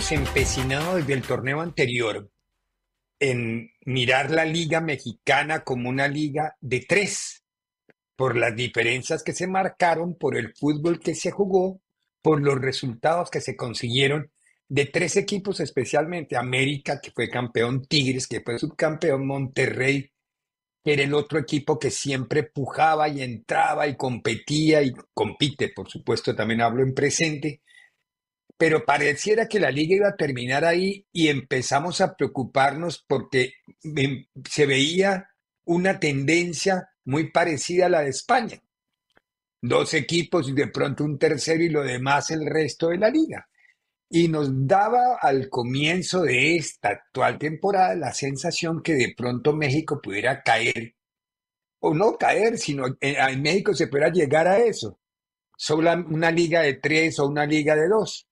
Hemos 0.00 0.12
empecinado 0.12 0.96
desde 0.96 1.12
el 1.12 1.20
torneo 1.20 1.60
anterior 1.60 2.30
en 3.18 3.70
mirar 3.84 4.30
la 4.30 4.46
liga 4.46 4.80
mexicana 4.80 5.62
como 5.62 5.90
una 5.90 6.08
liga 6.08 6.56
de 6.62 6.86
tres, 6.88 7.44
por 8.16 8.34
las 8.34 8.56
diferencias 8.56 9.22
que 9.22 9.34
se 9.34 9.46
marcaron, 9.46 10.14
por 10.14 10.38
el 10.38 10.54
fútbol 10.54 11.00
que 11.00 11.14
se 11.14 11.30
jugó, 11.30 11.82
por 12.22 12.40
los 12.40 12.58
resultados 12.58 13.30
que 13.30 13.42
se 13.42 13.56
consiguieron 13.56 14.30
de 14.68 14.86
tres 14.86 15.16
equipos, 15.16 15.60
especialmente 15.60 16.34
América, 16.34 16.98
que 16.98 17.10
fue 17.10 17.28
campeón, 17.28 17.84
Tigres, 17.84 18.26
que 18.26 18.40
fue 18.40 18.58
subcampeón, 18.58 19.26
Monterrey, 19.26 20.10
que 20.82 20.94
era 20.94 21.02
el 21.02 21.12
otro 21.12 21.38
equipo 21.38 21.78
que 21.78 21.90
siempre 21.90 22.44
pujaba 22.44 23.06
y 23.10 23.20
entraba 23.20 23.86
y 23.86 23.98
competía 23.98 24.82
y 24.82 24.94
compite, 25.12 25.68
por 25.68 25.90
supuesto, 25.90 26.34
también 26.34 26.62
hablo 26.62 26.82
en 26.82 26.94
presente, 26.94 27.60
pero 28.60 28.84
pareciera 28.84 29.48
que 29.48 29.58
la 29.58 29.70
liga 29.70 29.96
iba 29.96 30.08
a 30.08 30.16
terminar 30.16 30.66
ahí 30.66 31.06
y 31.14 31.28
empezamos 31.28 32.02
a 32.02 32.14
preocuparnos 32.14 33.02
porque 33.08 33.54
se 34.46 34.66
veía 34.66 35.30
una 35.64 35.98
tendencia 35.98 36.90
muy 37.06 37.30
parecida 37.30 37.86
a 37.86 37.88
la 37.88 38.02
de 38.02 38.10
España. 38.10 38.62
Dos 39.62 39.94
equipos 39.94 40.46
y 40.50 40.52
de 40.52 40.66
pronto 40.66 41.04
un 41.04 41.18
tercero 41.18 41.64
y 41.64 41.70
lo 41.70 41.82
demás 41.82 42.30
el 42.32 42.44
resto 42.44 42.88
de 42.88 42.98
la 42.98 43.08
liga. 43.08 43.48
Y 44.10 44.28
nos 44.28 44.50
daba 44.66 45.16
al 45.22 45.48
comienzo 45.48 46.20
de 46.24 46.56
esta 46.56 46.90
actual 46.90 47.38
temporada 47.38 47.94
la 47.94 48.12
sensación 48.12 48.82
que 48.82 48.92
de 48.92 49.14
pronto 49.16 49.54
México 49.54 50.02
pudiera 50.02 50.42
caer, 50.42 50.96
o 51.78 51.94
no 51.94 52.18
caer, 52.18 52.58
sino 52.58 52.84
en, 53.00 53.16
en 53.16 53.40
México 53.40 53.72
se 53.72 53.86
pudiera 53.86 54.12
llegar 54.12 54.46
a 54.46 54.58
eso. 54.58 55.00
Solo 55.56 55.90
una 56.10 56.30
liga 56.30 56.60
de 56.60 56.74
tres 56.74 57.18
o 57.20 57.26
una 57.26 57.46
liga 57.46 57.74
de 57.74 57.88
dos. 57.88 58.26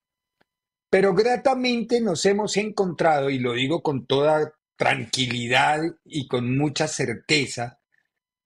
Pero 0.91 1.15
gratamente 1.15 2.01
nos 2.01 2.25
hemos 2.25 2.57
encontrado, 2.57 3.29
y 3.31 3.39
lo 3.39 3.53
digo 3.53 3.83
con 3.83 4.07
toda 4.07 4.55
tranquilidad 4.77 5.81
y 6.05 6.27
con 6.29 6.57
mucha 6.57 6.89
certeza, 6.89 7.79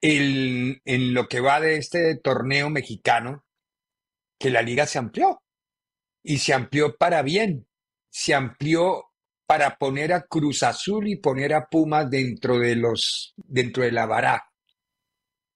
en 0.01 1.15
lo 1.15 1.29
que 1.29 1.41
va 1.41 1.61
de 1.61 1.77
este 1.77 2.17
torneo 2.17 2.69
mexicano, 2.71 3.45
que 4.39 4.51
la 4.51 4.63
liga 4.63 4.87
se 4.87 4.99
amplió. 4.99 5.41
Y 6.25 6.39
se 6.39 6.53
amplió 6.53 6.97
para 6.97 7.23
bien. 7.23 7.69
Se 8.11 8.35
amplió 8.35 9.05
para 9.47 9.77
poner 9.77 10.13
a 10.13 10.23
Cruz 10.23 10.63
Azul 10.65 11.09
y 11.09 11.17
poner 11.17 11.55
a 11.55 11.67
Pumas 11.67 12.11
dentro 12.11 12.59
de 12.59 12.75
los, 12.75 13.35
dentro 13.37 13.85
de 13.85 13.93
la 13.93 14.07
vara. 14.07 14.51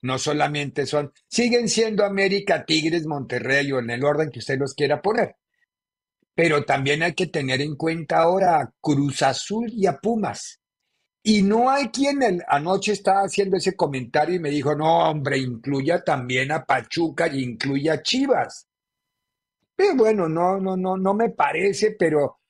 No 0.02 0.18
solamente 0.18 0.86
son, 0.86 1.12
siguen 1.28 1.68
siendo 1.68 2.04
América, 2.04 2.64
Tigres, 2.64 3.06
Monterrey 3.06 3.72
o 3.72 3.80
en 3.80 3.90
el 3.90 4.04
orden 4.04 4.30
que 4.30 4.38
usted 4.38 4.58
los 4.58 4.74
quiera 4.74 5.02
poner 5.02 5.36
pero 6.36 6.64
también 6.66 7.02
hay 7.02 7.14
que 7.14 7.28
tener 7.28 7.62
en 7.62 7.76
cuenta 7.76 8.18
ahora 8.18 8.60
a 8.60 8.70
Cruz 8.78 9.22
Azul 9.22 9.72
y 9.72 9.86
a 9.86 9.96
Pumas. 9.96 10.60
Y 11.22 11.42
no 11.42 11.70
hay 11.70 11.88
quien 11.88 12.20
anoche 12.46 12.92
estaba 12.92 13.22
haciendo 13.22 13.56
ese 13.56 13.74
comentario 13.74 14.36
y 14.36 14.38
me 14.38 14.50
dijo, 14.50 14.76
no, 14.76 15.10
hombre, 15.10 15.38
incluya 15.38 16.04
también 16.04 16.52
a 16.52 16.64
Pachuca 16.64 17.26
y 17.26 17.42
incluya 17.42 17.94
a 17.94 18.02
Chivas. 18.02 18.68
Pero 19.74 19.96
bueno, 19.96 20.28
no, 20.28 20.60
no, 20.60 20.76
no, 20.76 20.98
no 20.98 21.14
me 21.14 21.30
parece, 21.30 21.96
pero 21.98 22.40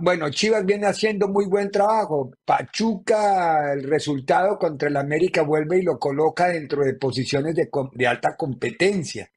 bueno, 0.00 0.28
Chivas 0.30 0.66
viene 0.66 0.86
haciendo 0.86 1.28
muy 1.28 1.46
buen 1.46 1.70
trabajo. 1.70 2.32
Pachuca, 2.44 3.72
el 3.72 3.84
resultado 3.84 4.58
contra 4.58 4.88
el 4.88 4.96
América 4.96 5.42
vuelve 5.42 5.78
y 5.78 5.82
lo 5.82 5.96
coloca 5.96 6.48
dentro 6.48 6.84
de 6.84 6.94
posiciones 6.94 7.54
de, 7.54 7.70
de 7.92 8.06
alta 8.06 8.36
competencia. 8.36 9.30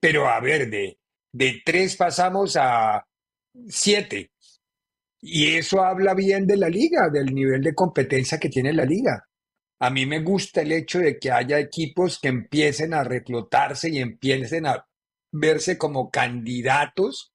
Pero 0.00 0.28
a 0.28 0.40
ver, 0.40 0.68
de, 0.68 0.98
de 1.34 1.62
tres 1.64 1.96
pasamos 1.96 2.56
a 2.56 3.04
siete. 3.68 4.30
Y 5.20 5.56
eso 5.56 5.82
habla 5.82 6.14
bien 6.14 6.46
de 6.46 6.56
la 6.56 6.68
liga, 6.68 7.10
del 7.10 7.34
nivel 7.34 7.60
de 7.60 7.74
competencia 7.74 8.38
que 8.38 8.48
tiene 8.48 8.72
la 8.72 8.84
liga. 8.84 9.26
A 9.80 9.90
mí 9.90 10.06
me 10.06 10.20
gusta 10.20 10.62
el 10.62 10.70
hecho 10.70 11.00
de 11.00 11.18
que 11.18 11.32
haya 11.32 11.58
equipos 11.58 12.20
que 12.20 12.28
empiecen 12.28 12.94
a 12.94 13.02
reclutarse 13.02 13.90
y 13.90 13.98
empiecen 13.98 14.66
a 14.66 14.86
verse 15.32 15.76
como 15.76 16.08
candidatos 16.08 17.32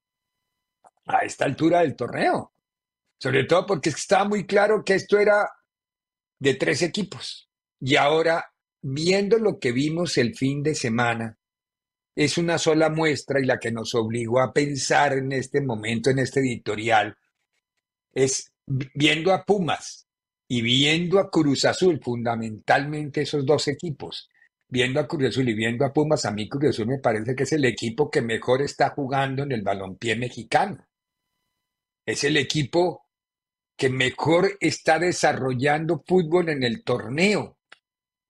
a 1.05 1.19
esta 1.25 1.43
altura 1.43 1.81
del 1.81 1.97
torneo. 1.97 2.53
Sobre 3.19 3.43
todo 3.43 3.65
porque 3.65 3.89
estaba 3.89 4.23
muy 4.23 4.45
claro 4.45 4.81
que 4.85 4.93
esto 4.93 5.19
era 5.19 5.45
de 6.39 6.53
tres 6.53 6.83
equipos. 6.83 7.49
Y 7.81 7.97
ahora, 7.97 8.45
viendo 8.81 9.39
lo 9.39 9.59
que 9.59 9.73
vimos 9.73 10.17
el 10.17 10.35
fin 10.35 10.63
de 10.63 10.73
semana, 10.73 11.38
es 12.19 12.37
una 12.37 12.57
sola 12.57 12.89
muestra 12.89 13.39
y 13.39 13.45
la 13.45 13.57
que 13.57 13.71
nos 13.71 13.95
obligó 13.95 14.41
a 14.41 14.51
pensar 14.51 15.13
en 15.13 15.31
este 15.31 15.61
momento, 15.61 16.09
en 16.09 16.19
este 16.19 16.41
editorial, 16.41 17.15
es 18.13 18.51
viendo 18.65 19.31
a 19.31 19.45
Pumas 19.45 20.05
y 20.45 20.61
viendo 20.61 21.17
a 21.17 21.31
Cruz 21.31 21.63
Azul, 21.63 22.01
fundamentalmente 22.03 23.21
esos 23.21 23.45
dos 23.45 23.69
equipos, 23.69 24.27
viendo 24.67 24.99
a 24.99 25.07
Cruz 25.07 25.29
Azul 25.29 25.47
y 25.47 25.53
viendo 25.53 25.85
a 25.85 25.93
Pumas, 25.93 26.25
a 26.25 26.31
mí 26.31 26.49
Cruz 26.49 26.71
Azul 26.71 26.87
me 26.87 26.97
parece 26.97 27.33
que 27.33 27.43
es 27.43 27.53
el 27.53 27.63
equipo 27.63 28.11
que 28.11 28.21
mejor 28.21 28.63
está 28.63 28.89
jugando 28.89 29.43
en 29.43 29.53
el 29.53 29.61
balompié 29.61 30.17
mexicano. 30.17 30.85
Es 32.05 32.25
el 32.25 32.35
equipo 32.35 33.05
que 33.77 33.89
mejor 33.89 34.57
está 34.59 34.99
desarrollando 34.99 36.03
fútbol 36.05 36.49
en 36.49 36.63
el 36.63 36.83
torneo 36.83 37.58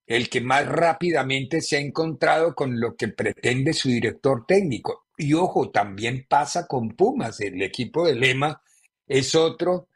el 0.10 0.28
que 0.28 0.42
más 0.42 0.66
rápidamente 0.66 1.62
se 1.62 1.78
ha 1.78 1.80
encontrado 1.80 2.56
con 2.56 2.80
lo 2.80 2.96
que 2.96 3.10
pretende 3.10 3.74
su 3.74 3.90
director 3.90 4.44
técnico. 4.48 5.06
Y 5.16 5.36
ojo, 5.36 5.70
también 5.70 6.26
pasa 6.28 6.66
con 6.66 6.90
Pumas, 6.90 7.40
el 7.42 7.62
equipo 7.62 8.08
de 8.08 8.16
Lema 8.16 8.60
es 9.08 9.36
otro 9.36 9.88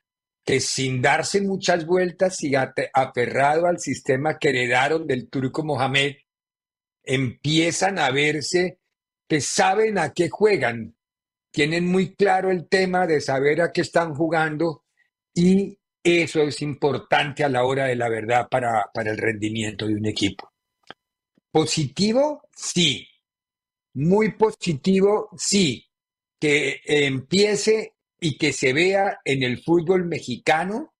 que 0.45 0.59
sin 0.59 1.01
darse 1.01 1.41
muchas 1.41 1.87
vueltas 1.87 2.43
y 2.43 2.53
aferrado 2.55 3.65
al 3.65 3.79
sistema 3.79 4.37
que 4.37 4.49
heredaron 4.49 5.07
del 5.07 5.29
turco 5.29 5.63
Mohamed, 5.63 6.17
empiezan 7.03 7.97
a 7.97 8.11
verse 8.11 8.77
que 9.27 9.41
saben 9.41 9.97
a 9.97 10.13
qué 10.13 10.29
juegan, 10.29 10.95
tienen 11.49 11.87
muy 11.87 12.13
claro 12.13 12.51
el 12.51 12.67
tema 12.67 13.07
de 13.07 13.19
saber 13.19 13.61
a 13.61 13.71
qué 13.71 13.81
están 13.81 14.13
jugando 14.13 14.83
y 15.33 15.79
eso 16.03 16.41
es 16.41 16.61
importante 16.61 17.43
a 17.43 17.49
la 17.49 17.63
hora 17.63 17.85
de 17.85 17.95
la 17.95 18.09
verdad 18.09 18.47
para, 18.49 18.89
para 18.93 19.11
el 19.11 19.17
rendimiento 19.17 19.87
de 19.87 19.95
un 19.95 20.05
equipo. 20.05 20.51
Positivo, 21.49 22.43
sí. 22.53 23.07
Muy 23.93 24.33
positivo, 24.33 25.29
sí. 25.37 25.85
Que 26.39 26.81
empiece 26.85 27.93
y 28.19 28.37
que 28.37 28.51
se 28.51 28.73
vea 28.73 29.19
en 29.23 29.43
el 29.43 29.63
fútbol 29.63 30.05
mexicano 30.05 30.93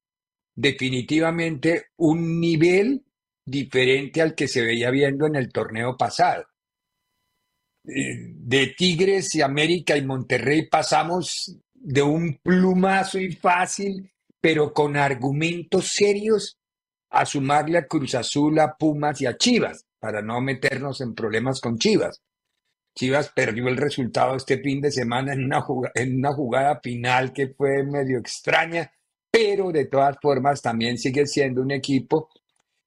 definitivamente 0.56 1.88
un 1.98 2.40
nivel 2.40 3.04
diferente 3.46 4.22
al 4.22 4.36
que 4.36 4.48
se 4.48 4.62
veía 4.62 4.90
viendo 4.92 5.26
en 5.26 5.36
el 5.36 5.52
torneo 5.52 5.98
pasado. 5.98 6.46
Eh, 7.86 8.32
de 8.36 8.68
Tigres 8.78 9.36
y 9.36 9.42
América 9.42 9.98
y 9.98 10.06
Monterrey 10.06 10.70
pasamos 10.70 11.58
de 11.74 12.02
un 12.02 12.38
plumazo 12.42 13.20
y 13.20 13.34
fácil 13.34 14.13
pero 14.44 14.74
con 14.74 14.98
argumentos 14.98 15.94
serios 15.94 16.60
a 17.12 17.26
sumarle 17.26 17.78
a 17.78 17.88
Cruz 17.88 18.14
Azul, 18.14 18.60
a 18.60 18.76
Pumas 18.76 19.22
y 19.22 19.26
a 19.26 19.38
Chivas, 19.38 19.86
para 19.98 20.22
no 20.22 20.42
meternos 20.42 21.00
en 21.00 21.16
problemas 21.16 21.62
con 21.62 21.78
Chivas. 21.78 22.22
Chivas 22.94 23.32
perdió 23.34 23.70
el 23.70 23.78
resultado 23.78 24.36
este 24.36 24.58
fin 24.58 24.82
de 24.82 24.92
semana 24.92 25.32
en 25.32 25.46
una, 25.46 25.62
jugada, 25.62 25.94
en 25.96 26.18
una 26.18 26.34
jugada 26.34 26.82
final 26.84 27.32
que 27.32 27.54
fue 27.56 27.86
medio 27.86 28.20
extraña, 28.20 28.92
pero 29.32 29.72
de 29.72 29.86
todas 29.86 30.18
formas 30.22 30.62
también 30.62 30.98
sigue 30.98 31.26
siendo 31.26 31.62
un 31.62 31.72
equipo 31.72 32.28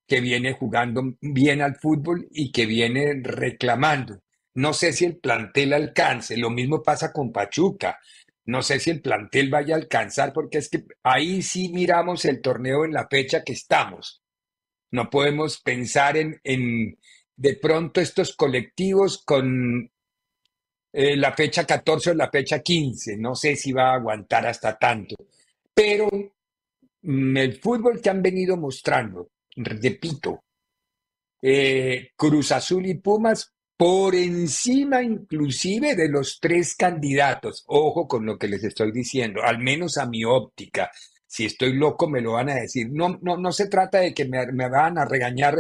que 0.07 0.21
viene 0.21 0.53
jugando 0.53 1.15
bien 1.23 1.63
al 1.63 1.77
fútbol 1.77 2.29
y 2.33 2.53
que 2.53 2.67
viene 2.67 3.23
reclamando. 3.23 4.21
No 4.53 4.75
sé 4.75 4.93
si 4.93 5.07
el 5.07 5.17
plantel 5.17 5.73
alcance, 5.73 6.37
lo 6.37 6.51
mismo 6.51 6.83
pasa 6.83 7.15
con 7.15 7.33
Pachuca. 7.33 7.99
No 8.47 8.63
sé 8.63 8.79
si 8.79 8.91
el 8.91 9.03
plantel 9.03 9.51
vaya 9.51 9.75
a 9.75 9.79
alcanzar, 9.79 10.33
porque 10.33 10.59
es 10.59 10.69
que 10.69 10.85
ahí 11.03 11.43
sí 11.43 11.69
miramos 11.73 12.25
el 12.25 12.41
torneo 12.41 12.85
en 12.85 12.93
la 12.93 13.09
fecha 13.09 13.43
que 13.43 13.53
estamos. 13.53 14.23
No 14.93 15.11
podemos 15.11 15.61
pensar 15.61 16.17
en, 16.17 16.41
en 16.45 16.97
de 17.37 17.57
pronto 17.57 18.01
estos 18.01 18.35
colectivos 18.37 19.23
con 19.25 19.91
eh, 20.93 21.17
la 21.17 21.33
fecha 21.33 21.67
14 21.67 22.11
o 22.11 22.15
la 22.15 22.31
fecha 22.31 22.61
15. 22.61 23.17
No 23.17 23.35
sé 23.35 23.57
si 23.57 23.73
va 23.73 23.91
a 23.91 23.95
aguantar 23.97 24.47
hasta 24.47 24.79
tanto. 24.79 25.17
Pero 25.75 26.09
mm, 27.03 27.37
el 27.37 27.61
fútbol 27.61 28.01
que 28.01 28.11
han 28.11 28.23
venido 28.23 28.57
mostrando, 28.57 29.31
repito, 29.57 30.45
eh, 31.43 32.13
Cruz 32.17 32.53
Azul 32.53 32.87
y 32.87 32.95
Pumas 32.95 33.56
por 33.77 34.15
encima 34.15 35.03
inclusive 35.03 35.95
de 35.95 36.09
los 36.09 36.39
tres 36.41 36.75
candidatos. 36.75 37.65
Ojo 37.67 38.09
con 38.09 38.25
lo 38.25 38.39
que 38.39 38.49
les 38.49 38.65
estoy 38.65 38.93
diciendo, 38.93 39.43
al 39.43 39.59
menos 39.59 39.99
a 39.99 40.07
mi 40.07 40.25
óptica. 40.25 40.91
Si 41.27 41.45
estoy 41.45 41.75
loco 41.75 42.09
me 42.09 42.21
lo 42.21 42.33
van 42.33 42.49
a 42.49 42.55
decir. 42.55 42.89
No, 42.91 43.19
no, 43.21 43.37
no 43.37 43.53
se 43.53 43.69
trata 43.69 43.99
de 43.99 44.15
que 44.15 44.25
me, 44.25 44.47
me 44.53 44.69
van 44.71 44.97
a 44.99 45.05
regañar 45.05 45.57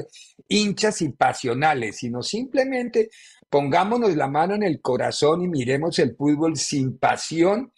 hinchas 0.49 1.03
y 1.03 1.11
pasionales, 1.11 1.97
sino 1.99 2.23
simplemente 2.23 3.11
pongámonos 3.51 4.17
la 4.17 4.29
mano 4.29 4.55
en 4.55 4.63
el 4.63 4.81
corazón 4.81 5.43
y 5.43 5.49
miremos 5.49 5.99
el 5.99 6.17
fútbol 6.17 6.57
sin 6.57 6.99
pasión 6.99 7.73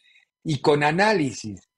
y 0.44 0.60
con 0.60 0.84
análisis. 0.84 1.68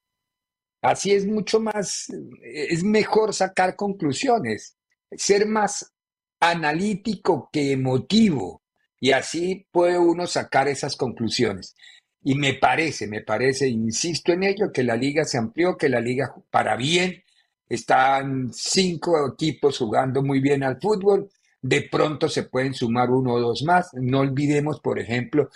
Así 0.82 1.12
es 1.12 1.26
mucho 1.26 1.60
más, 1.60 2.06
es 2.42 2.82
mejor 2.82 3.34
sacar 3.34 3.76
conclusiones, 3.76 4.76
ser 5.12 5.46
más 5.46 5.92
analítico 6.40 7.48
que 7.52 7.72
emotivo. 7.72 8.62
Y 8.98 9.12
así 9.12 9.66
puede 9.70 9.98
uno 9.98 10.26
sacar 10.26 10.68
esas 10.68 10.96
conclusiones. 10.96 11.74
Y 12.22 12.34
me 12.34 12.54
parece, 12.54 13.06
me 13.06 13.22
parece, 13.22 13.68
insisto 13.68 14.32
en 14.32 14.42
ello, 14.42 14.72
que 14.72 14.82
la 14.82 14.96
liga 14.96 15.24
se 15.24 15.38
amplió, 15.38 15.76
que 15.76 15.88
la 15.88 16.00
liga 16.00 16.34
para 16.50 16.76
bien, 16.76 17.22
están 17.68 18.52
cinco 18.52 19.26
equipos 19.32 19.78
jugando 19.78 20.22
muy 20.22 20.40
bien 20.40 20.64
al 20.64 20.80
fútbol, 20.80 21.30
de 21.62 21.88
pronto 21.90 22.28
se 22.28 22.42
pueden 22.44 22.74
sumar 22.74 23.10
uno 23.10 23.34
o 23.34 23.40
dos 23.40 23.62
más. 23.62 23.90
No 23.94 24.20
olvidemos, 24.20 24.80
por 24.80 24.98
ejemplo, 24.98 25.50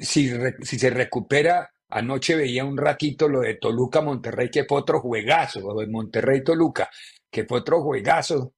si, 0.00 0.30
si 0.62 0.78
se 0.78 0.90
recupera, 0.90 1.70
anoche 1.88 2.36
veía 2.36 2.64
un 2.64 2.76
ratito 2.76 3.28
lo 3.28 3.40
de 3.40 3.54
Toluca-Monterrey, 3.54 4.50
que 4.50 4.64
fue 4.64 4.78
otro 4.78 5.00
juegazo, 5.00 5.60
o 5.66 5.80
de 5.80 5.86
Monterrey-Toluca, 5.86 6.90
que 7.30 7.44
fue 7.44 7.60
otro 7.60 7.82
juegazo 7.82 8.52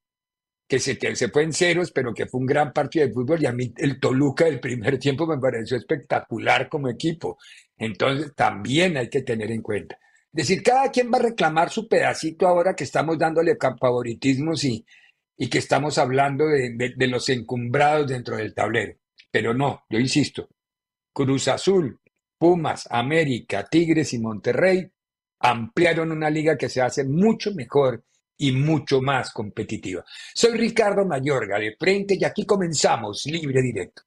que 0.66 0.78
se, 0.78 0.96
fue 1.28 1.42
en 1.42 1.52
ceros, 1.52 1.92
pero 1.92 2.14
que 2.14 2.26
fue 2.26 2.40
un 2.40 2.46
gran 2.46 2.72
partido 2.72 3.06
de 3.06 3.12
fútbol 3.12 3.42
y 3.42 3.46
a 3.46 3.52
mí 3.52 3.72
el 3.76 4.00
Toluca 4.00 4.46
del 4.46 4.60
primer 4.60 4.98
tiempo 4.98 5.26
me 5.26 5.38
pareció 5.38 5.76
espectacular 5.76 6.68
como 6.68 6.88
equipo. 6.88 7.38
Entonces 7.76 8.34
también 8.34 8.96
hay 8.96 9.08
que 9.08 9.22
tener 9.22 9.50
en 9.50 9.62
cuenta. 9.62 9.98
Es 10.32 10.48
decir, 10.48 10.62
cada 10.62 10.90
quien 10.90 11.12
va 11.12 11.18
a 11.18 11.22
reclamar 11.22 11.70
su 11.70 11.86
pedacito 11.86 12.46
ahora 12.46 12.74
que 12.74 12.84
estamos 12.84 13.18
dándole 13.18 13.56
favoritismos 13.78 14.64
y, 14.64 14.84
y 15.36 15.48
que 15.48 15.58
estamos 15.58 15.98
hablando 15.98 16.46
de, 16.46 16.94
de 16.96 17.06
los 17.06 17.28
encumbrados 17.28 18.08
dentro 18.08 18.36
del 18.36 18.54
tablero. 18.54 18.94
Pero 19.30 19.52
no, 19.52 19.84
yo 19.90 19.98
insisto, 19.98 20.48
Cruz 21.12 21.48
Azul, 21.48 22.00
Pumas, 22.38 22.88
América, 22.90 23.64
Tigres 23.70 24.12
y 24.14 24.18
Monterrey 24.18 24.90
ampliaron 25.40 26.10
una 26.10 26.30
liga 26.30 26.56
que 26.56 26.68
se 26.68 26.80
hace 26.80 27.04
mucho 27.04 27.52
mejor 27.54 28.02
y 28.38 28.52
mucho 28.52 29.00
más 29.00 29.32
competitiva. 29.32 30.04
Soy 30.34 30.56
Ricardo 30.58 31.04
Mayorga 31.04 31.58
de 31.58 31.76
Frente 31.78 32.16
y 32.18 32.24
aquí 32.24 32.44
comenzamos 32.44 33.24
Libre 33.26 33.62
Directo. 33.62 34.02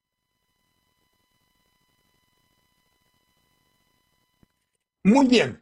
Muy 5.03 5.27
bien. 5.27 5.61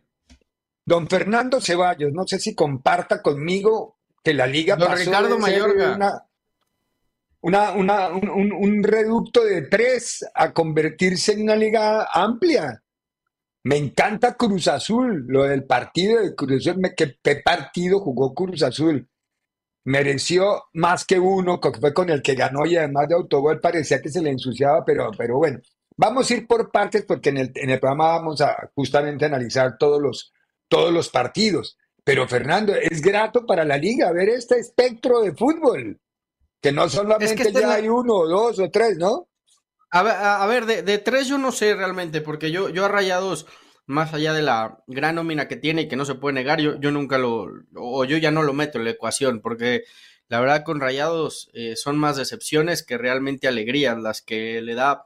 Don 0.83 1.07
Fernando 1.07 1.61
Ceballos, 1.61 2.11
no 2.13 2.25
sé 2.25 2.39
si 2.39 2.55
comparta 2.55 3.21
conmigo 3.21 3.97
que 4.23 4.33
la 4.33 4.47
liga 4.47 4.75
Don 4.75 4.95
Ricardo 4.95 5.37
Mayorga. 5.37 6.25
Una, 7.41 7.73
una, 7.73 8.09
un, 8.09 8.51
un 8.51 8.83
reducto 8.83 9.43
de 9.43 9.63
tres 9.63 10.25
a 10.33 10.51
convertirse 10.51 11.33
en 11.33 11.43
una 11.43 11.55
liga 11.55 12.07
amplia. 12.11 12.81
Me 13.65 13.77
encanta 13.77 14.35
Cruz 14.35 14.67
Azul, 14.67 15.25
lo 15.27 15.45
del 15.45 15.63
partido 15.63 16.21
de 16.21 16.35
Cruz 16.35 16.67
Azul, 16.67 16.83
¿qué, 16.95 17.17
qué 17.23 17.37
partido 17.37 17.99
jugó 17.99 18.31
Cruz 18.35 18.61
Azul? 18.61 19.09
Mereció 19.85 20.65
más 20.73 21.03
que 21.03 21.17
uno, 21.17 21.59
que 21.59 21.71
fue 21.71 21.91
con 21.91 22.11
el 22.11 22.21
que 22.21 22.35
ganó 22.35 22.67
y 22.67 22.77
además 22.77 23.07
de 23.07 23.15
autogol 23.15 23.59
parecía 23.59 24.03
que 24.03 24.09
se 24.09 24.21
le 24.21 24.29
ensuciaba, 24.29 24.85
pero, 24.85 25.09
pero 25.17 25.37
bueno, 25.37 25.61
vamos 25.97 26.29
a 26.29 26.33
ir 26.35 26.45
por 26.45 26.71
partes 26.71 27.05
porque 27.05 27.29
en 27.29 27.37
el, 27.37 27.51
en 27.55 27.71
el 27.71 27.79
programa 27.79 28.19
vamos 28.19 28.39
a 28.41 28.69
justamente 28.75 29.25
analizar 29.25 29.79
todos 29.79 29.99
los, 29.99 30.31
todos 30.67 30.93
los 30.93 31.09
partidos. 31.09 31.75
Pero 32.03 32.27
Fernando, 32.27 32.75
es 32.75 33.01
grato 33.01 33.47
para 33.47 33.65
la 33.65 33.77
liga 33.77 34.11
ver 34.11 34.29
este 34.29 34.59
espectro 34.59 35.21
de 35.21 35.33
fútbol, 35.33 35.99
que 36.61 36.71
no 36.71 36.87
solamente 36.87 37.51
ya 37.51 37.73
hay 37.73 37.89
uno, 37.89 38.27
dos 38.27 38.59
o 38.59 38.69
tres, 38.69 38.99
¿no? 38.99 39.27
A 39.91 40.45
ver, 40.47 40.65
de, 40.65 40.97
tres 40.97 41.27
yo 41.27 41.37
no 41.37 41.51
sé 41.51 41.73
realmente, 41.75 42.21
porque 42.21 42.51
yo, 42.51 42.69
yo 42.69 42.85
a 42.85 42.89
Rayados, 42.89 43.45
más 43.85 44.13
allá 44.13 44.33
de 44.33 44.41
la 44.41 44.83
gran 44.87 45.15
nómina 45.15 45.47
que 45.47 45.55
tiene 45.55 45.83
y 45.83 45.87
que 45.87 45.95
no 45.95 46.05
se 46.05 46.15
puede 46.15 46.33
negar, 46.33 46.59
yo, 46.59 46.79
yo 46.79 46.91
nunca 46.91 47.17
lo, 47.17 47.47
o 47.75 48.03
yo 48.03 48.17
ya 48.17 48.31
no 48.31 48.43
lo 48.43 48.53
meto 48.53 48.77
en 48.77 48.83
la 48.83 48.91
ecuación, 48.91 49.41
porque 49.41 49.83
la 50.27 50.39
verdad 50.39 50.63
con 50.63 50.81
Rayados 50.81 51.49
eh, 51.53 51.75
son 51.75 51.97
más 51.97 52.17
decepciones 52.17 52.83
que 52.83 52.97
realmente 52.97 53.47
alegrías 53.47 53.97
las 53.97 54.21
que 54.21 54.61
le 54.61 54.73
da 54.73 55.05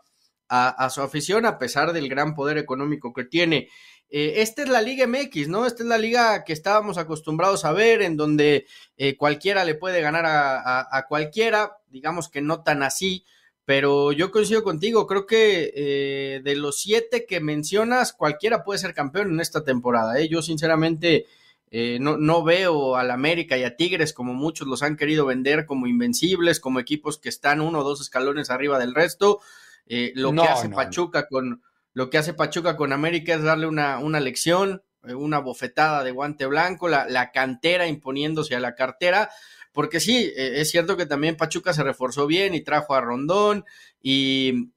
a, 0.50 0.90
su 0.90 1.02
afición 1.02 1.46
a 1.46 1.60
pesar 1.60 1.94
del 1.94 2.10
gran 2.10 2.34
poder 2.34 2.58
económico 2.58 3.14
que 3.14 3.24
tiene. 3.24 3.70
Eh, 4.10 4.36
esta 4.38 4.64
es 4.64 4.70
la 4.70 4.82
Liga 4.82 5.06
MX, 5.06 5.48
¿no? 5.48 5.68
Esta 5.68 5.84
es 5.84 5.90
la 5.90 6.00
liga 6.00 6.44
que 6.44 6.54
estábamos 6.54 6.98
acostumbrados 6.98 7.66
a 7.66 7.72
ver, 7.72 8.02
en 8.02 8.18
donde 8.18 8.66
eh, 8.98 9.16
cualquiera 9.16 9.64
le 9.64 9.76
puede 9.76 10.02
ganar 10.02 10.26
a, 10.26 11.06
cualquiera, 11.08 11.78
digamos 11.88 12.30
que 12.30 12.42
no 12.42 12.64
tan 12.64 12.82
así, 12.82 13.26
pero 13.70 14.12
yo 14.12 14.32
coincido 14.32 14.64
contigo, 14.64 15.06
creo 15.06 15.28
que 15.28 15.72
eh, 15.76 16.42
de 16.44 16.56
los 16.56 16.82
siete 16.82 17.28
que 17.28 17.40
mencionas, 17.40 18.14
cualquiera 18.14 18.64
puede 18.64 18.80
ser 18.80 18.96
campeón 18.96 19.30
en 19.30 19.40
esta 19.40 19.64
temporada. 19.64 20.20
¿eh? 20.20 20.28
Yo 20.28 20.42
sinceramente 20.42 21.28
eh, 21.70 22.00
no, 22.02 22.18
no, 22.18 22.44
veo 22.44 22.96
al 22.96 23.12
América 23.12 23.60
y 23.60 23.64
a 23.64 23.76
Tigres 23.76 24.12
como 24.12 24.34
muchos 24.34 24.68
los 24.68 24.82
han 24.82 24.98
querido 24.98 25.28
vender 25.28 25.68
como 25.68 25.86
invencibles, 25.86 26.60
como 26.60 26.80
equipos 26.80 27.20
que 27.20 27.30
están 27.30 27.62
uno 27.62 27.82
o 27.82 27.84
dos 27.84 28.02
escalones 28.02 28.50
arriba 28.50 28.80
del 28.80 28.96
resto. 28.96 29.40
lo 29.86 30.34
que 30.34 30.42
hace 30.42 30.70
Pachuca 30.70 31.28
con 31.28 31.62
lo 31.94 32.10
que 32.10 32.18
hace 32.18 32.34
Pachuca 32.34 32.76
con 32.76 32.92
América 32.92 33.36
es 33.36 33.44
darle 33.44 33.68
una, 33.68 34.00
una 34.00 34.20
lección, 34.20 34.82
una 35.04 35.38
bofetada 35.38 36.04
de 36.04 36.10
guante 36.10 36.48
blanco, 36.48 36.88
la, 36.88 37.08
la 37.08 37.32
cantera 37.32 37.86
imponiéndose 37.86 38.56
a 38.56 38.60
la 38.60 38.74
cartera 38.74 39.30
porque 39.72 40.00
sí, 40.00 40.32
e, 40.36 40.62
es 40.62 40.70
cierto 40.72 40.98
que 40.98 41.06
también 41.06 41.38
Pachuca 41.38 41.74
se 41.74 41.84
reforzó 41.84 42.28
bien 42.28 42.54
y 42.54 42.62
trajo 42.62 42.96
a 42.96 43.02
Rondón 43.02 43.66
y, 44.02 44.70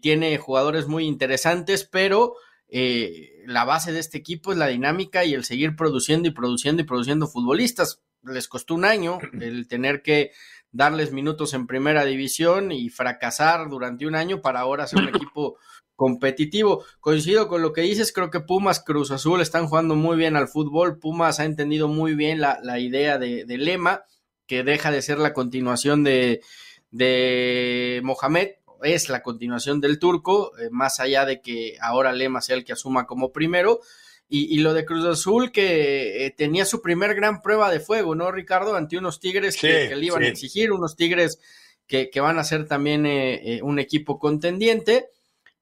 tiene 0.00 0.38
jugadores 0.38 0.86
muy 0.86 1.06
interesantes, 1.06 1.82
pero 1.84 2.34
eh, 2.68 3.42
la 3.46 3.64
base 3.64 3.90
de 3.90 3.98
este 3.98 4.16
equipo 4.16 4.52
es 4.52 4.58
la 4.58 4.68
dinámica 4.68 5.24
y 5.24 5.34
el 5.34 5.42
seguir 5.42 5.74
produciendo 5.74 6.28
y 6.28 6.30
produciendo 6.30 6.82
y 6.82 6.84
produciendo 6.84 7.26
futbolistas. 7.26 8.00
Les 8.22 8.46
costó 8.46 8.74
un 8.74 8.84
año 8.84 9.18
el 9.40 9.66
tener 9.66 10.02
que 10.02 10.30
darles 10.70 11.12
minutos 11.12 11.52
en 11.54 11.66
primera 11.66 12.04
división 12.04 12.70
y 12.70 12.90
fracasar 12.90 13.68
durante 13.68 14.06
un 14.06 14.14
año 14.14 14.40
para 14.40 14.60
ahora 14.60 14.86
ser 14.86 15.00
un 15.00 15.08
equipo 15.14 15.58
competitivo. 15.96 16.84
Coincido 17.00 17.48
con 17.48 17.62
lo 17.62 17.72
que 17.72 17.82
dices, 17.82 18.12
creo 18.12 18.30
que 18.30 18.40
Pumas, 18.40 18.80
Cruz 18.80 19.10
Azul 19.10 19.40
están 19.40 19.66
jugando 19.66 19.94
muy 19.94 20.16
bien 20.16 20.36
al 20.36 20.48
fútbol. 20.48 20.98
Pumas 20.98 21.40
ha 21.40 21.44
entendido 21.44 21.88
muy 21.88 22.14
bien 22.14 22.40
la, 22.40 22.78
idea 22.78 23.18
de, 23.18 23.44
Lema, 23.46 24.04
que 24.46 24.62
deja 24.62 24.90
de 24.90 25.02
ser 25.02 25.18
la 25.18 25.32
continuación 25.32 26.04
de, 26.04 26.42
de 26.90 28.00
Mohamed, 28.04 28.48
es 28.82 29.08
la 29.08 29.22
continuación 29.22 29.80
del 29.80 29.98
turco, 29.98 30.52
eh, 30.58 30.68
más 30.70 31.00
allá 31.00 31.24
de 31.24 31.40
que 31.40 31.76
ahora 31.80 32.12
Lema 32.12 32.42
sea 32.42 32.56
el 32.56 32.64
que 32.64 32.72
asuma 32.72 33.06
como 33.06 33.32
primero. 33.32 33.80
Y, 34.26 34.58
lo 34.60 34.74
de 34.74 34.84
Cruz 34.84 35.04
Azul, 35.04 35.52
que 35.52 36.26
eh, 36.26 36.30
tenía 36.32 36.64
su 36.64 36.82
primer 36.82 37.14
gran 37.14 37.40
prueba 37.40 37.70
de 37.70 37.78
fuego, 37.78 38.16
¿no, 38.16 38.32
Ricardo? 38.32 38.74
Ante 38.74 38.98
unos 38.98 39.20
Tigres 39.20 39.56
que, 39.56 39.94
le 39.94 40.06
iban 40.06 40.24
a 40.24 40.26
exigir, 40.26 40.72
unos 40.72 40.96
Tigres 40.96 41.38
que, 41.86 42.10
van 42.16 42.40
a 42.40 42.42
ser 42.42 42.66
también 42.66 43.06
eh, 43.06 43.60
un 43.62 43.78
equipo 43.78 44.18
contendiente 44.18 45.10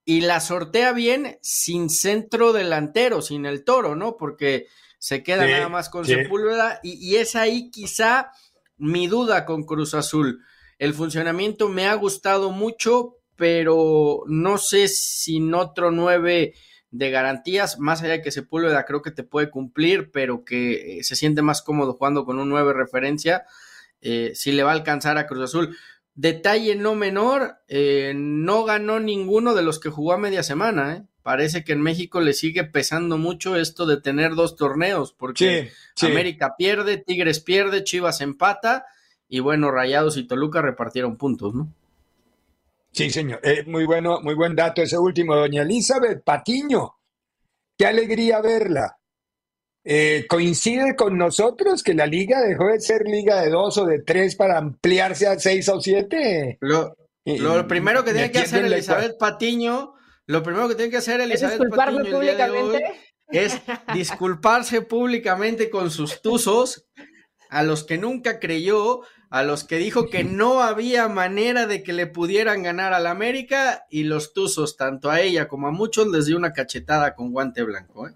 y 0.04 0.22
la 0.22 0.40
sortea 0.40 0.92
bien 0.92 1.38
sin 1.42 1.90
centro 1.90 2.52
delantero, 2.52 3.22
sin 3.22 3.46
el 3.46 3.64
toro, 3.64 3.94
¿no? 3.94 4.16
Porque 4.16 4.66
se 4.98 5.22
queda 5.22 5.46
nada 5.46 5.68
más 5.68 5.88
con 5.88 6.04
Sepúlveda 6.04 6.80
y, 6.82 6.92
y, 6.92 7.16
es 7.16 7.34
ahí 7.34 7.70
quizá 7.70 8.30
mi 8.76 9.08
duda 9.08 9.44
con 9.44 9.64
Cruz 9.64 9.94
Azul. 9.94 10.44
El 10.78 10.94
funcionamiento 10.94 11.68
me 11.68 11.86
ha 11.86 11.94
gustado 11.94 12.50
mucho, 12.50 13.18
pero 13.36 14.22
no 14.26 14.58
sé 14.58 14.88
si 14.88 15.38
en 15.38 15.54
otro 15.54 15.90
9 15.90 16.54
de 16.92 17.10
garantías, 17.10 17.78
más 17.78 18.02
allá 18.02 18.12
de 18.12 18.22
que 18.22 18.30
Sepúlveda 18.30 18.84
creo 18.84 19.00
que 19.00 19.10
te 19.10 19.24
puede 19.24 19.50
cumplir, 19.50 20.10
pero 20.12 20.44
que 20.44 20.98
eh, 20.98 21.04
se 21.04 21.16
siente 21.16 21.40
más 21.40 21.62
cómodo 21.62 21.94
jugando 21.94 22.24
con 22.24 22.38
un 22.38 22.50
9 22.50 22.74
referencia, 22.74 23.44
eh, 24.02 24.32
si 24.34 24.52
le 24.52 24.62
va 24.62 24.70
a 24.70 24.74
alcanzar 24.74 25.16
a 25.16 25.26
Cruz 25.26 25.44
Azul. 25.44 25.76
Detalle 26.14 26.76
no 26.76 26.94
menor, 26.94 27.58
eh, 27.68 28.12
no 28.14 28.64
ganó 28.64 29.00
ninguno 29.00 29.54
de 29.54 29.62
los 29.62 29.80
que 29.80 29.88
jugó 29.88 30.12
a 30.12 30.18
media 30.18 30.42
semana. 30.42 31.08
Parece 31.22 31.64
que 31.64 31.72
en 31.72 31.80
México 31.80 32.20
le 32.20 32.34
sigue 32.34 32.64
pesando 32.64 33.16
mucho 33.16 33.56
esto 33.56 33.86
de 33.86 34.00
tener 34.00 34.34
dos 34.34 34.56
torneos, 34.56 35.12
porque 35.12 35.70
América 36.00 36.56
pierde, 36.58 36.98
Tigres 36.98 37.40
pierde, 37.40 37.84
Chivas 37.84 38.20
empata, 38.20 38.86
y 39.28 39.40
bueno, 39.40 39.70
Rayados 39.70 40.16
y 40.16 40.26
Toluca 40.26 40.60
repartieron 40.60 41.16
puntos, 41.16 41.54
¿no? 41.54 41.72
Sí, 42.90 43.08
señor. 43.08 43.40
Eh, 43.42 43.64
muy 43.66 43.86
bueno, 43.86 44.20
muy 44.20 44.34
buen 44.34 44.54
dato 44.54 44.82
ese 44.82 44.98
último. 44.98 45.34
Doña 45.34 45.62
Elizabeth 45.62 46.22
Patiño, 46.22 46.96
qué 47.78 47.86
alegría 47.86 48.42
verla. 48.42 48.98
Eh, 49.84 50.26
coincide 50.28 50.94
con 50.94 51.18
nosotros 51.18 51.82
que 51.82 51.94
la 51.94 52.06
liga 52.06 52.40
dejó 52.40 52.68
de 52.68 52.80
ser 52.80 53.02
liga 53.04 53.40
de 53.40 53.50
dos 53.50 53.78
o 53.78 53.86
de 53.86 53.98
tres 53.98 54.36
para 54.36 54.58
ampliarse 54.58 55.26
a 55.26 55.38
seis 55.38 55.68
o 55.68 55.80
siete. 55.80 56.58
Lo, 56.60 56.94
primero 57.66 58.04
que 58.04 58.12
tiene 58.12 58.30
que 58.30 58.38
hacer 58.38 58.64
Elizabeth 58.64 59.18
Patiño, 59.18 59.94
lo 60.26 60.42
primero 60.42 60.68
que 60.68 60.76
tiene 60.76 60.90
que 60.90 60.98
hacer 60.98 61.20
Elizabeth 61.20 61.68
Patiño 61.68 62.04
públicamente? 62.04 62.84
es 63.28 63.60
disculparse 63.94 64.82
públicamente 64.82 65.70
con 65.70 65.90
sus 65.90 66.20
tuzos 66.20 66.86
a 67.52 67.62
los 67.62 67.84
que 67.84 67.98
nunca 67.98 68.40
creyó, 68.40 69.02
a 69.28 69.42
los 69.42 69.64
que 69.64 69.76
dijo 69.76 70.08
que 70.08 70.24
no 70.24 70.62
había 70.62 71.08
manera 71.08 71.66
de 71.66 71.82
que 71.82 71.92
le 71.92 72.06
pudieran 72.06 72.62
ganar 72.62 72.94
al 72.94 73.06
América 73.06 73.84
y 73.90 74.04
los 74.04 74.32
Tuzos, 74.32 74.78
tanto 74.78 75.10
a 75.10 75.20
ella 75.20 75.48
como 75.48 75.68
a 75.68 75.70
muchos, 75.70 76.08
les 76.08 76.26
dio 76.26 76.38
una 76.38 76.54
cachetada 76.54 77.14
con 77.14 77.30
guante 77.30 77.62
blanco. 77.62 78.08
¿eh? 78.08 78.14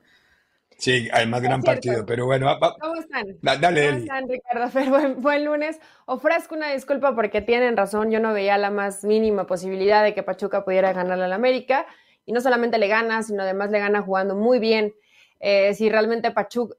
Sí, 0.78 1.08
además 1.12 1.42
gran 1.42 1.62
partido, 1.62 2.04
pero 2.04 2.26
bueno. 2.26 2.58
¿Cómo 2.80 2.96
están? 2.96 3.26
dale, 3.40 3.86
¿Cómo 3.86 3.98
están, 3.98 4.28
Ricardo? 4.28 4.70
buen, 4.90 5.22
buen, 5.22 5.44
lunes. 5.44 5.80
Ofrezco 6.04 6.54
una 6.54 6.72
disculpa 6.72 7.14
porque 7.14 7.40
tienen 7.40 7.76
razón, 7.76 8.10
yo 8.10 8.20
no 8.20 8.32
veía 8.32 8.58
la 8.58 8.70
más 8.70 9.04
mínima 9.04 9.46
posibilidad 9.46 10.02
de 10.02 10.14
que 10.14 10.22
Pachuca 10.22 10.64
pudiera 10.64 10.92
ganarle 10.92 11.24
al 11.24 11.32
América. 11.32 11.86
Y 12.26 12.32
no 12.32 12.40
solamente 12.40 12.78
le 12.78 12.88
gana, 12.88 13.22
sino 13.22 13.42
además 13.42 13.70
le 13.70 13.78
gana 13.78 14.02
jugando 14.02 14.34
muy 14.34 14.58
bien. 14.58 14.94
Eh, 15.40 15.74
si 15.74 15.88
realmente 15.88 16.30
Pachuca, 16.30 16.76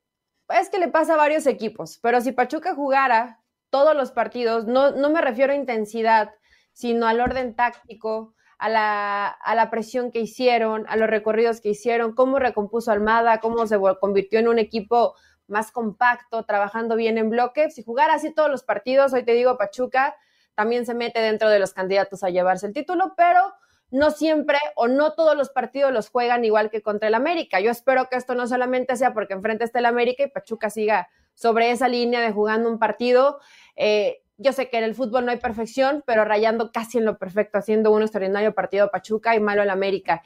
es 0.49 0.69
que 0.69 0.79
le 0.79 0.87
pasa 0.87 1.13
a 1.13 1.17
varios 1.17 1.45
equipos, 1.47 1.99
pero 2.01 2.21
si 2.21 2.31
Pachuca 2.31 2.73
jugara 2.73 3.41
todos 3.69 3.95
los 3.95 4.11
partidos, 4.11 4.65
no, 4.65 4.91
no 4.91 5.09
me 5.09 5.21
refiero 5.21 5.53
a 5.53 5.55
intensidad, 5.55 6.31
sino 6.73 7.07
al 7.07 7.19
orden 7.19 7.55
táctico, 7.55 8.33
a 8.57 8.69
la, 8.69 9.27
a 9.27 9.55
la, 9.55 9.69
presión 9.69 10.11
que 10.11 10.19
hicieron, 10.19 10.85
a 10.87 10.95
los 10.95 11.09
recorridos 11.09 11.61
que 11.61 11.69
hicieron, 11.69 12.13
cómo 12.13 12.39
recompuso 12.39 12.91
Almada, 12.91 13.39
cómo 13.39 13.67
se 13.67 13.77
convirtió 13.99 14.39
en 14.39 14.47
un 14.47 14.59
equipo 14.59 15.15
más 15.47 15.71
compacto, 15.71 16.43
trabajando 16.43 16.95
bien 16.95 17.17
en 17.17 17.29
bloque. 17.29 17.69
Si 17.71 17.83
jugara 17.83 18.15
así 18.15 18.33
todos 18.33 18.49
los 18.49 18.63
partidos, 18.63 19.13
hoy 19.13 19.23
te 19.23 19.33
digo, 19.33 19.57
Pachuca 19.57 20.15
también 20.55 20.85
se 20.85 20.93
mete 20.93 21.19
dentro 21.21 21.49
de 21.49 21.59
los 21.59 21.73
candidatos 21.73 22.23
a 22.23 22.29
llevarse 22.29 22.67
el 22.67 22.73
título, 22.73 23.13
pero 23.15 23.53
no 23.89 24.11
siempre 24.11 24.57
o 24.75 24.87
no 24.87 25.13
todos 25.13 25.37
los 25.37 25.49
partidos 25.49 25.93
los 25.93 26.09
juegan 26.09 26.43
igual 26.43 26.69
que 26.69 26.81
contra 26.81 27.07
el 27.07 27.15
América. 27.15 27.59
Yo 27.59 27.71
espero 27.71 28.09
que 28.09 28.17
esto 28.17 28.35
no 28.35 28.47
solamente 28.47 28.95
sea 28.97 29.13
porque 29.13 29.33
enfrente 29.33 29.63
está 29.63 29.79
el 29.79 29.85
América 29.85 30.23
y 30.23 30.29
Pachuca 30.31 30.69
siga 30.69 31.07
sobre 31.33 31.71
esa 31.71 31.87
línea 31.87 32.19
de 32.19 32.31
jugando 32.31 32.69
un 32.69 32.79
partido. 32.79 33.39
Eh, 33.75 34.23
yo 34.37 34.53
sé 34.53 34.69
que 34.69 34.77
en 34.77 34.83
el 34.83 34.95
fútbol 34.95 35.25
no 35.25 35.31
hay 35.31 35.37
perfección, 35.37 36.03
pero 36.05 36.23
rayando 36.23 36.71
casi 36.71 36.99
en 36.99 37.05
lo 37.05 37.17
perfecto, 37.17 37.57
haciendo 37.57 37.91
un 37.91 38.03
extraordinario 38.03 38.53
partido 38.53 38.91
Pachuca 38.91 39.35
y 39.35 39.39
malo 39.39 39.63
el 39.63 39.69
América. 39.69 40.23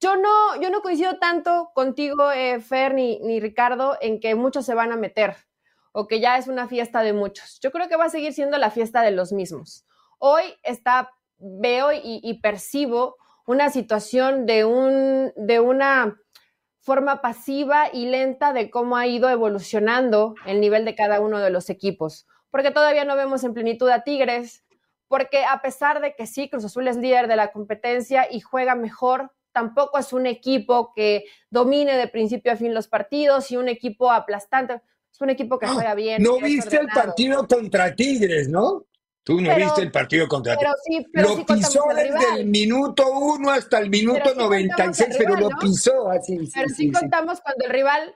Yo 0.00 0.16
no, 0.16 0.60
yo 0.60 0.70
no 0.70 0.80
coincido 0.80 1.18
tanto 1.18 1.70
contigo, 1.74 2.32
eh, 2.32 2.60
Fer, 2.60 2.94
ni, 2.94 3.40
Ricardo, 3.40 3.98
en 4.00 4.18
que 4.18 4.34
muchos 4.34 4.64
se 4.64 4.74
van 4.74 4.92
a 4.92 4.96
meter 4.96 5.36
o 5.92 6.06
que 6.06 6.20
ya 6.20 6.38
es 6.38 6.48
una 6.48 6.68
fiesta 6.68 7.02
de 7.02 7.12
muchos. 7.12 7.60
Yo 7.60 7.70
creo 7.70 7.88
que 7.88 7.96
va 7.96 8.06
a 8.06 8.10
seguir 8.10 8.32
siendo 8.32 8.56
la 8.56 8.70
fiesta 8.70 9.02
de 9.02 9.10
los 9.10 9.32
mismos. 9.32 9.84
Hoy 10.18 10.44
está 10.62 11.10
veo 11.40 11.90
y, 11.92 12.38
percibo 12.42 13.16
una 13.46 13.70
situación 13.70 14.46
de, 14.46 14.64
un, 14.64 15.32
de 15.36 15.58
una 15.60 16.18
forma 16.78 17.20
pasiva 17.20 17.88
y 17.92 18.06
lenta 18.06 18.52
de 18.52 18.70
cómo 18.70 18.96
ha 18.96 19.06
ido 19.06 19.28
evolucionando 19.28 20.34
el 20.46 20.60
nivel 20.60 20.84
de 20.84 20.94
cada 20.94 21.20
uno 21.20 21.38
de 21.38 21.50
los 21.50 21.70
equipos, 21.70 22.26
porque 22.50 22.70
todavía 22.70 23.04
no 23.04 23.16
vemos 23.16 23.44
en 23.44 23.54
plenitud 23.54 23.88
a 23.88 24.02
Tigres, 24.02 24.64
porque 25.08 25.44
a 25.44 25.60
pesar 25.60 26.00
de 26.00 26.14
que 26.14 26.26
sí, 26.26 26.48
Cruz 26.48 26.64
Azul 26.64 26.86
es 26.88 26.96
líder 26.96 27.26
de 27.26 27.36
la 27.36 27.52
competencia 27.52 28.28
y 28.30 28.40
juega 28.40 28.74
mejor, 28.74 29.32
tampoco 29.52 29.98
es 29.98 30.12
un 30.12 30.26
equipo 30.26 30.92
que 30.94 31.24
domine 31.50 31.96
de 31.96 32.06
principio 32.06 32.52
a 32.52 32.56
fin 32.56 32.74
los 32.74 32.88
partidos 32.88 33.50
y 33.50 33.56
un 33.56 33.68
equipo 33.68 34.10
aplastante, 34.10 34.80
es 35.12 35.20
un 35.20 35.30
equipo 35.30 35.58
que 35.58 35.66
ah, 35.66 35.72
juega 35.74 35.94
bien. 35.94 36.22
No 36.22 36.38
viste 36.38 36.76
el 36.76 36.86
partido 36.86 37.46
contra 37.46 37.94
Tigres, 37.94 38.48
¿no? 38.48 38.86
Tú 39.22 39.40
no 39.40 39.54
viste 39.54 39.82
el 39.82 39.92
partido 39.92 40.26
contra 40.26 40.56
pero 40.56 40.72
sí, 40.84 41.06
pero 41.12 41.36
Lo 41.36 41.46
pisó 41.46 41.84
desde 41.94 42.40
el 42.40 42.46
minuto 42.46 43.04
uno 43.10 43.50
hasta 43.50 43.78
el 43.78 43.90
minuto 43.90 44.34
96, 44.34 45.14
pero 45.18 45.36
lo 45.36 45.50
pisó 45.60 46.10
así. 46.10 46.38
Pero 46.54 46.68
sí, 46.68 46.90
contamos 46.90 47.40
cuando 47.40 47.66
el 47.66 47.70
rival 47.70 48.14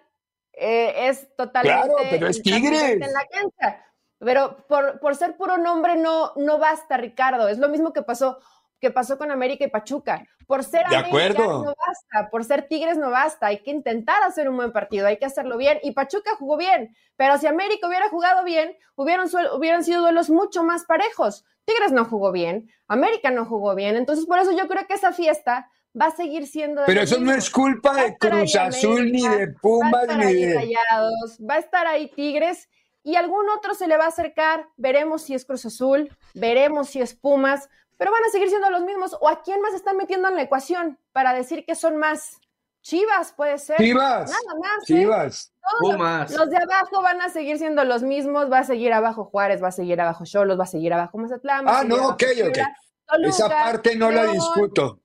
eh, 0.52 1.08
es 1.08 1.28
totalmente. 1.36 1.86
Claro, 1.88 2.08
pero 2.10 2.28
es 2.28 2.42
Tigres. 2.42 2.92
En 2.92 3.00
la 3.00 3.26
cancha. 3.30 3.84
Pero 4.18 4.66
por, 4.68 5.00
por 5.00 5.16
ser 5.16 5.36
puro 5.36 5.58
nombre 5.58 5.96
no, 5.96 6.32
no 6.36 6.58
basta, 6.58 6.96
Ricardo. 6.96 7.48
Es 7.48 7.58
lo 7.58 7.68
mismo 7.68 7.92
que 7.92 8.02
pasó 8.02 8.38
que 8.84 8.90
pasó 8.90 9.16
con 9.16 9.30
América 9.30 9.64
y 9.64 9.68
Pachuca. 9.68 10.26
Por 10.46 10.62
ser 10.62 10.86
de 10.88 10.96
América 10.96 11.42
no 11.42 11.74
basta, 11.74 12.28
por 12.30 12.44
ser 12.44 12.68
Tigres 12.68 12.98
no 12.98 13.10
basta, 13.10 13.46
hay 13.46 13.62
que 13.62 13.70
intentar 13.70 14.22
hacer 14.22 14.46
un 14.46 14.56
buen 14.56 14.72
partido, 14.72 15.06
hay 15.06 15.16
que 15.16 15.24
hacerlo 15.24 15.56
bien. 15.56 15.78
Y 15.82 15.92
Pachuca 15.92 16.36
jugó 16.38 16.58
bien, 16.58 16.94
pero 17.16 17.38
si 17.38 17.46
América 17.46 17.88
hubiera 17.88 18.10
jugado 18.10 18.44
bien, 18.44 18.76
hubieran, 18.94 19.26
hubieran 19.56 19.84
sido 19.84 20.02
duelos 20.02 20.28
mucho 20.28 20.62
más 20.64 20.84
parejos. 20.84 21.46
Tigres 21.64 21.92
no 21.92 22.04
jugó 22.04 22.30
bien, 22.30 22.70
América 22.86 23.30
no 23.30 23.46
jugó 23.46 23.74
bien, 23.74 23.96
entonces 23.96 24.26
por 24.26 24.38
eso 24.38 24.52
yo 24.52 24.68
creo 24.68 24.86
que 24.86 24.92
esa 24.92 25.12
fiesta 25.12 25.70
va 25.98 26.06
a 26.06 26.10
seguir 26.10 26.46
siendo. 26.46 26.82
Pero 26.84 27.00
eso 27.00 27.18
no 27.18 27.32
es 27.32 27.48
culpa 27.48 27.94
de 27.94 28.18
Cruz 28.18 28.54
Azul 28.54 29.10
ni 29.10 29.26
de 29.26 29.48
Pumas 29.62 30.08
ni 30.18 30.34
de. 30.34 30.54
Rayados, 30.56 31.38
va 31.38 31.54
a 31.54 31.58
estar 31.58 31.86
ahí 31.86 32.10
Tigres 32.10 32.68
y 33.04 33.16
algún 33.16 33.48
otro 33.50 33.74
se 33.74 33.86
le 33.86 33.96
va 33.96 34.06
a 34.06 34.08
acercar. 34.08 34.68
Veremos 34.76 35.22
si 35.22 35.34
es 35.34 35.44
Cruz 35.44 35.66
Azul, 35.66 36.10
veremos 36.32 36.88
si 36.88 37.00
es 37.00 37.14
Pumas, 37.14 37.68
pero 37.98 38.10
van 38.10 38.24
a 38.24 38.30
seguir 38.30 38.48
siendo 38.48 38.70
los 38.70 38.82
mismos. 38.82 39.16
¿O 39.20 39.28
a 39.28 39.42
quién 39.42 39.60
más 39.60 39.74
están 39.74 39.96
metiendo 39.96 40.26
en 40.28 40.34
la 40.34 40.42
ecuación 40.42 40.98
para 41.12 41.32
decir 41.34 41.64
que 41.64 41.76
son 41.76 41.98
más? 41.98 42.40
Chivas 42.80 43.32
puede 43.32 43.58
ser. 43.58 43.76
Chivas. 43.76 44.30
Nada 44.30 44.58
más. 44.60 44.78
¿eh? 44.78 44.86
Chivas. 44.86 45.52
Los 46.36 46.50
de 46.50 46.56
abajo 46.56 47.02
van 47.02 47.20
a 47.20 47.28
seguir 47.28 47.58
siendo 47.58 47.84
los 47.84 48.02
mismos. 48.02 48.50
Va 48.50 48.60
a 48.60 48.64
seguir 48.64 48.92
abajo 48.92 49.24
Juárez, 49.26 49.62
va 49.62 49.68
a 49.68 49.72
seguir 49.72 50.00
abajo 50.00 50.24
Cholos, 50.24 50.58
va 50.58 50.64
a 50.64 50.66
seguir 50.66 50.92
abajo 50.92 51.18
Mazatlán. 51.18 51.64
Ah, 51.68 51.84
no, 51.84 52.08
ok, 52.08 52.22
ok. 52.48 52.58
Esa 53.22 53.48
parte 53.48 53.96
no 53.96 54.10
la 54.10 54.26
discuto. 54.26 55.00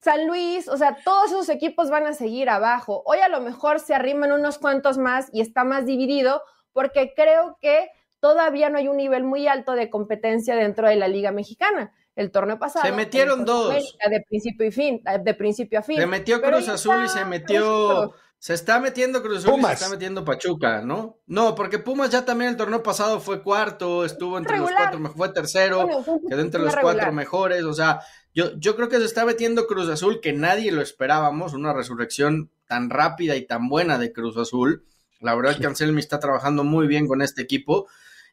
San 0.00 0.26
Luis, 0.26 0.68
o 0.68 0.76
sea, 0.76 0.96
todos 1.04 1.32
esos 1.32 1.48
equipos 1.48 1.90
van 1.90 2.06
a 2.06 2.12
seguir 2.12 2.48
abajo. 2.48 3.02
Hoy 3.06 3.18
a 3.18 3.28
lo 3.28 3.40
mejor 3.40 3.80
se 3.80 3.94
arriman 3.94 4.32
unos 4.32 4.58
cuantos 4.58 4.98
más 4.98 5.28
y 5.32 5.40
está 5.40 5.64
más 5.64 5.84
dividido 5.84 6.42
porque 6.76 7.14
creo 7.16 7.56
que 7.58 7.88
todavía 8.20 8.68
no 8.68 8.76
hay 8.76 8.86
un 8.86 8.98
nivel 8.98 9.24
muy 9.24 9.48
alto 9.48 9.72
de 9.72 9.88
competencia 9.88 10.54
dentro 10.54 10.86
de 10.86 10.96
la 10.96 11.08
Liga 11.08 11.32
Mexicana 11.32 11.94
el 12.16 12.30
torneo 12.30 12.58
pasado. 12.58 12.84
Se 12.84 12.92
metieron 12.92 13.46
dos. 13.46 13.72
De 14.10 14.24
principio 14.28 14.66
y 14.66 14.70
fin, 14.70 15.02
de 15.24 15.34
principio 15.34 15.78
a 15.78 15.82
fin. 15.82 15.96
Se 15.96 16.06
metió 16.06 16.42
Cruz 16.42 16.68
Azul 16.68 17.02
y 17.02 17.08
se 17.08 17.24
metió. 17.24 18.14
Se 18.38 18.52
está 18.52 18.78
metiendo 18.78 19.22
Cruz 19.22 19.38
Azul 19.38 19.58
y 19.58 19.64
se 19.64 19.72
está 19.72 19.88
metiendo 19.88 20.22
Pachuca, 20.22 20.82
¿no? 20.82 21.18
No, 21.26 21.54
porque 21.54 21.78
Pumas 21.78 22.10
ya 22.10 22.26
también 22.26 22.50
el 22.50 22.58
torneo 22.58 22.82
pasado 22.82 23.20
fue 23.20 23.42
cuarto, 23.42 24.04
estuvo 24.04 24.36
entre 24.36 24.58
los 24.58 24.70
cuatro, 24.70 25.00
fue 25.16 25.30
tercero, 25.30 25.88
quedó 26.28 26.42
entre 26.42 26.60
los 26.60 26.76
cuatro 26.76 27.10
mejores. 27.12 27.64
O 27.64 27.72
sea, 27.72 28.00
yo, 28.34 28.54
yo 28.58 28.76
creo 28.76 28.90
que 28.90 28.98
se 28.98 29.06
está 29.06 29.24
metiendo 29.24 29.66
Cruz 29.66 29.88
Azul, 29.88 30.20
que 30.20 30.34
nadie 30.34 30.70
lo 30.72 30.82
esperábamos, 30.82 31.54
una 31.54 31.72
resurrección 31.72 32.50
tan 32.66 32.90
rápida 32.90 33.34
y 33.36 33.46
tan 33.46 33.70
buena 33.70 33.96
de 33.96 34.12
Cruz 34.12 34.36
Azul. 34.36 34.84
La 35.20 35.34
verdad 35.34 35.52
es 35.52 35.58
que 35.58 35.66
Anselmi 35.66 36.00
está 36.00 36.18
trabajando 36.20 36.64
muy 36.64 36.86
bien 36.86 37.06
con 37.06 37.22
este 37.22 37.42
equipo. 37.42 37.86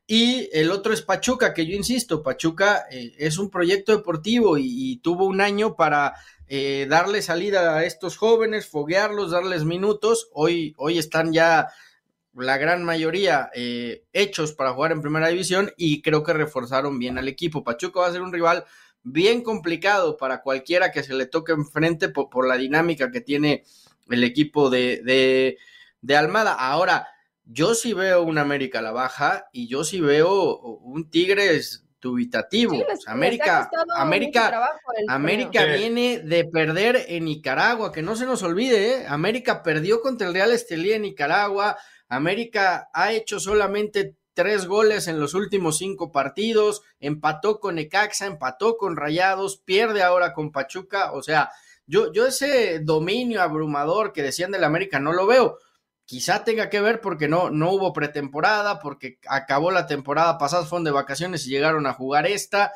Y 0.05 0.49
el 0.51 0.69
otro 0.71 0.93
es 0.93 1.01
Pachuca, 1.01 1.53
que 1.53 1.65
yo 1.65 1.75
insisto, 1.75 2.23
Pachuca 2.23 2.85
eh, 2.91 3.13
es 3.17 3.37
un 3.37 3.49
proyecto 3.49 3.95
deportivo 3.95 4.57
y, 4.57 4.97
tuvo 4.97 5.25
un 5.25 5.39
año 5.39 5.75
para 5.75 6.13
eh, 6.47 6.87
darle 6.89 7.21
salida 7.21 7.77
a 7.77 7.85
estos 7.85 8.17
jóvenes, 8.17 8.67
foguearlos, 8.67 9.31
darles 9.31 9.63
minutos. 9.63 10.29
Hoy, 10.33 10.73
hoy 10.77 10.97
están 10.97 11.31
ya 11.31 11.69
la 12.35 12.57
gran 12.57 12.83
mayoría 12.83 13.49
eh, 13.53 14.03
hechos 14.11 14.53
para 14.53 14.73
jugar 14.73 14.91
en 14.91 15.01
primera 15.01 15.29
división 15.29 15.71
y 15.77 16.01
creo 16.01 16.23
que 16.23 16.33
reforzaron 16.33 16.99
bien 16.99 17.17
al 17.17 17.29
equipo. 17.29 17.63
Pachuca 17.63 18.01
va 18.01 18.07
a 18.07 18.11
ser 18.11 18.21
un 18.21 18.33
rival 18.33 18.65
bien 19.03 19.41
complicado 19.41 20.17
para 20.17 20.41
cualquiera 20.41 20.91
que 20.91 21.03
se 21.03 21.13
le 21.13 21.27
toque 21.27 21.53
enfrente 21.53 22.09
por, 22.09 22.29
por 22.29 22.47
la 22.47 22.57
dinámica 22.57 23.11
que 23.11 23.21
tiene 23.21 23.63
el 24.09 24.23
equipo 24.23 24.69
de, 24.69 25.01
de, 25.03 25.57
de 26.03 26.15
Almada. 26.15 26.53
Ahora, 26.53 27.07
yo 27.45 27.73
sí 27.73 27.93
veo 27.93 28.21
un 28.21 28.37
América 28.37 28.79
a 28.79 28.83
la 28.83 28.91
baja 28.91 29.47
y 29.51 29.67
yo 29.67 29.83
sí 29.83 29.99
veo 29.99 30.57
un 30.57 31.09
Tigres 31.09 31.85
dubitativo. 31.99 32.75
América, 33.07 33.69
América, 33.95 34.69
América 35.07 35.65
viene 35.65 36.19
de 36.19 36.43
perder 36.45 37.05
en 37.07 37.25
Nicaragua, 37.25 37.91
que 37.93 38.01
no 38.01 38.15
se 38.15 38.25
nos 38.25 38.43
olvide, 38.43 38.91
¿eh? 38.91 39.05
América 39.07 39.63
perdió 39.63 40.01
contra 40.01 40.27
el 40.27 40.33
Real 40.33 40.51
Estelí 40.51 40.91
en 40.91 41.03
Nicaragua. 41.03 41.77
América 42.09 42.89
ha 42.93 43.13
hecho 43.13 43.39
solamente 43.39 44.17
tres 44.33 44.67
goles 44.67 45.07
en 45.07 45.19
los 45.19 45.33
últimos 45.33 45.77
cinco 45.77 46.11
partidos, 46.11 46.81
empató 46.99 47.59
con 47.59 47.79
Ecaxa, 47.79 48.25
empató 48.25 48.77
con 48.77 48.97
Rayados, 48.97 49.61
pierde 49.63 50.03
ahora 50.03 50.33
con 50.33 50.51
Pachuca, 50.51 51.13
o 51.13 51.21
sea, 51.21 51.51
yo, 51.85 52.11
yo 52.11 52.25
ese 52.27 52.79
dominio 52.79 53.41
abrumador 53.41 54.13
que 54.13 54.23
decían 54.23 54.51
del 54.51 54.63
América 54.63 54.99
no 54.99 55.13
lo 55.13 55.27
veo. 55.27 55.57
Quizá 56.05 56.43
tenga 56.43 56.69
que 56.69 56.81
ver 56.81 56.99
porque 57.01 57.27
no, 57.27 57.49
no 57.49 57.71
hubo 57.71 57.93
pretemporada, 57.93 58.79
porque 58.79 59.19
acabó 59.27 59.71
la 59.71 59.87
temporada 59.87 60.37
pasada, 60.37 60.65
fueron 60.65 60.83
de 60.83 60.91
vacaciones 60.91 61.45
y 61.47 61.49
llegaron 61.49 61.87
a 61.87 61.93
jugar 61.93 62.27
esta. 62.27 62.73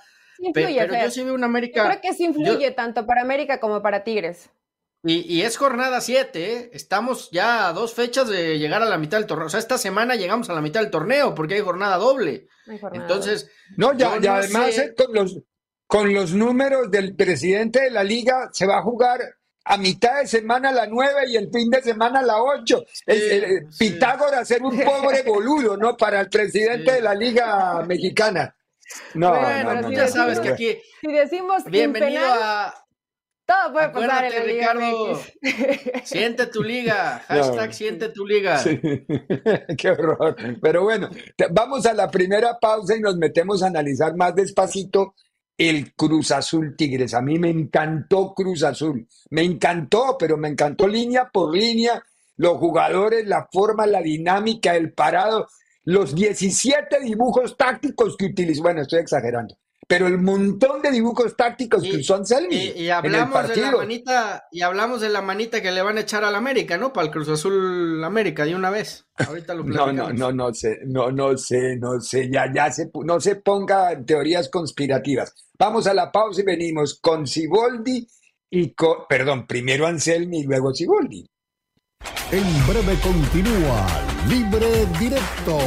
pero 0.54 0.70
yo 0.70 1.12
sí 1.12 1.24
veo 1.24 1.34
un 1.34 1.44
América. 1.44 1.84
Yo 1.84 1.90
creo 1.90 2.02
que 2.02 2.14
sí 2.14 2.26
influye 2.26 2.72
tanto 2.72 3.06
para 3.06 3.22
América 3.22 3.60
como 3.60 3.82
para 3.82 4.04
Tigres. 4.04 4.50
Y, 5.04 5.42
es 5.44 5.56
jornada 5.58 6.02
7, 6.02 6.54
¿eh? 6.54 6.70
estamos 6.74 7.30
ya 7.32 7.70
a 7.70 7.74
dos 7.74 7.94
fechas 7.94 8.28
de 8.28 8.60
llegar 8.60 8.82
a 8.82 8.86
la 8.86 8.98
mitad 8.98 9.18
del 9.18 9.28
torneo. 9.28 9.48
O 9.48 9.50
sea, 9.50 9.60
esta 9.60 9.78
semana 9.78 10.16
llegamos 10.16 10.50
a 10.50 10.54
la 10.54 10.60
mitad 10.60 10.82
del 10.82 10.92
torneo 10.92 11.34
porque 11.34 11.54
hay 11.54 11.62
jornada 11.62 11.98
doble. 11.98 12.48
Entonces. 12.92 13.50
No, 13.78 13.94
ya, 13.94 14.14
además 14.14 14.78
eh, 14.78 14.94
con, 14.98 15.14
los, 15.14 15.40
con 15.86 16.14
los 16.14 16.34
números 16.34 16.92
del 16.92 17.16
presidente 17.16 17.84
de 17.84 17.92
la 17.92 18.04
liga 18.04 18.50
se 18.52 18.66
va 18.66 18.80
a 18.80 18.82
jugar 18.82 19.22
a 19.70 19.78
mitad 19.78 20.22
de 20.22 20.28
semana 20.28 20.72
la 20.72 20.88
9 20.88 21.22
y 21.28 21.36
el 21.36 21.50
fin 21.52 21.70
de 21.70 21.82
semana 21.82 22.22
la 22.22 22.42
8. 22.42 22.86
Pitágoras 23.78 24.50
era 24.50 24.66
un 24.66 24.80
pobre 24.80 25.24
boludo, 25.24 25.76
¿no? 25.76 25.98
Para 25.98 26.22
el 26.22 26.30
presidente 26.30 26.94
de 26.94 27.02
la 27.02 27.14
liga 27.14 27.84
mexicana. 27.86 28.56
No, 29.14 29.38
bueno, 29.38 29.82
no, 29.82 29.92
ya 29.92 30.08
sabes 30.08 30.40
que 30.40 30.50
aquí. 30.50 30.78
Si 31.02 31.12
decimos 31.12 31.66
bienvenido 31.66 32.24
a 32.26 32.74
todo 33.48 33.72
puede 33.72 33.90
pasar 33.90 34.26
en 34.26 34.34
la 34.34 34.44
Ricardo. 34.44 35.22
Siente 36.04 36.48
tu 36.48 36.64
liga. 36.64 37.24
Hashtag 37.28 37.74
siente 37.74 38.10
tu 38.10 38.26
liga. 38.26 38.62
Qué 39.78 39.90
horror. 39.90 40.36
Pero 40.62 40.84
bueno, 40.84 41.10
vamos 41.52 41.86
a 41.86 41.94
la 41.94 42.12
primera 42.12 42.60
pausa 42.60 42.98
y 42.98 43.00
nos 43.00 43.16
metemos 43.16 43.64
a 43.64 43.68
analizar 43.68 44.18
más 44.18 44.36
despacito 44.36 45.16
el 45.58 45.94
Cruz 45.94 46.32
Azul 46.32 46.76
Tigres. 46.78 47.14
A 47.14 47.22
mí 47.22 47.40
me 47.40 47.50
encantó 47.50 48.34
Cruz 48.34 48.64
Azul. 48.64 49.08
Me 49.32 49.44
encantó, 49.44 50.16
pero 50.18 50.38
me 50.38 50.50
encantó 50.50 50.88
línea 50.88 51.30
por 51.32 51.56
línea. 51.56 52.04
Los 52.36 52.58
jugadores, 52.58 53.26
la 53.26 53.48
forma, 53.52 53.88
la 53.88 54.02
dinámica, 54.02 54.76
el 54.76 54.94
parado, 54.94 55.48
los 55.86 56.14
17 56.14 57.00
dibujos 57.00 57.58
tácticos 57.58 58.16
que 58.16 58.26
utilizó. 58.26 58.62
Bueno, 58.62 58.82
estoy 58.82 59.00
exagerando 59.00 59.58
pero 59.88 60.08
el 60.08 60.18
montón 60.18 60.82
de 60.82 60.92
dibujos 60.92 61.36
tácticos 61.38 61.82
que 61.82 61.96
usó 61.98 62.16
Anselmi. 62.16 62.74
Y, 62.76 62.90
hablamos 62.90 63.48
de 63.48 63.56
la 63.56 63.72
manita, 63.72 64.48
y 64.52 64.62
hablamos 64.62 65.00
de 65.00 65.10
la 65.10 65.22
manita 65.22 65.62
que 65.62 65.72
le 65.72 65.82
van 65.82 65.98
a 65.98 66.02
echar 66.02 66.26
al 66.26 66.36
América, 66.36 66.78
¿no? 66.78 66.92
Para 66.92 67.08
el 67.08 67.14
Cruz 67.14 67.30
Azul 67.30 68.04
América 68.04 68.44
de 68.44 68.54
una 68.54 68.70
vez. 68.70 69.06
Ahorita 69.16 69.54
lo 69.54 69.64
No, 69.78 69.94
no, 69.94 70.12
no, 70.12 70.32
no 70.34 70.54
sé, 70.54 70.80
no, 70.86 71.10
no 71.12 71.38
sé, 71.38 71.78
no 71.78 72.02
sé, 72.02 72.30
ya, 72.30 72.52
ya 72.54 72.70
se, 72.70 72.92
no 73.06 73.20
se 73.22 73.38
ponga 73.38 73.94
en 73.94 74.06
teorías 74.06 74.50
conspirativas. 74.50 75.34
Vamos 75.60 75.88
a 75.88 75.94
la 75.94 76.12
pausa 76.12 76.42
y 76.42 76.46
venimos 76.46 77.00
con 77.02 77.26
Siboldi 77.26 78.08
y 78.50 78.74
con, 78.74 79.08
perdón, 79.10 79.48
primero 79.48 79.88
Anselmi 79.88 80.42
y 80.42 80.44
luego 80.44 80.74
Siboldi. 80.74 81.26
En 82.32 82.68
breve 82.68 82.96
continúa 83.02 83.88
Libre 84.28 84.86
Directo 85.00 85.58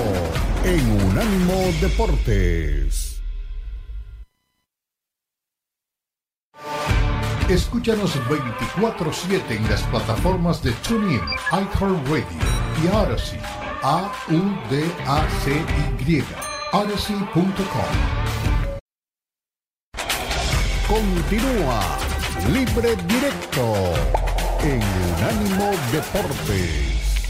en 0.64 0.90
Unánimo 1.06 1.54
Deportes. 1.80 3.20
Escúchanos 7.48 8.14
24-7 8.28 9.56
en 9.56 9.68
las 9.68 9.82
plataformas 9.84 10.62
de 10.62 10.70
TuneIn, 10.86 11.20
iHeartRadio 11.50 12.24
y 12.80 12.86
Odyssey. 12.94 13.40
A-U-D-A-C-Y. 13.82 14.22
Odyssey.com. 16.72 18.29
Continúa 20.90 21.80
Libre 22.52 22.96
Directo 23.06 23.94
en 24.64 24.82
Unánimo 25.14 25.70
Deportes. 25.92 27.24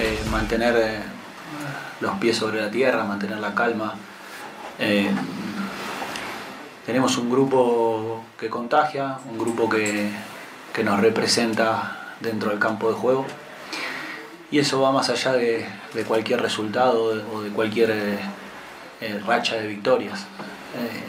Eh, 0.00 0.20
mantener 0.32 0.76
eh, 0.76 1.00
los 2.00 2.18
pies 2.18 2.36
sobre 2.36 2.60
la 2.60 2.68
tierra, 2.68 3.04
mantener 3.04 3.38
la 3.38 3.54
calma. 3.54 3.94
Eh, 4.80 5.12
tenemos 6.84 7.16
un 7.18 7.30
grupo 7.30 8.24
que 8.36 8.50
contagia, 8.50 9.20
un 9.30 9.38
grupo 9.38 9.68
que, 9.68 10.10
nos 10.82 10.98
representa 10.98 12.16
dentro 12.20 12.50
del 12.50 12.58
campo 12.58 12.88
de 12.88 12.94
juego 12.96 13.26
y 14.52 14.60
eso 14.60 14.80
va 14.80 14.92
más 14.92 15.10
allá 15.10 15.32
de, 15.32 15.66
cualquier 16.06 16.40
resultado 16.40 17.24
o 17.32 17.42
de 17.42 17.50
cualquier 17.50 17.90
eh, 17.90 18.18
eh, 19.00 19.20
racha 19.26 19.56
de 19.56 19.66
victorias. 19.66 20.26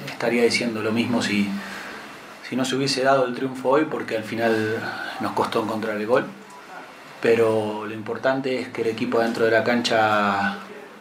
estaría 0.08 0.44
diciendo 0.44 0.82
lo 0.82 0.92
mismo 0.92 1.22
si, 1.22 1.48
si 2.50 2.56
no 2.56 2.66
se 2.66 2.76
hubiese 2.76 3.04
dado 3.04 3.26
el 3.26 3.36
triunfo 3.36 3.70
hoy 3.70 3.86
porque 3.86 4.18
al 4.18 4.24
final 4.24 4.82
nos 5.20 5.34
costó 5.34 5.62
encontrar 5.62 5.98
el 5.98 6.08
gol 6.08 6.26
pero 7.24 7.86
lo 7.88 7.94
importante 7.94 8.60
es 8.60 8.68
que 8.68 8.82
el 8.82 8.90
equipo 8.90 9.20
dentro 9.20 9.46
de 9.46 9.52
la 9.52 9.64
cancha 9.64 10.58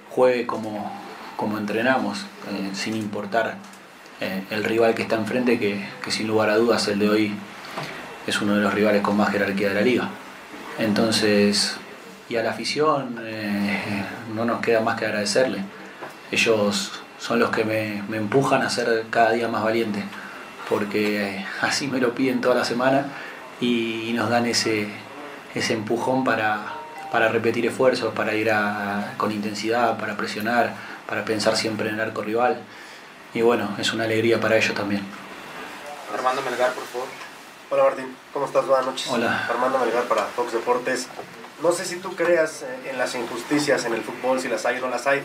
juegue 0.09 0.47
como, 0.47 0.93
como 1.37 1.59
entrenamos, 1.59 2.21
eh, 2.49 2.71
sin 2.75 2.95
importar 2.95 3.57
eh, 4.21 4.45
el 4.51 4.63
rival 4.63 4.95
que 4.95 5.03
está 5.03 5.17
enfrente, 5.17 5.59
que, 5.59 5.85
sin 6.13 6.29
lugar 6.29 6.49
a 6.51 6.57
dudas 6.59 6.87
el 6.87 7.01
de 7.01 7.09
hoy 7.09 7.35
es 8.25 8.41
uno 8.41 8.55
de 8.55 8.61
los 8.61 8.73
rivales 8.73 9.03
con 9.03 9.17
más 9.17 9.33
jerarquía 9.33 9.71
de 9.71 9.75
la 9.75 9.81
liga. 9.81 10.11
Entonces, 10.79 11.77
y 12.33 12.37
a 12.39 12.43
la 12.43 12.51
afición 12.51 13.21
eh, 13.23 14.05
no 14.35 14.47
nos 14.47 14.63
queda 14.63 14.81
más 14.81 14.99
que 14.99 15.05
agradecerle. 15.05 15.63
Ellos 16.31 16.93
son 17.19 17.39
los 17.39 17.51
que 17.51 17.63
me, 17.65 17.99
empujan 18.17 18.63
a 18.63 18.71
ser 18.71 19.05
cada 19.11 19.33
día 19.33 19.49
más 19.49 19.63
valiente, 19.63 20.03
porque 20.69 21.45
así 21.61 21.89
me 21.89 22.01
lo 22.01 22.15
piden 22.15 22.41
toda 22.41 22.55
la 22.55 22.65
semana 22.65 23.05
y 23.61 24.13
nos 24.15 24.31
dan 24.31 24.47
ese, 24.47 24.89
ese 25.55 25.75
empujón 25.75 26.25
para, 26.25 26.59
para 27.13 27.29
repetir 27.29 27.67
esfuerzos, 27.67 28.15
para 28.15 28.35
ir 28.35 28.51
con 29.19 29.31
intensidad, 29.31 29.99
para 29.99 30.17
presionar, 30.17 30.73
para 31.07 31.27
pensar 31.27 31.55
siempre 31.55 31.91
en 31.91 31.97
el 31.97 32.01
arco 32.01 32.23
rival. 32.23 32.57
Y 33.35 33.43
bueno, 33.43 33.77
es 33.79 33.93
una 33.93 34.05
alegría 34.05 34.41
para 34.41 34.57
ellos 34.57 34.75
también. 34.75 35.03
Armando 36.15 36.41
Melgar, 36.43 36.73
por 36.73 36.85
favor. 36.85 37.32
Hola 37.71 37.85
Martín, 37.85 38.17
¿cómo 38.33 38.47
estás? 38.47 38.67
Buenas 38.67 38.87
noches. 38.87 39.09
Hola. 39.11 39.47
Armando 39.49 39.79
Melgar 39.79 40.05
para 40.05 40.25
Fox 40.25 40.53
Deportes. 40.53 41.09
No 41.63 41.73
sé 41.73 41.85
si 41.85 41.97
tú 41.97 42.15
creas 42.15 42.63
eh, 42.63 42.91
en 42.91 42.99
las 42.99 43.15
injusticias 43.15 43.85
en 43.85 43.95
el 43.95 44.03
fútbol, 44.03 44.41
si 44.41 44.49
las 44.49 44.67
hay 44.67 44.79
o 44.79 44.81
no 44.81 44.89
las 44.89 45.07
hay, 45.07 45.23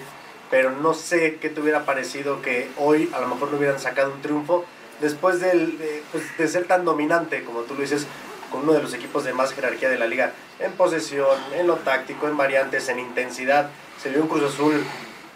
pero 0.49 0.71
no 0.71 0.93
sé 0.93 1.37
qué 1.41 1.49
te 1.49 1.59
hubiera 1.59 1.85
parecido 1.85 2.41
que 2.41 2.69
hoy 2.77 3.11
a 3.13 3.19
lo 3.19 3.27
mejor 3.27 3.51
no 3.51 3.57
hubieran 3.57 3.79
sacado 3.79 4.13
un 4.13 4.21
triunfo 4.21 4.65
después 5.01 5.39
del, 5.39 5.77
de, 5.77 6.03
pues, 6.11 6.37
de 6.37 6.47
ser 6.47 6.65
tan 6.65 6.85
dominante, 6.85 7.43
como 7.43 7.61
tú 7.61 7.73
lo 7.73 7.81
dices, 7.81 8.07
con 8.51 8.61
uno 8.61 8.73
de 8.73 8.81
los 8.81 8.93
equipos 8.93 9.23
de 9.23 9.33
más 9.33 9.53
jerarquía 9.53 9.89
de 9.89 9.97
la 9.97 10.07
liga, 10.07 10.31
en 10.59 10.71
posesión, 10.73 11.37
en 11.53 11.67
lo 11.67 11.75
táctico, 11.77 12.27
en 12.27 12.37
variantes, 12.37 12.87
en 12.89 12.99
intensidad. 12.99 13.69
Se 14.01 14.09
vio 14.09 14.21
un 14.21 14.27
Cruz 14.27 14.53
Azul 14.53 14.83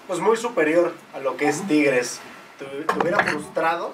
pues 0.08 0.20
muy 0.20 0.38
superior 0.38 0.94
a 1.14 1.20
lo 1.20 1.38
que 1.38 1.48
es 1.48 1.66
Tigres. 1.68 2.20
¿Te, 2.58 2.66
hubiera 3.00 3.24
frustrado 3.24 3.94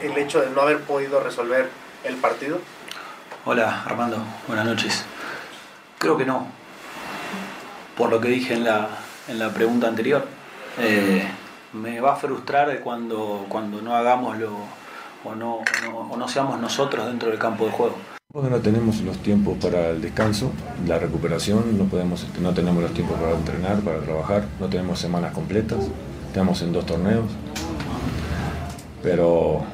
el 0.00 0.18
hecho 0.18 0.40
de 0.40 0.50
no 0.50 0.62
haber 0.62 0.80
podido 0.80 1.20
resolver 1.20 1.68
el 2.08 2.16
partido? 2.16 2.58
Hola 3.44 3.82
Armando, 3.84 4.16
buenas 4.46 4.64
noches. 4.64 5.04
Creo 5.98 6.16
que 6.16 6.24
no. 6.24 6.46
Por 7.96 8.10
lo 8.10 8.20
que 8.20 8.28
dije 8.28 8.54
en 8.54 8.64
la, 8.64 8.88
en 9.28 9.38
la 9.38 9.52
pregunta 9.52 9.88
anterior, 9.88 10.24
eh, 10.78 11.22
me 11.72 12.00
va 12.00 12.14
a 12.14 12.16
frustrar 12.16 12.80
cuando, 12.80 13.44
cuando 13.48 13.82
no 13.82 13.94
hagamos 13.94 14.38
lo, 14.38 14.52
o 15.24 15.34
no, 15.34 15.60
o 15.92 16.16
no 16.16 16.28
seamos 16.28 16.58
nosotros 16.60 17.06
dentro 17.06 17.28
del 17.28 17.38
campo 17.38 17.66
de 17.66 17.72
juego. 17.72 17.96
Porque 18.32 18.50
no 18.50 18.60
tenemos 18.60 19.00
los 19.00 19.18
tiempos 19.18 19.56
para 19.60 19.90
el 19.90 20.00
descanso, 20.00 20.52
la 20.86 20.98
recuperación, 20.98 21.76
no, 21.76 21.84
podemos, 21.84 22.26
no 22.40 22.54
tenemos 22.54 22.82
los 22.82 22.92
tiempos 22.94 23.18
para 23.18 23.32
entrenar, 23.32 23.80
para 23.80 24.00
trabajar, 24.00 24.44
no 24.60 24.68
tenemos 24.68 24.98
semanas 24.98 25.32
completas, 25.32 25.78
estamos 26.26 26.62
en 26.62 26.72
dos 26.72 26.86
torneos, 26.86 27.24
pero 29.02 29.64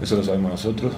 eso 0.00 0.16
lo 0.16 0.22
sabemos 0.22 0.50
nosotros. 0.52 0.92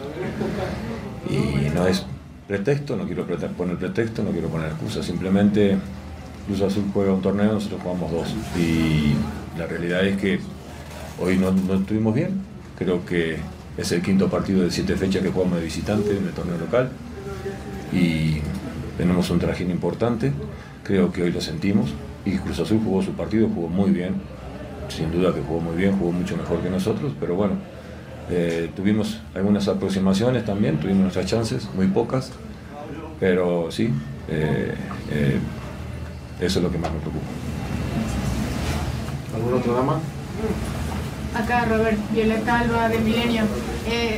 Y 1.28 1.68
no 1.74 1.86
es 1.86 2.04
pretexto, 2.46 2.96
no 2.96 3.04
quiero 3.04 3.26
poner 3.26 3.76
pretexto, 3.76 4.22
no 4.22 4.30
quiero 4.30 4.48
poner 4.48 4.68
excusa, 4.68 5.02
simplemente 5.02 5.76
Cruz 6.46 6.62
Azul 6.62 6.84
juega 6.92 7.12
un 7.12 7.20
torneo, 7.20 7.52
nosotros 7.52 7.80
jugamos 7.82 8.10
dos. 8.10 8.34
Y 8.58 9.14
la 9.58 9.66
realidad 9.66 10.04
es 10.06 10.16
que 10.16 10.40
hoy 11.20 11.36
no, 11.36 11.52
no 11.52 11.74
estuvimos 11.74 12.14
bien, 12.14 12.40
creo 12.78 13.04
que 13.04 13.36
es 13.76 13.92
el 13.92 14.02
quinto 14.02 14.28
partido 14.28 14.62
de 14.62 14.70
siete 14.70 14.96
fechas 14.96 15.22
que 15.22 15.30
jugamos 15.30 15.58
de 15.58 15.64
visitante 15.64 16.16
en 16.16 16.24
el 16.24 16.32
torneo 16.32 16.58
local. 16.58 16.90
Y 17.92 18.38
tenemos 18.96 19.30
un 19.30 19.38
trajín 19.38 19.70
importante, 19.70 20.32
creo 20.82 21.12
que 21.12 21.22
hoy 21.22 21.32
lo 21.32 21.40
sentimos. 21.40 21.90
Y 22.24 22.36
Cruz 22.38 22.58
Azul 22.60 22.80
jugó 22.82 23.02
su 23.02 23.12
partido, 23.12 23.48
jugó 23.48 23.68
muy 23.68 23.90
bien, 23.90 24.14
sin 24.88 25.12
duda 25.12 25.34
que 25.34 25.40
jugó 25.40 25.60
muy 25.60 25.76
bien, 25.76 25.98
jugó 25.98 26.12
mucho 26.12 26.36
mejor 26.36 26.60
que 26.60 26.70
nosotros, 26.70 27.12
pero 27.20 27.34
bueno, 27.34 27.54
eh, 28.30 28.70
tuvimos 28.76 29.18
algunas 29.34 29.66
aproximaciones 29.68 30.44
también, 30.44 30.78
tuvimos 30.78 31.02
nuestras 31.02 31.26
chances, 31.26 31.68
muy 31.74 31.86
pocas, 31.86 32.30
pero 33.18 33.70
sí, 33.70 33.90
eh, 34.28 34.74
eh, 35.10 35.38
eso 36.40 36.58
es 36.58 36.62
lo 36.62 36.70
que 36.70 36.78
más 36.78 36.92
me 36.92 36.98
preocupa. 36.98 37.26
¿Algún 39.34 39.54
otro 39.54 39.74
dama? 39.74 40.00
Acá 41.34 41.64
Robert, 41.64 41.98
Violeta 42.12 42.60
Alba 42.60 42.88
de 42.88 42.98
Milenio. 42.98 43.44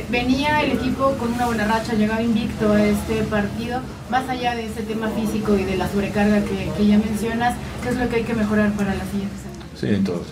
venía 0.09 0.61
el 0.63 0.71
equipo 0.73 1.13
con 1.17 1.33
una 1.33 1.45
buena 1.45 1.65
racha, 1.65 1.93
llegaba 1.93 2.21
invicto 2.21 2.73
a 2.73 2.83
este 2.83 3.23
partido. 3.23 3.81
Más 4.09 4.27
allá 4.27 4.55
de 4.55 4.65
ese 4.65 4.83
tema 4.83 5.09
físico 5.09 5.55
y 5.55 5.63
de 5.63 5.77
la 5.77 5.87
sobrecarga 5.87 6.41
que, 6.41 6.71
que 6.75 6.87
ya 6.87 6.97
mencionas, 6.97 7.55
¿qué 7.81 7.89
es 7.89 7.97
lo 7.97 8.09
que 8.09 8.17
hay 8.17 8.23
que 8.23 8.33
mejorar 8.33 8.71
para 8.73 8.93
la 8.95 9.05
siguiente 9.05 9.35
semana? 9.37 9.60
Sí, 9.81 9.87
entonces, 9.87 10.31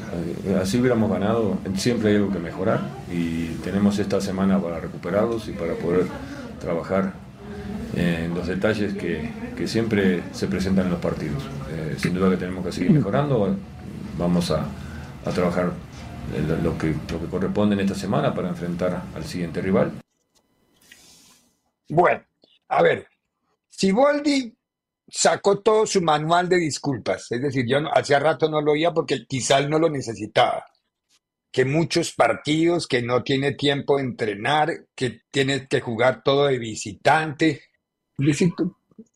así 0.62 0.79
hubiéramos 0.79 1.09
ganado, 1.09 1.57
siempre 1.75 2.12
hay 2.12 2.17
algo 2.17 2.31
que 2.31 2.38
mejorar 2.38 2.81
y 3.12 3.47
tenemos 3.63 3.97
esta 3.97 4.21
semana 4.21 4.62
para 4.62 4.79
recuperarlos 4.79 5.47
y 5.47 5.53
para 5.53 5.73
poder 5.73 6.05
trabajar 6.59 7.13
en 7.95 8.35
los 8.35 8.45
detalles 8.45 8.93
que, 8.93 9.31
siempre 9.65 10.21
se 10.33 10.45
presentan 10.45 10.85
en 10.85 10.91
los 10.91 11.01
partidos. 11.01 11.41
Eh, 11.71 11.95
sin 11.97 12.13
duda 12.13 12.29
que 12.29 12.38
tenemos 12.38 12.63
que 12.63 12.71
seguir 12.71 12.91
mejorando, 12.91 13.57
vamos 14.19 14.51
a, 14.51 14.67
trabajar 15.33 15.71
lo 16.62 16.77
que, 16.77 16.93
lo 17.12 17.19
que 17.19 17.25
corresponde 17.25 17.73
en 17.73 17.79
esta 17.79 17.95
semana 17.95 18.35
para 18.35 18.49
enfrentar 18.49 19.01
al 19.15 19.25
siguiente 19.25 19.63
rival. 19.63 19.93
Bueno, 21.89 22.21
a 22.67 22.83
ver, 22.83 23.07
si 23.67 23.91
Boldi 23.91 24.55
sacó 25.11 25.59
todo 25.59 25.85
su 25.85 26.01
manual 26.01 26.49
de 26.49 26.57
disculpas. 26.57 27.31
Es 27.31 27.41
decir, 27.41 27.65
yo 27.67 27.79
hacía 27.93 28.19
rato 28.19 28.49
no 28.49 28.61
lo 28.61 28.73
oía 28.73 28.93
porque 28.93 29.25
quizás 29.27 29.67
no 29.67 29.79
lo 29.79 29.89
necesitaba. 29.89 30.65
Que 31.51 31.65
muchos 31.65 32.13
partidos, 32.13 32.87
que 32.87 33.01
no 33.01 33.23
tiene 33.23 33.53
tiempo 33.53 33.97
de 33.97 34.03
entrenar, 34.03 34.85
que 34.95 35.21
tiene 35.31 35.67
que 35.67 35.81
jugar 35.81 36.21
todo 36.23 36.45
de 36.45 36.59
visitante. 36.59 37.63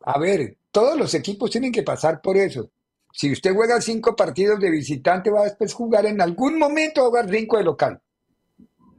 A 0.06 0.20
ver, 0.20 0.58
todos 0.72 0.98
los 0.98 1.14
equipos 1.14 1.52
tienen 1.52 1.72
que 1.72 1.84
pasar 1.84 2.22
por 2.22 2.38
eso. 2.38 2.72
Si 3.12 3.32
usted 3.32 3.54
juega 3.54 3.80
cinco 3.80 4.16
partidos 4.16 4.60
de 4.60 4.72
visitante, 4.72 5.30
va 5.30 5.42
a 5.42 5.46
después 5.46 5.74
jugar 5.74 6.08
en 6.08 6.20
algún 6.20 6.58
momento 6.58 7.06
jugar 7.06 7.30
cinco 7.30 7.58
de 7.58 7.64
local. 7.64 8.02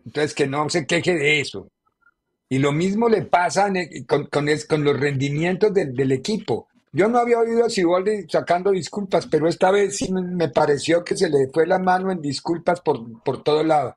Entonces, 0.04 0.34
que 0.34 0.46
no 0.46 0.68
se 0.68 0.86
queje 0.86 1.14
de 1.14 1.40
eso. 1.40 1.68
Y 2.48 2.58
lo 2.58 2.70
mismo 2.70 3.08
le 3.08 3.22
pasa 3.22 3.72
con, 4.06 4.84
los 4.84 5.00
rendimientos 5.00 5.74
del 5.74 6.12
equipo. 6.12 6.68
Yo 6.94 7.08
no 7.08 7.18
había 7.18 7.40
oído 7.40 7.64
a 7.64 7.70
Siboldi 7.70 8.28
sacando 8.28 8.70
disculpas, 8.70 9.26
pero 9.26 9.48
esta 9.48 9.72
vez 9.72 9.96
sí 9.96 10.12
me 10.12 10.48
pareció 10.48 11.02
que 11.02 11.16
se 11.16 11.28
le 11.28 11.48
fue 11.52 11.66
la 11.66 11.80
mano 11.80 12.12
en 12.12 12.20
disculpas 12.20 12.80
por, 12.80 13.20
por 13.24 13.42
todo 13.42 13.64
lado. 13.64 13.96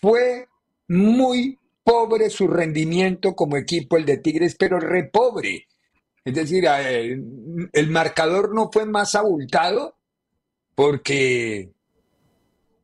Fue 0.00 0.48
muy 0.88 1.56
pobre 1.84 2.28
su 2.28 2.48
rendimiento 2.48 3.36
como 3.36 3.56
equipo, 3.56 3.96
el 3.96 4.04
de 4.04 4.18
Tigres, 4.18 4.56
pero 4.58 4.80
re 4.80 5.04
pobre. 5.04 5.68
Es 6.24 6.34
decir, 6.34 6.66
el 6.66 7.90
marcador 7.90 8.52
no 8.52 8.68
fue 8.72 8.84
más 8.84 9.14
abultado 9.14 9.94
porque 10.74 11.70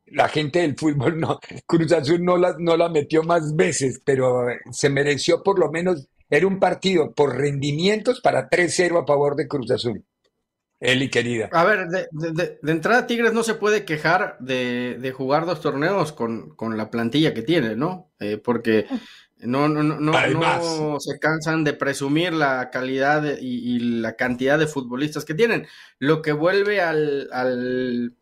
la 0.05 0.29
gente 0.29 0.59
del 0.59 0.77
fútbol 0.77 1.19
no, 1.19 1.41
Cruz 1.67 1.91
Azul 1.91 2.23
no 2.23 2.37
la, 2.37 2.55
no 2.57 2.77
la 2.77 2.87
metió 2.87 3.21
más 3.21 3.53
veces, 3.53 4.01
pero 4.01 4.45
se 4.71 4.89
mereció 4.89 5.43
por 5.43 5.59
lo 5.59 5.69
menos 5.69 6.07
era 6.29 6.47
un 6.47 6.59
partido 6.59 7.13
por 7.13 7.37
rendimientos 7.37 8.21
para 8.21 8.49
3-0 8.49 9.03
a 9.03 9.05
favor 9.05 9.35
de 9.35 9.47
Cruz 9.47 9.71
Azul. 9.71 10.03
Eli, 10.79 11.09
querida. 11.09 11.49
A 11.53 11.63
ver, 11.63 11.87
de, 11.87 12.59
entrada 12.67 13.07
Tigres 13.07 13.33
no 13.33 13.43
se 13.43 13.55
puede 13.55 13.85
quejar 13.85 14.37
de, 14.39 15.13
jugar 15.15 15.45
dos 15.45 15.61
torneos 15.61 16.11
con, 16.11 16.55
la 16.77 16.91
plantilla 16.91 17.33
que 17.33 17.41
tiene, 17.41 17.75
¿no? 17.75 18.11
Eh, 18.19 18.37
porque 18.37 18.85
no, 19.37 19.69
no, 19.69 19.83
no, 19.83 19.97
no, 19.99 20.99
se 20.99 21.17
cansan 21.19 21.63
de 21.63 21.73
presumir 21.73 22.33
la 22.33 22.69
calidad 22.71 23.23
y, 23.39 23.79
la 23.79 24.15
cantidad 24.15 24.59
de 24.59 24.67
futbolistas 24.67 25.23
que 25.23 25.33
tienen. 25.33 25.65
Lo 25.97 26.21
que 26.21 26.33
vuelve 26.33 26.81
al, 26.81 27.29
al, 27.31 28.13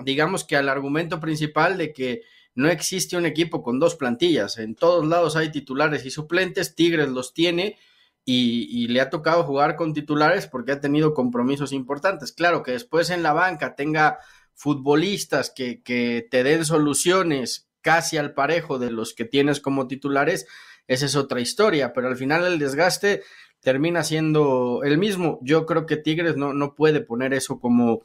digamos 0.00 0.44
que 0.44 0.56
al 0.56 0.68
argumento 0.68 1.20
principal 1.20 1.78
de 1.78 1.92
que 1.92 2.22
no 2.54 2.68
existe 2.68 3.16
un 3.16 3.26
equipo 3.26 3.62
con 3.62 3.78
dos 3.78 3.96
plantillas. 3.96 4.58
En 4.58 4.74
todos 4.74 5.06
lados 5.06 5.36
hay 5.36 5.50
titulares 5.50 6.04
y 6.06 6.10
suplentes. 6.10 6.74
Tigres 6.74 7.08
los 7.08 7.34
tiene 7.34 7.78
y, 8.24 8.88
le 8.88 9.00
ha 9.00 9.10
tocado 9.10 9.44
jugar 9.44 9.76
con 9.76 9.92
titulares 9.92 10.46
porque 10.46 10.72
ha 10.72 10.80
tenido 10.80 11.14
compromisos 11.14 11.72
importantes. 11.72 12.32
Claro 12.32 12.62
que 12.62 12.72
después 12.72 13.10
en 13.10 13.22
la 13.22 13.32
banca 13.32 13.74
tenga 13.74 14.18
futbolistas 14.54 15.52
que, 15.54 15.82
que 15.82 16.26
te 16.30 16.44
den 16.44 16.64
soluciones 16.64 17.68
casi 17.80 18.16
al 18.16 18.32
parejo 18.32 18.78
de 18.78 18.90
los 18.90 19.14
que 19.14 19.24
tienes 19.24 19.60
como 19.60 19.88
titulares, 19.88 20.46
esa 20.86 21.06
es 21.06 21.16
otra 21.16 21.40
historia, 21.40 21.92
pero 21.92 22.08
al 22.08 22.16
final 22.16 22.46
el 22.46 22.58
desgaste 22.58 23.22
termina 23.60 24.04
siendo 24.04 24.82
el 24.84 24.96
mismo. 24.96 25.38
Yo 25.42 25.66
creo 25.66 25.84
que 25.84 25.96
Tigres 25.96 26.36
no, 26.36 26.54
no 26.54 26.74
puede 26.74 27.00
poner 27.00 27.34
eso 27.34 27.58
como 27.58 28.02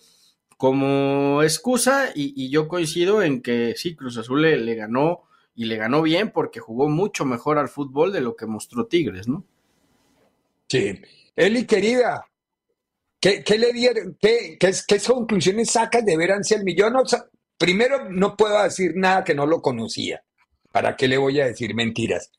como 0.59 1.41
excusa 1.41 2.09
y, 2.13 2.49
yo 2.49 2.67
coincido 2.67 3.23
en 3.23 3.41
que 3.41 3.75
sí, 3.77 3.95
Cruz 3.95 4.17
Azul 4.17 4.41
le, 4.41 4.75
ganó 4.75 5.21
y 5.55 5.63
le 5.67 5.77
ganó 5.77 6.01
bien 6.01 6.31
porque 6.31 6.59
jugó 6.59 6.89
mucho 6.89 7.23
mejor 7.23 7.57
al 7.57 7.69
fútbol 7.69 8.11
de 8.11 8.19
lo 8.19 8.35
que 8.35 8.45
mostró 8.45 8.85
Tigres, 8.85 9.29
¿no? 9.29 9.45
Sí. 10.67 10.99
Eli, 11.33 11.65
querida, 11.65 12.25
¿qué, 13.21 13.41
le 13.57 13.71
dieron? 13.71 14.17
Qué, 14.19 14.57
qué, 14.59 14.99
conclusiones 14.99 15.71
sacas 15.71 16.03
de 16.03 16.17
ver 16.17 16.33
a 16.33 16.35
Anselmi? 16.35 16.75
Yo 16.75 16.89
no, 16.89 17.03
primero 17.57 18.09
no 18.09 18.35
puedo 18.35 18.61
decir 18.61 18.91
nada 18.97 19.23
que 19.23 19.35
no 19.35 19.45
lo 19.45 19.61
conocía. 19.61 20.21
¿Para 20.73 20.97
qué 20.97 21.07
le 21.07 21.17
voy 21.17 21.39
a 21.39 21.45
decir 21.45 21.73
mentiras? 21.73 22.31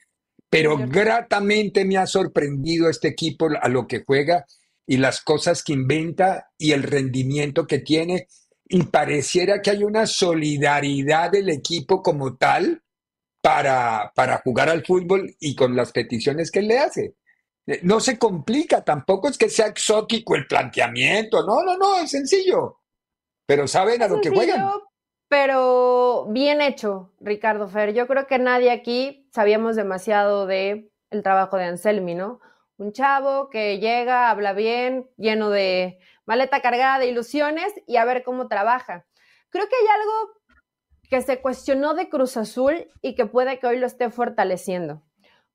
Pero 0.51 0.77
gratamente 0.77 1.87
me 1.87 1.97
ha 1.97 2.07
sorprendido 2.07 2.91
este 2.91 3.09
equipo 3.09 3.49
a 3.59 3.69
lo 3.71 3.87
que 3.87 4.05
juega 4.05 4.45
y 4.91 4.97
las 4.97 5.21
cosas 5.21 5.63
que 5.63 5.73
inventa 5.73 6.51
y 6.59 6.73
el 6.73 6.83
rendimiento 6.83 7.65
que 7.65 7.79
tiene. 7.79 8.27
Y 8.69 8.83
pareciera 8.87 9.63
que 9.63 9.71
hay 9.71 9.85
una 9.85 10.05
solidaridad 10.05 11.31
del 11.31 11.49
equipo 11.49 12.03
como 12.03 12.37
tal 12.37 12.83
para, 13.41 14.11
para 14.17 14.39
jugar 14.39 14.69
al 14.69 14.85
fútbol 14.85 15.33
y 15.39 15.55
con 15.55 15.77
las 15.77 15.93
peticiones 15.93 16.51
que 16.51 16.59
él 16.59 16.67
le 16.67 16.81
hace. 16.81 17.15
Eh, 17.69 17.79
no 17.85 18.01
se 18.01 18.19
complica, 18.19 18.83
tampoco 18.83 19.29
es 19.29 19.39
que 19.39 19.49
sea 19.49 19.69
exótico 19.69 20.35
el 20.35 20.49
planteamiento, 20.49 21.47
no, 21.47 21.63
no, 21.63 21.79
no, 21.79 22.01
es 22.01 22.11
sencillo. 22.11 22.81
Pero 23.47 23.69
saben 23.69 24.03
a 24.03 24.09
lo 24.09 24.21
que 24.21 24.31
juegan. 24.31 24.71
Pero 25.29 26.27
bien 26.31 26.61
hecho, 26.61 27.13
Ricardo 27.21 27.69
Fer. 27.69 27.95
Yo 27.95 28.09
creo 28.09 28.27
que 28.27 28.41
nadie 28.41 28.73
aquí 28.73 29.29
sabíamos 29.33 29.77
demasiado 29.77 30.49
de 30.49 30.91
el 31.11 31.23
trabajo 31.23 31.59
de 31.59 31.67
Anselmi, 31.67 32.17
¿no? 32.17 32.41
Un 32.81 32.93
chavo 32.93 33.51
que 33.51 33.79
llega, 33.79 34.31
habla 34.31 34.55
bien, 34.55 35.07
lleno 35.19 35.51
de 35.51 35.99
maleta 36.25 36.63
cargada 36.63 36.99
de 36.99 37.09
ilusiones 37.09 37.75
y 37.87 37.97
a 37.97 38.07
ver 38.07 38.23
cómo 38.23 38.49
trabaja. 38.49 39.05
Creo 39.51 39.69
que 39.69 39.77
hay 39.77 39.87
algo 40.01 40.41
que 41.11 41.21
se 41.21 41.43
cuestionó 41.43 41.93
de 41.93 42.09
Cruz 42.09 42.39
Azul 42.39 42.89
y 43.03 43.15
que 43.15 43.27
puede 43.27 43.59
que 43.59 43.67
hoy 43.67 43.79
lo 43.79 43.87
esté 43.87 44.09
fortaleciendo. 44.09 45.03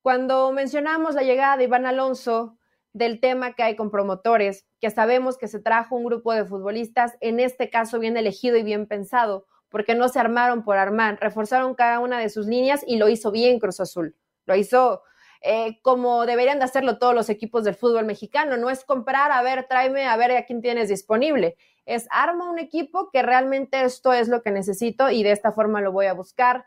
Cuando 0.03 0.51
mencionamos 0.51 1.15
la 1.15 1.23
llegada 1.23 1.57
de 1.57 1.63
Iván 1.63 1.87
Alonso, 1.87 2.59
del 2.93 3.19
tema 3.19 3.53
que 3.53 3.63
hay 3.63 3.75
con 3.75 3.89
promotores, 3.89 4.67
que 4.79 4.91
sabemos 4.91 5.37
que 5.39 5.47
se 5.47 5.59
trajo 5.59 5.95
un 5.95 6.05
grupo 6.05 6.31
de 6.31 6.45
futbolistas, 6.45 7.17
en 7.21 7.39
este 7.39 7.71
caso 7.71 7.97
bien 7.97 8.17
elegido 8.17 8.55
y 8.55 8.63
bien 8.63 8.85
pensado, 8.85 9.47
porque 9.69 9.95
no 9.95 10.09
se 10.09 10.19
armaron 10.19 10.63
por 10.63 10.77
armar, 10.77 11.17
reforzaron 11.19 11.73
cada 11.73 11.99
una 11.99 12.19
de 12.19 12.29
sus 12.29 12.45
líneas 12.45 12.83
y 12.85 12.97
lo 12.97 13.09
hizo 13.09 13.31
bien 13.31 13.59
Cruz 13.59 13.79
Azul. 13.79 14.15
Lo 14.45 14.55
hizo 14.55 15.01
eh, 15.47 15.79
como 15.83 16.25
deberían 16.25 16.57
de 16.57 16.65
hacerlo 16.65 16.97
todos 16.97 17.13
los 17.13 17.29
equipos 17.29 17.63
del 17.63 17.75
fútbol 17.75 18.03
mexicano. 18.03 18.57
No 18.57 18.71
es 18.71 18.83
comprar, 18.83 19.31
a 19.31 19.43
ver, 19.43 19.67
tráeme, 19.67 20.07
a 20.07 20.17
ver 20.17 20.31
a 20.31 20.43
quién 20.43 20.59
tienes 20.59 20.89
disponible. 20.89 21.55
Es 21.85 22.07
arma 22.09 22.49
un 22.49 22.57
equipo 22.57 23.11
que 23.11 23.21
realmente 23.21 23.83
esto 23.83 24.11
es 24.11 24.27
lo 24.27 24.41
que 24.41 24.49
necesito 24.49 25.11
y 25.11 25.21
de 25.21 25.31
esta 25.31 25.51
forma 25.51 25.81
lo 25.81 25.91
voy 25.91 26.07
a 26.07 26.13
buscar. 26.13 26.65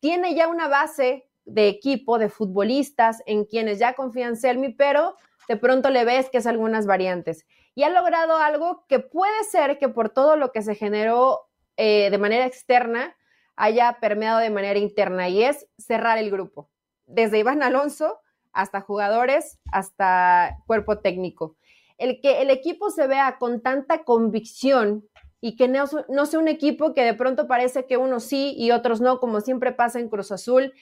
Tiene 0.00 0.34
ya 0.34 0.48
una 0.48 0.66
base 0.66 1.28
de 1.44 1.68
equipo, 1.68 2.18
de 2.18 2.28
futbolistas 2.28 3.22
en 3.26 3.44
quienes 3.44 3.78
ya 3.78 3.94
confían 3.94 4.36
Selmi, 4.36 4.70
pero 4.70 5.14
de 5.46 5.56
pronto 5.56 5.90
le 5.90 6.04
ves 6.04 6.28
que 6.28 6.38
es 6.38 6.48
algunas 6.48 6.84
variantes. 6.84 7.46
Y 7.76 7.84
ha 7.84 7.90
logrado 7.90 8.38
algo 8.38 8.86
que 8.88 8.98
puede 8.98 9.44
ser 9.44 9.78
que 9.78 9.88
por 9.88 10.10
todo 10.10 10.34
lo 10.34 10.50
que 10.50 10.62
se 10.62 10.74
generó 10.74 11.42
eh, 11.76 12.10
de 12.10 12.18
manera 12.18 12.44
externa 12.44 13.16
haya 13.54 13.98
permeado 14.00 14.40
de 14.40 14.50
manera 14.50 14.80
interna 14.80 15.28
y 15.28 15.44
es 15.44 15.68
cerrar 15.78 16.18
el 16.18 16.32
grupo 16.32 16.68
desde 17.06 17.38
Iván 17.38 17.62
Alonso 17.62 18.20
hasta 18.52 18.80
jugadores, 18.80 19.58
hasta 19.72 20.58
cuerpo 20.66 20.98
técnico. 20.98 21.56
El 21.98 22.20
que 22.20 22.42
el 22.42 22.50
equipo 22.50 22.90
se 22.90 23.06
vea 23.06 23.36
con 23.38 23.62
tanta 23.62 24.04
convicción 24.04 25.08
y 25.40 25.56
que 25.56 25.68
no, 25.68 25.84
no 26.08 26.26
sea 26.26 26.40
un 26.40 26.48
equipo 26.48 26.94
que 26.94 27.04
de 27.04 27.14
pronto 27.14 27.46
parece 27.46 27.86
que 27.86 27.96
unos 27.96 28.24
sí 28.24 28.54
y 28.56 28.70
otros 28.70 29.00
no, 29.00 29.20
como 29.20 29.40
siempre 29.40 29.72
pasa 29.72 29.98
en 29.98 30.08
Cruz 30.08 30.32
Azul, 30.32 30.72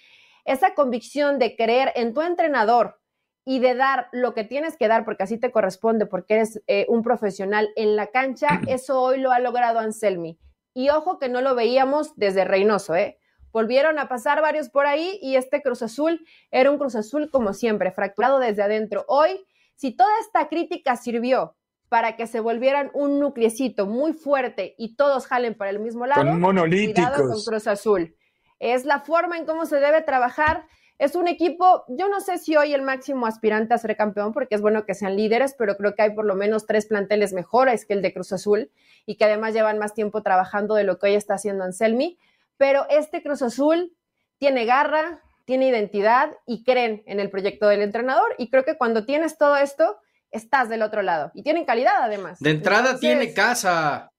esa 0.45 0.75
convicción 0.75 1.39
de 1.39 1.57
creer 1.57 1.93
en 1.97 2.15
tu 2.15 2.23
entrenador 2.23 3.01
y 3.45 3.59
de 3.59 3.75
dar 3.75 4.09
lo 4.13 4.35
que 4.35 4.45
tienes 4.45 4.77
que 4.77 4.89
dar, 4.89 5.05
porque 5.05 5.25
así 5.25 5.39
te 5.39 5.53
corresponde, 5.53 6.07
porque 6.07 6.35
eres 6.35 6.63
eh, 6.67 6.87
un 6.89 7.03
profesional 7.03 7.71
en 7.77 7.97
la 7.97 8.07
cancha, 8.07 8.49
eso 8.69 9.01
hoy 9.01 9.21
lo 9.21 9.33
ha 9.33 9.39
logrado 9.39 9.79
Anselmi. 9.79 10.39
Y 10.73 10.89
ojo 10.91 11.19
que 11.19 11.29
no 11.29 11.41
lo 11.41 11.55
veíamos 11.55 12.17
desde 12.17 12.45
Reynoso, 12.45 12.95
¿eh? 12.97 13.19
Volvieron 13.55 14.01
a 14.01 14.09
pasar 14.09 14.43
varios 14.43 14.69
por 14.69 14.85
ahí 14.85 15.17
y 15.23 15.37
este 15.37 15.63
Cruz 15.63 15.81
Azul 15.81 16.27
era 16.51 16.73
un 16.73 16.77
Cruz 16.77 16.97
Azul 16.97 17.31
como 17.31 17.55
siempre, 17.55 17.93
fracturado 17.93 18.41
desde 18.41 18.65
adentro. 18.65 19.05
Hoy, 19.07 19.47
si 19.77 19.93
toda 19.93 20.11
esta 20.21 20.49
crítica 20.49 20.97
sirvió 20.97 21.55
para 21.89 22.17
que 22.17 22.27
se 22.27 22.41
volvieran 22.41 22.91
un 22.95 23.21
nuclecito 23.21 23.87
muy 23.87 24.13
fuerte 24.13 24.75
y 24.77 24.97
todos 24.97 25.29
jalen 25.29 25.55
para 25.55 25.71
el 25.71 25.79
mismo 25.79 26.05
lado, 26.05 26.23
con 26.23 26.41
monolíticos. 26.41 27.05
Cuidado 27.05 27.31
con 27.31 27.45
Cruz 27.45 27.69
Azul. 27.69 28.17
Es 28.59 28.85
la 28.85 28.99
forma 28.99 29.39
en 29.39 29.47
cómo 29.47 29.67
se 29.67 29.77
debe 29.77 30.03
trabajar 30.03 30.67
es 30.99 31.17
un 31.17 31.27
equipo, 31.27 31.85
yo 31.89 32.09
no 32.09 32.21
sé 32.21 32.39
si 32.39 32.57
hoy 32.57 32.73
el 32.73 32.83
máximo 32.83 33.27
aspirante 33.27 33.75
a 33.75 33.79
ser 33.79 33.97
campeón, 33.97 34.33
porque 34.33 34.55
es 34.55 34.61
bueno 34.61 34.87
que 34.87 34.95
sean 34.95 35.17
líderes, 35.17 35.55
pero 35.59 35.77
creo 35.77 35.95
que 35.95 36.03
hay 36.03 36.15
por 36.15 36.25
lo 36.25 36.37
menos 36.37 36.67
tres 36.67 36.87
planteles 36.87 37.33
mejores 37.33 37.85
que 37.85 37.95
el 37.95 38.03
de 38.03 38.13
Cruz 38.13 38.33
Azul 38.33 38.71
y 39.05 39.17
que 39.17 39.25
además 39.25 39.55
llevan 39.55 39.79
más 39.79 39.93
tiempo 39.93 40.23
trabajando 40.23 40.77
de 40.77 40.85
lo 40.85 40.99
que 40.99 41.09
hoy 41.09 41.15
está 41.15 41.35
haciendo 41.35 41.65
Anselmi. 41.65 42.17
Pero 42.57 42.87
este 42.89 43.23
Cruz 43.23 43.43
Azul 43.43 43.97
tiene 44.39 44.65
garra, 44.65 45.23
tiene 45.45 45.69
identidad 45.69 46.33
y 46.47 46.65
creen 46.65 47.03
en 47.07 47.21
el 47.21 47.31
proyecto 47.31 47.69
del 47.69 47.83
entrenador. 47.83 48.35
Y 48.39 48.51
creo 48.51 48.65
que 48.65 48.77
cuando 48.77 49.05
tienes 49.05 49.39
todo 49.39 49.57
esto, 49.57 49.99
estás 50.31 50.69
del 50.69 50.83
otro 50.83 51.03
lado. 51.03 51.31
Y 51.35 51.43
tienen 51.43 51.65
calidad 51.65 52.03
además. 52.03 52.39
De 52.41 52.51
entrada 52.51 52.99
tiene 52.99 53.33
casa. 53.33 54.11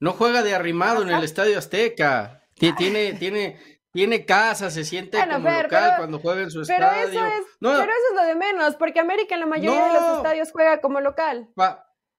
No 0.00 0.12
juega 0.12 0.42
de 0.42 0.54
arrimado 0.54 1.02
en 1.02 1.10
el 1.10 1.24
Estadio 1.24 1.58
Azteca. 1.58 2.44
Tiene, 2.54 3.14
tiene, 3.14 3.58
tiene 3.92 4.24
casa, 4.24 4.70
se 4.70 4.84
siente 4.84 5.18
como 5.18 5.48
local 5.48 5.94
cuando 5.96 6.18
juega 6.18 6.42
en 6.42 6.50
su 6.50 6.62
pero 6.66 6.86
estadio. 6.86 7.08
Eso 7.08 7.26
es, 7.26 7.44
Pero 7.60 7.82
eso 7.82 7.92
es 8.10 8.16
lo 8.16 8.22
de 8.26 8.34
menos, 8.34 8.76
porque 8.76 9.00
América 9.00 9.34
en 9.34 9.40
la 9.40 9.46
mayoría 9.46 9.86
de 9.86 9.92
los 9.92 10.16
estadios 10.18 10.52
juega 10.52 10.80
como 10.80 11.00
local. 11.00 11.48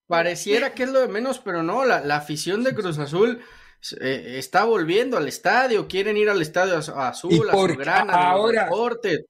pareciera 0.08 0.74
que 0.74 0.84
es 0.84 0.90
lo 0.90 1.00
de 1.00 1.08
menos, 1.08 1.40
pero 1.40 1.62
no, 1.64 1.86
la, 1.86 2.16
afición 2.16 2.64
de 2.64 2.74
Cruz 2.74 2.98
Azul 3.00 3.42
eh, 4.02 4.36
está 4.38 4.66
volviendo 4.66 5.18
al 5.18 5.28
estadio, 5.28 5.88
quieren 5.88 6.18
ir 6.18 6.30
al 6.30 6.42
estadio 6.42 6.78
azul, 6.78 7.50
a 7.50 7.54
su 7.54 7.78
grana, 7.78 8.14
ahora, 8.14 8.66
deportes. 8.66 9.26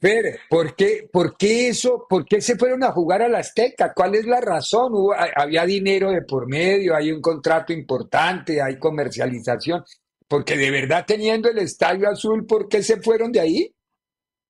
Fer, 0.00 0.40
¿por 0.48 0.76
qué, 0.76 1.08
¿por 1.10 1.36
qué 1.36 1.68
eso? 1.68 2.06
¿Por 2.08 2.24
qué 2.24 2.40
se 2.40 2.56
fueron 2.56 2.84
a 2.84 2.92
jugar 2.92 3.22
a 3.22 3.28
la 3.28 3.38
Azteca? 3.38 3.92
¿Cuál 3.92 4.14
es 4.14 4.26
la 4.26 4.40
razón? 4.40 4.92
había 5.34 5.64
dinero 5.64 6.10
de 6.10 6.22
por 6.22 6.48
medio, 6.48 6.94
hay 6.94 7.10
un 7.10 7.20
contrato 7.20 7.72
importante, 7.72 8.62
hay 8.62 8.78
comercialización. 8.78 9.84
Porque 10.28 10.56
de 10.56 10.70
verdad 10.70 11.04
teniendo 11.06 11.48
el 11.48 11.58
estadio 11.58 12.08
azul, 12.08 12.46
¿por 12.46 12.68
qué 12.68 12.82
se 12.82 13.00
fueron 13.00 13.32
de 13.32 13.40
ahí? 13.40 13.74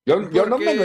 Yo, 0.04 0.30
yo 0.30 0.46
no 0.46 0.58
me 0.58 0.74
lo 0.74 0.84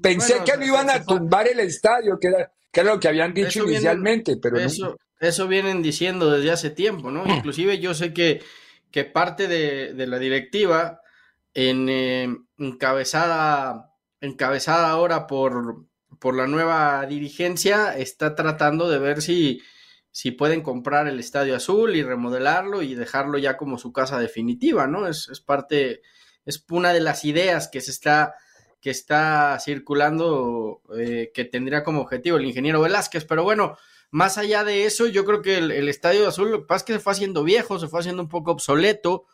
pensé 0.00 0.36
que 0.44 0.56
no 0.56 0.66
iban 0.66 0.90
a 0.90 1.02
tumbar 1.02 1.48
el 1.48 1.60
estadio, 1.60 2.18
que 2.18 2.28
era, 2.28 2.52
que 2.70 2.84
lo 2.84 3.00
que 3.00 3.08
habían 3.08 3.32
dicho 3.32 3.64
inicialmente, 3.64 4.36
pero 4.36 4.58
eso, 4.58 4.96
eso 5.20 5.48
vienen 5.48 5.82
diciendo 5.82 6.30
desde 6.30 6.50
hace 6.50 6.70
tiempo, 6.70 7.10
¿no? 7.10 7.24
Inclusive 7.26 7.78
yo 7.78 7.94
sé 7.94 8.12
que, 8.12 8.42
que 8.90 9.04
parte 9.04 9.48
de, 9.48 10.06
la 10.06 10.18
directiva, 10.18 11.00
en, 11.54 11.88
eh, 11.88 12.28
encabezada, 12.58 13.92
encabezada 14.20 14.90
ahora 14.90 15.26
por, 15.26 15.86
por 16.18 16.36
la 16.36 16.46
nueva 16.46 17.04
dirigencia, 17.06 17.96
está 17.96 18.34
tratando 18.34 18.88
de 18.88 18.98
ver 18.98 19.22
si 19.22 19.62
si 20.14 20.30
pueden 20.30 20.62
comprar 20.62 21.08
el 21.08 21.18
Estadio 21.18 21.56
Azul 21.56 21.96
y 21.96 22.04
remodelarlo 22.04 22.82
y 22.82 22.94
dejarlo 22.94 23.36
ya 23.36 23.56
como 23.56 23.78
su 23.78 23.92
casa 23.92 24.20
definitiva, 24.20 24.86
¿no? 24.86 25.08
Es, 25.08 25.28
parte, 25.44 26.02
es 26.46 26.64
una 26.70 26.92
de 26.92 27.00
las 27.00 27.24
ideas 27.24 27.66
que 27.66 27.80
se 27.80 27.90
está, 27.90 28.36
que 28.80 28.90
está 28.90 29.58
circulando, 29.58 30.82
eh, 30.96 31.32
que 31.34 31.44
tendría 31.44 31.82
como 31.82 32.00
objetivo 32.00 32.36
el 32.36 32.44
ingeniero 32.44 32.80
Velázquez, 32.80 33.24
pero 33.24 33.42
bueno, 33.42 33.76
más 34.10 34.38
allá 34.38 34.64
de 34.64 34.84
eso, 34.84 35.06
yo 35.06 35.24
creo 35.24 35.42
que 35.42 35.58
el, 35.58 35.88
Estadio 35.88 36.28
Azul, 36.28 36.50
lo 36.50 36.60
que 36.60 36.66
pasa 36.66 36.78
es 36.78 36.84
que 36.84 36.92
se 36.94 37.00
fue 37.00 37.12
haciendo 37.12 37.44
viejo, 37.44 37.78
se 37.78 37.88
fue 37.88 38.00
haciendo 38.00 38.22
un 38.22 38.28
poco 38.28 38.52
obsoleto, 38.52 39.26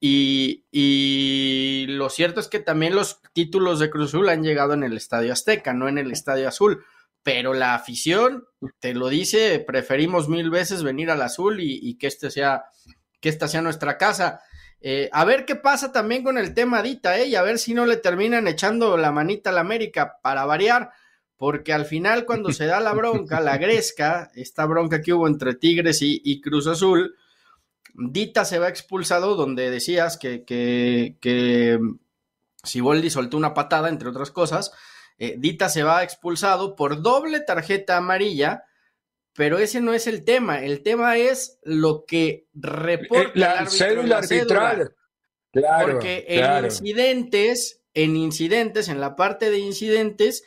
y, 0.00 0.66
y, 0.70 1.86
lo 1.88 2.08
cierto 2.08 2.38
es 2.38 2.46
que 2.46 2.60
también 2.60 2.94
los 2.94 3.20
títulos 3.32 3.80
de 3.80 3.90
Cruz 3.90 4.10
Azul 4.10 4.28
han 4.28 4.44
llegado 4.44 4.74
en 4.74 4.84
el 4.84 4.96
Estadio 4.96 5.32
Azteca, 5.32 5.74
no 5.74 5.88
en 5.88 5.98
el 5.98 6.12
Estadio 6.12 6.46
Azul 6.46 6.84
pero 7.28 7.52
la 7.52 7.74
afición 7.74 8.46
te 8.80 8.94
lo 8.94 9.10
dice, 9.10 9.60
preferimos 9.60 10.30
mil 10.30 10.48
veces 10.48 10.82
venir 10.82 11.10
al 11.10 11.20
azul 11.20 11.58
y, 11.60 11.98
que 11.98 12.06
este 12.06 12.30
sea, 12.30 12.64
que 13.20 13.28
esta 13.28 13.48
sea 13.48 13.60
nuestra 13.60 13.98
casa. 13.98 14.40
Eh, 14.80 15.10
a 15.12 15.26
ver 15.26 15.44
qué 15.44 15.54
pasa 15.54 15.92
también 15.92 16.24
con 16.24 16.38
el 16.38 16.54
tema 16.54 16.82
Dita, 16.82 17.18
¿eh? 17.18 17.26
Y 17.26 17.34
a 17.34 17.42
ver 17.42 17.58
si 17.58 17.74
no 17.74 17.84
le 17.84 17.98
terminan 17.98 18.48
echando 18.48 18.96
la 18.96 19.12
manita 19.12 19.50
a 19.50 19.52
la 19.52 19.60
América 19.60 20.16
para 20.22 20.46
variar, 20.46 20.90
porque 21.38 21.72
al 21.72 21.86
final 21.86 22.26
cuando 22.26 22.52
se 22.52 22.66
da 22.66 22.80
la 22.80 22.92
bronca, 22.94 23.40
la 23.40 23.56
gresca, 23.56 24.30
esta 24.34 24.66
bronca 24.66 25.00
que 25.00 25.14
hubo 25.14 25.26
entre 25.26 25.54
Tigres 25.54 26.00
y, 26.02 26.40
Cruz 26.42 26.66
Azul, 26.66 27.14
Dita 27.94 28.44
se 28.44 28.58
va 28.58 28.68
expulsado 28.68 29.34
donde 29.34 29.70
decías 29.70 30.18
que, 30.18 30.44
que, 30.44 31.16
que 31.20 31.78
Siboldi 32.62 33.08
soltó 33.08 33.36
una 33.36 33.54
patada, 33.54 33.88
entre 33.88 34.08
otras 34.08 34.30
cosas, 34.30 34.72
eh, 35.18 35.36
Dita 35.38 35.68
se 35.68 35.82
va 35.82 36.04
expulsado 36.04 36.76
por 36.76 37.02
doble 37.02 37.40
tarjeta 37.40 37.96
amarilla, 37.96 38.64
pero 39.32 39.58
ese 39.58 39.80
no 39.80 39.92
es 39.92 40.06
el 40.06 40.24
tema. 40.24 40.64
El 40.64 40.82
tema 40.82 41.16
es 41.16 41.58
lo 41.62 42.04
que 42.04 42.46
reporta 42.54 43.32
la, 43.34 43.60
el 43.60 43.68
cédula 43.68 44.18
arbitral. 44.18 44.94
Claro, 45.52 45.92
Porque 45.92 46.24
en 46.28 46.64
incidentes, 46.64 47.80
en 47.94 48.16
incidentes, 48.16 48.88
en 48.88 49.00
la 49.00 49.16
parte 49.16 49.50
de 49.50 49.58
incidentes, 49.58 50.44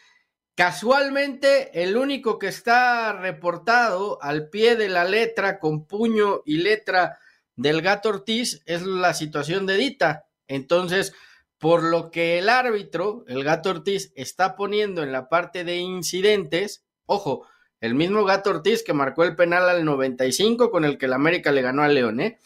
casualmente 0.55 1.83
el 1.83 1.97
único 1.97 2.39
que 2.39 2.47
está 2.47 3.13
reportado 3.13 4.21
al 4.21 4.49
pie 4.49 4.75
de 4.75 4.89
la 4.89 5.03
letra, 5.05 5.59
con 5.59 5.85
puño 5.85 6.41
y 6.45 6.57
letra 6.57 7.19
del 7.55 7.81
gato 7.81 8.09
Ortiz, 8.09 8.61
es 8.65 8.83
la 8.83 9.13
situación 9.13 9.65
de 9.65 9.77
Dita. 9.77 10.25
Entonces, 10.47 11.13
por 11.57 11.83
lo 11.83 12.09
que 12.11 12.39
el 12.39 12.49
árbitro, 12.49 13.23
el 13.27 13.43
gato 13.43 13.69
Ortiz, 13.69 14.11
está 14.15 14.55
poniendo 14.55 15.03
en 15.03 15.11
la 15.11 15.29
parte 15.29 15.63
de 15.63 15.77
incidentes, 15.77 16.83
ojo, 17.05 17.45
el 17.79 17.95
mismo 17.95 18.23
gato 18.25 18.49
Ortiz 18.49 18.83
que 18.83 18.93
marcó 18.93 19.23
el 19.23 19.35
penal 19.35 19.69
al 19.69 19.85
95 19.85 20.71
con 20.71 20.85
el 20.85 20.97
que 20.97 21.05
el 21.07 21.13
América 21.13 21.51
le 21.51 21.61
ganó 21.61 21.83
al 21.83 21.95
León, 21.95 22.19
¿eh? 22.19 22.39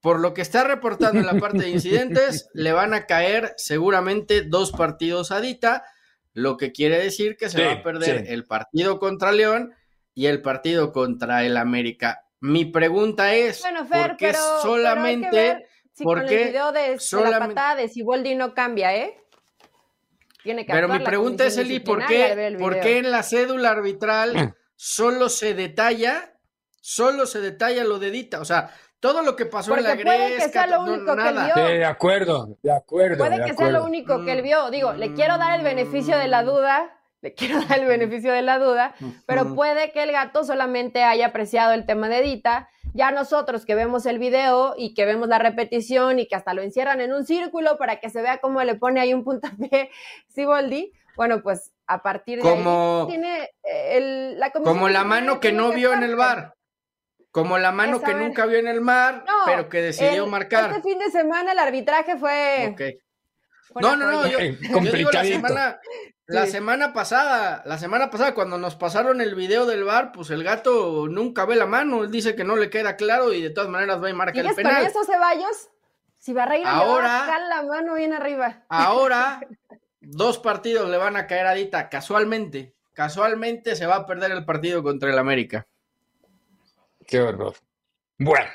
Por 0.00 0.20
lo 0.20 0.34
que 0.34 0.42
está 0.42 0.64
reportando 0.64 1.20
en 1.20 1.26
la 1.26 1.38
parte 1.38 1.62
de 1.62 1.70
incidentes, 1.70 2.48
le 2.54 2.72
van 2.72 2.92
a 2.92 3.06
caer 3.06 3.54
seguramente 3.56 4.42
dos 4.42 4.72
partidos 4.72 5.30
a 5.30 5.40
Dita, 5.40 5.84
lo 6.34 6.56
que 6.56 6.72
quiere 6.72 6.98
decir 6.98 7.36
que 7.36 7.48
se 7.48 7.64
va 7.64 7.72
a 7.72 7.82
perder 7.82 8.26
el 8.28 8.46
partido 8.46 8.98
contra 8.98 9.32
León 9.32 9.74
y 10.14 10.26
el 10.26 10.42
partido 10.42 10.92
contra 10.92 11.44
el 11.44 11.56
América. 11.56 12.24
Mi 12.40 12.64
pregunta 12.64 13.34
es, 13.34 13.62
¿por 13.90 14.16
qué 14.16 14.34
solamente 14.62 15.66
Sí, 15.94 16.04
con 16.04 16.20
el 16.20 16.26
video 16.26 16.72
de, 16.72 16.98
la 17.30 17.38
patada 17.38 17.76
de 17.76 17.88
Siboldi 17.88 18.34
no 18.34 18.54
cambia, 18.54 18.96
¿eh? 18.96 19.18
Tiene 20.42 20.64
que 20.64 20.72
Pero 20.72 20.88
mi 20.88 21.00
pregunta 21.00 21.44
es, 21.44 21.56
Eli, 21.58 21.80
¿por 21.80 22.06
qué, 22.06 22.56
¿por 22.58 22.80
qué 22.80 22.98
en 22.98 23.10
la 23.10 23.22
cédula 23.22 23.70
arbitral 23.70 24.56
solo 24.76 25.28
se 25.28 25.54
detalla, 25.54 26.38
solo 26.80 27.26
se 27.26 27.40
detalla 27.40 27.84
lo 27.84 27.98
de 27.98 28.10
Dita? 28.10 28.40
O 28.40 28.44
sea, 28.44 28.74
todo 29.02 29.22
lo 29.22 29.34
que 29.34 29.46
pasó 29.46 29.76
en 29.76 29.82
la 29.82 29.96
puede 29.96 30.36
que 30.36 30.48
sea 30.48 30.68
lo 30.68 30.82
único 30.82 31.16
que 31.16 31.28
él 31.28 31.34
vio. 31.34 31.64
de 31.64 31.84
acuerdo, 31.84 32.56
de 32.62 32.72
acuerdo. 32.72 33.18
Puede 33.18 33.44
que 33.44 33.54
sea 33.54 33.68
lo 33.68 33.84
único 33.84 34.24
que 34.24 34.30
él 34.30 34.42
vio. 34.42 34.70
Digo, 34.70 34.92
le 34.92 35.12
quiero 35.12 35.38
dar 35.38 35.58
el 35.58 35.64
beneficio 35.64 36.16
de 36.16 36.28
la 36.28 36.44
duda, 36.44 36.88
le 37.20 37.34
quiero 37.34 37.60
dar 37.64 37.80
el 37.80 37.86
beneficio 37.86 38.32
de 38.32 38.42
la 38.42 38.60
duda, 38.60 38.94
pero 39.26 39.56
puede 39.56 39.90
que 39.90 40.04
el 40.04 40.12
gato 40.12 40.44
solamente 40.44 41.02
haya 41.02 41.26
apreciado 41.26 41.72
el 41.72 41.84
tema 41.84 42.08
de 42.08 42.22
Dita 42.22 42.68
ya 42.94 43.10
nosotros 43.10 43.64
que 43.64 43.74
vemos 43.74 44.06
el 44.06 44.18
video 44.18 44.74
y 44.76 44.94
que 44.94 45.04
vemos 45.04 45.28
la 45.28 45.38
repetición 45.38 46.18
y 46.18 46.26
que 46.26 46.36
hasta 46.36 46.54
lo 46.54 46.62
encierran 46.62 47.00
en 47.00 47.12
un 47.12 47.24
círculo 47.24 47.78
para 47.78 48.00
que 48.00 48.10
se 48.10 48.22
vea 48.22 48.38
cómo 48.38 48.62
le 48.62 48.74
pone 48.74 49.00
ahí 49.00 49.14
un 49.14 49.24
puntapié 49.24 49.90
Siboldi, 50.28 50.92
bueno, 51.16 51.42
pues 51.42 51.72
a 51.86 52.02
partir 52.02 52.42
de 52.42 52.48
ahí 52.48 53.06
tiene 53.08 53.50
eh, 53.62 53.96
el, 53.96 54.38
la 54.38 54.50
Como 54.50 54.88
la 54.88 55.04
mano 55.04 55.40
que 55.40 55.52
no 55.52 55.72
vio 55.72 55.92
en 55.92 56.02
el 56.02 56.16
bar. 56.16 56.54
Como 57.32 57.56
la 57.56 57.72
mano 57.72 58.02
que 58.02 58.12
nunca 58.12 58.44
vio 58.44 58.58
en 58.58 58.68
el 58.68 58.82
mar, 58.82 59.24
pero 59.46 59.68
que 59.70 59.80
decidió 59.80 60.26
marcar. 60.26 60.70
Este 60.70 60.82
fin 60.82 60.98
de 60.98 61.10
semana 61.10 61.52
el 61.52 61.58
arbitraje 61.58 62.18
fue. 62.18 62.76
no, 63.80 63.96
no, 63.96 64.12
no, 64.12 64.26
yo, 64.26 64.38
digo 64.38 65.10
la 65.10 65.24
semana, 65.24 65.80
la 66.26 66.46
semana 66.46 66.92
pasada, 66.92 67.62
la 67.64 67.78
semana 67.78 68.10
pasada, 68.10 68.34
cuando 68.34 68.58
nos 68.58 68.76
pasaron 68.76 69.22
el 69.22 69.34
video 69.34 69.64
del 69.64 69.82
bar, 69.82 70.12
pues 70.12 70.28
el 70.30 70.44
gato 70.44 71.08
nunca 71.08 71.46
ve 71.46 71.56
la 71.56 71.64
mano, 71.64 72.04
él 72.04 72.10
dice 72.10 72.36
que 72.36 72.44
no 72.44 72.54
le 72.54 72.68
queda 72.68 72.96
claro 72.96 73.32
y 73.32 73.40
de 73.40 73.48
todas 73.48 73.70
maneras 73.70 74.02
va 74.02 74.10
a 74.10 74.14
marcar 74.14 74.44
el 74.44 74.54
penal. 74.54 74.76
con 74.76 74.86
eso, 74.86 75.04
Ceballos? 75.04 75.70
Si 76.18 76.34
va 76.34 76.44
a 76.44 76.70
ahora, 76.70 77.38
la 77.48 77.62
mano 77.62 77.94
bien 77.94 78.12
arriba. 78.12 78.62
Ahora, 78.68 79.40
dos 80.00 80.38
partidos 80.38 80.88
le 80.90 80.98
van 80.98 81.16
a 81.16 81.26
caer 81.26 81.46
a 81.46 81.54
Dita, 81.54 81.88
casualmente. 81.88 82.74
Casualmente 82.92 83.74
se 83.74 83.86
va 83.86 83.96
a 83.96 84.06
perder 84.06 84.32
el 84.32 84.44
partido 84.44 84.82
contra 84.82 85.10
el 85.10 85.18
América. 85.18 85.66
Qué 87.06 87.20
horror. 87.20 87.54
Bueno, 88.18 88.50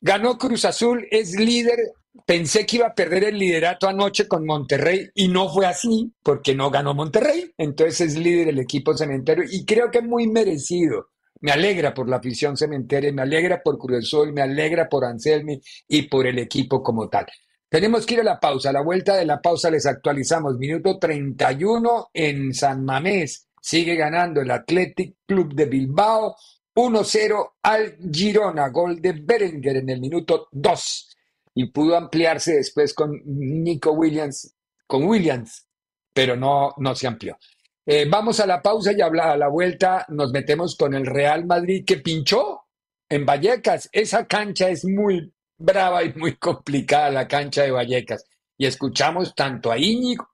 ganó 0.00 0.36
Cruz 0.38 0.64
Azul, 0.64 1.06
es 1.10 1.38
líder 1.38 1.78
pensé 2.24 2.64
que 2.64 2.76
iba 2.76 2.86
a 2.86 2.94
perder 2.94 3.24
el 3.24 3.38
liderato 3.38 3.88
anoche 3.88 4.26
con 4.28 4.46
Monterrey 4.46 5.08
y 5.14 5.28
no 5.28 5.48
fue 5.48 5.66
así 5.66 6.12
porque 6.22 6.54
no 6.54 6.70
ganó 6.70 6.94
Monterrey. 6.94 7.52
Entonces 7.58 8.00
es 8.00 8.16
líder 8.16 8.48
el 8.48 8.58
equipo 8.60 8.96
cementerio 8.96 9.44
y 9.50 9.64
creo 9.64 9.90
que 9.90 10.00
muy 10.00 10.26
merecido. 10.26 11.08
Me 11.40 11.52
alegra 11.52 11.92
por 11.92 12.08
la 12.08 12.16
afición 12.16 12.56
cementeria, 12.56 13.12
me 13.12 13.22
alegra 13.22 13.60
por 13.62 13.78
Cruz 13.78 14.14
me 14.32 14.40
alegra 14.40 14.88
por 14.88 15.04
Anselmi 15.04 15.60
y 15.86 16.02
por 16.02 16.26
el 16.26 16.38
equipo 16.38 16.82
como 16.82 17.08
tal. 17.08 17.26
Tenemos 17.68 18.06
que 18.06 18.14
ir 18.14 18.20
a 18.20 18.24
la 18.24 18.40
pausa. 18.40 18.70
A 18.70 18.72
la 18.72 18.82
vuelta 18.82 19.16
de 19.16 19.26
la 19.26 19.40
pausa 19.40 19.70
les 19.70 19.84
actualizamos. 19.86 20.56
Minuto 20.56 20.98
31 20.98 22.08
en 22.14 22.54
San 22.54 22.84
Mamés. 22.84 23.48
Sigue 23.60 23.96
ganando 23.96 24.40
el 24.40 24.50
Athletic 24.50 25.16
Club 25.26 25.52
de 25.54 25.66
Bilbao 25.66 26.36
1-0 26.76 27.54
al 27.62 27.96
Girona. 28.12 28.68
Gol 28.68 29.00
de 29.00 29.12
Berenguer 29.12 29.78
en 29.78 29.88
el 29.88 30.00
minuto 30.00 30.48
2. 30.52 31.16
Y 31.54 31.70
pudo 31.70 31.96
ampliarse 31.96 32.56
después 32.56 32.92
con 32.92 33.18
Nico 33.24 33.92
Williams, 33.92 34.54
con 34.86 35.04
Williams, 35.04 35.66
pero 36.12 36.36
no, 36.36 36.74
no 36.76 36.94
se 36.94 37.06
amplió. 37.06 37.38
Eh, 37.86 38.06
vamos 38.08 38.40
a 38.40 38.46
la 38.46 38.60
pausa 38.60 38.92
y 38.92 39.00
a 39.00 39.08
la 39.08 39.48
vuelta 39.48 40.04
nos 40.08 40.32
metemos 40.32 40.76
con 40.76 40.92
el 40.92 41.06
Real 41.06 41.46
Madrid 41.46 41.84
que 41.86 41.96
pinchó 41.96 42.66
en 43.08 43.24
Vallecas. 43.24 43.88
Esa 43.90 44.26
cancha 44.26 44.68
es 44.68 44.84
muy 44.84 45.32
brava 45.56 46.04
y 46.04 46.12
muy 46.12 46.36
complicada, 46.36 47.10
la 47.10 47.26
cancha 47.26 47.62
de 47.62 47.70
Vallecas. 47.70 48.24
Y 48.58 48.66
escuchamos 48.66 49.34
tanto 49.34 49.72
a 49.72 49.78
Íñigo 49.78 50.28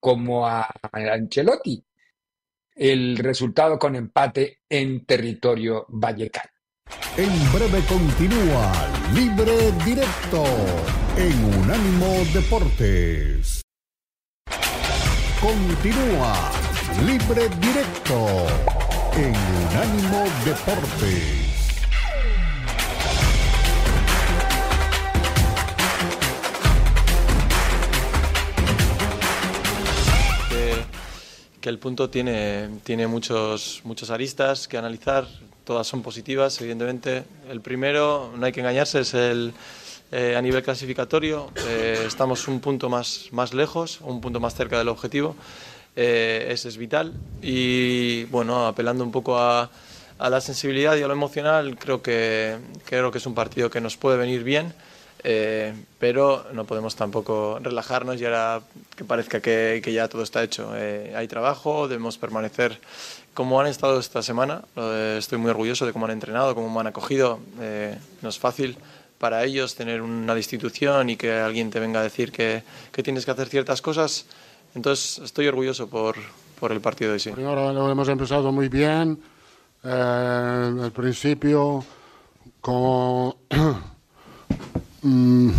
como 0.00 0.46
a 0.46 0.68
Ancelotti 0.92 1.82
el 2.78 3.18
resultado 3.18 3.78
con 3.78 3.96
empate 3.96 4.60
en 4.68 5.04
territorio 5.04 5.84
vallecano. 5.88 6.50
En 7.16 7.52
breve 7.52 7.82
continúa 7.88 8.72
Libre 9.12 9.72
Directo 9.84 10.44
en 11.16 11.44
Unánimo 11.60 12.24
Deportes. 12.32 13.62
Continúa 15.40 16.50
Libre 17.04 17.48
Directo 17.60 18.46
en 19.16 19.34
Unánimo 19.66 20.24
Deportes. 20.44 21.47
Que 31.60 31.68
el 31.68 31.78
punto 31.78 32.10
tiene, 32.10 32.68
tiene 32.84 33.06
muchos, 33.06 33.80
muchos 33.84 34.10
aristas 34.10 34.68
que 34.68 34.78
analizar, 34.78 35.26
todas 35.64 35.86
son 35.86 36.02
positivas, 36.02 36.60
evidentemente. 36.60 37.24
El 37.50 37.60
primero, 37.60 38.32
no 38.36 38.46
hay 38.46 38.52
que 38.52 38.60
engañarse, 38.60 39.00
es 39.00 39.14
el, 39.14 39.52
eh, 40.10 40.34
a 40.36 40.40
nivel 40.40 40.62
clasificatorio. 40.62 41.50
Eh, 41.66 42.04
estamos 42.06 42.48
un 42.48 42.60
punto 42.60 42.88
más, 42.88 43.28
más 43.32 43.52
lejos, 43.52 44.00
un 44.00 44.20
punto 44.20 44.40
más 44.40 44.54
cerca 44.54 44.78
del 44.78 44.88
objetivo. 44.88 45.36
Eh, 45.94 46.48
ese 46.50 46.68
es 46.68 46.76
vital. 46.78 47.12
Y 47.42 48.24
bueno, 48.24 48.66
apelando 48.66 49.04
un 49.04 49.12
poco 49.12 49.36
a, 49.36 49.68
a, 50.18 50.30
la 50.30 50.40
sensibilidad 50.40 50.96
y 50.96 51.02
a 51.02 51.06
lo 51.06 51.12
emocional, 51.12 51.76
creo 51.78 52.02
que, 52.02 52.56
creo 52.84 53.10
que 53.10 53.18
es 53.18 53.26
un 53.26 53.34
partido 53.34 53.70
que 53.70 53.80
nos 53.80 53.96
puede 53.96 54.16
venir 54.16 54.42
bien. 54.44 54.74
Eh, 55.24 55.74
pero 55.98 56.46
no 56.52 56.64
podemos 56.64 56.94
tampoco 56.94 57.58
relajarnos 57.60 58.20
y 58.20 58.24
ahora 58.24 58.60
que 58.94 59.04
parezca 59.04 59.40
que, 59.40 59.80
que 59.82 59.92
ya 59.92 60.08
todo 60.08 60.22
está 60.22 60.42
hecho. 60.44 60.72
Eh, 60.76 61.12
hay 61.16 61.26
trabajo, 61.26 61.88
debemos 61.88 62.18
permanecer 62.18 62.78
como 63.34 63.60
han 63.60 63.66
estado 63.66 63.98
esta 63.98 64.22
semana. 64.22 64.62
estoy 65.18 65.38
muy 65.38 65.50
orgulloso 65.50 65.86
de 65.86 65.92
cómo 65.92 66.06
han 66.06 66.12
entrenado, 66.12 66.54
cómo 66.54 66.70
me 66.70 66.80
han 66.80 66.86
acogido. 66.88 67.40
Eh, 67.60 67.96
no 68.22 68.28
es 68.28 68.38
fácil 68.38 68.76
para 69.18 69.44
ellos 69.44 69.74
tener 69.74 70.02
una 70.02 70.36
institución 70.36 71.10
y 71.10 71.16
que 71.16 71.32
alguien 71.32 71.70
te 71.70 71.80
venga 71.80 72.00
a 72.00 72.02
decir 72.02 72.30
que, 72.30 72.62
que 72.92 73.02
tienes 73.02 73.24
que 73.24 73.32
hacer 73.32 73.48
ciertas 73.48 73.82
cosas. 73.82 74.26
Entonces 74.74 75.18
estoy 75.18 75.48
orgulloso 75.48 75.88
por, 75.88 76.16
por 76.58 76.72
el 76.72 76.80
partido 76.80 77.12
de 77.12 77.18
sí. 77.18 77.30
Primero 77.30 77.72
lo 77.72 77.90
hemos 77.90 78.08
empezado 78.08 78.52
muy 78.52 78.68
bien. 78.68 79.18
Al 79.82 80.92
principio 80.92 81.84
con 82.60 83.34
Mm, 85.02 85.50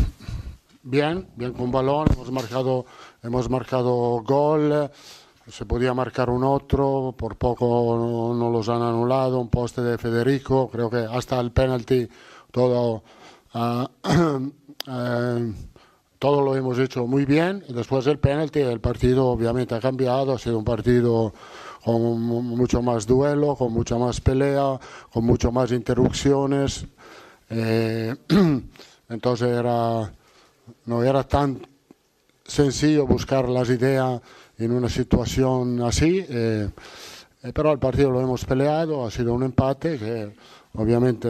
bien, 0.84 1.28
bien 1.38 1.54
con 1.54 1.72
balón, 1.72 2.08
hemos 2.12 2.30
marcado, 2.30 2.86
hemos 3.24 3.50
marcado 3.50 4.22
gol, 4.22 4.92
se 5.48 5.66
podía 5.66 5.94
marcar 5.94 6.30
un 6.30 6.44
otro, 6.44 7.16
por 7.18 7.38
poco 7.38 8.34
no, 8.38 8.50
los 8.50 8.68
han 8.68 8.82
anulado, 8.82 9.40
un 9.40 9.50
poste 9.50 9.82
de 9.82 9.98
Federico, 9.98 10.70
creo 10.70 10.90
que 10.90 10.98
hasta 10.98 11.40
el 11.40 11.52
penalti 11.52 12.10
todo, 12.52 13.04
ah, 13.54 13.90
eh, 14.88 15.54
todo 16.20 16.42
lo 16.42 16.56
hemos 16.58 16.78
hecho 16.80 17.08
muy 17.08 17.24
bien. 17.24 17.64
Después 17.70 18.04
del 18.04 18.20
penalti 18.20 18.60
el 18.60 18.82
partido 18.82 19.28
obviamente 19.28 19.74
ha 19.76 19.80
cambiado, 19.80 20.34
ha 20.34 20.38
sido 20.38 20.58
un 20.58 20.66
partido 20.66 21.34
con 21.84 22.22
mucho 22.22 22.82
más 22.82 23.06
duelo, 23.06 23.56
con 23.56 23.74
mucha 23.74 23.98
más 23.98 24.22
pelea, 24.22 24.80
con 25.12 25.26
mucho 25.26 25.52
más 25.52 25.72
interrupciones. 25.72 26.86
Eh, 27.50 28.16
Entonces 29.10 29.48
era, 29.50 30.12
no 30.86 31.04
era 31.04 31.24
tan 31.24 31.68
sencillo 32.46 33.08
buscar 33.08 33.50
las 33.50 33.70
ideas 33.70 34.22
en 34.58 34.72
una 34.72 34.90
situación 34.90 35.82
así, 35.82 36.24
eh, 36.30 36.70
eh, 37.42 37.52
pero 37.54 37.72
el 37.72 37.80
partido 37.80 38.12
lo 38.12 38.22
hemos 38.22 38.46
peleado, 38.46 39.06
ha 39.06 39.12
sido 39.12 39.34
un 39.34 39.44
empate 39.44 39.98
que 39.98 40.36
obviamente 40.74 41.30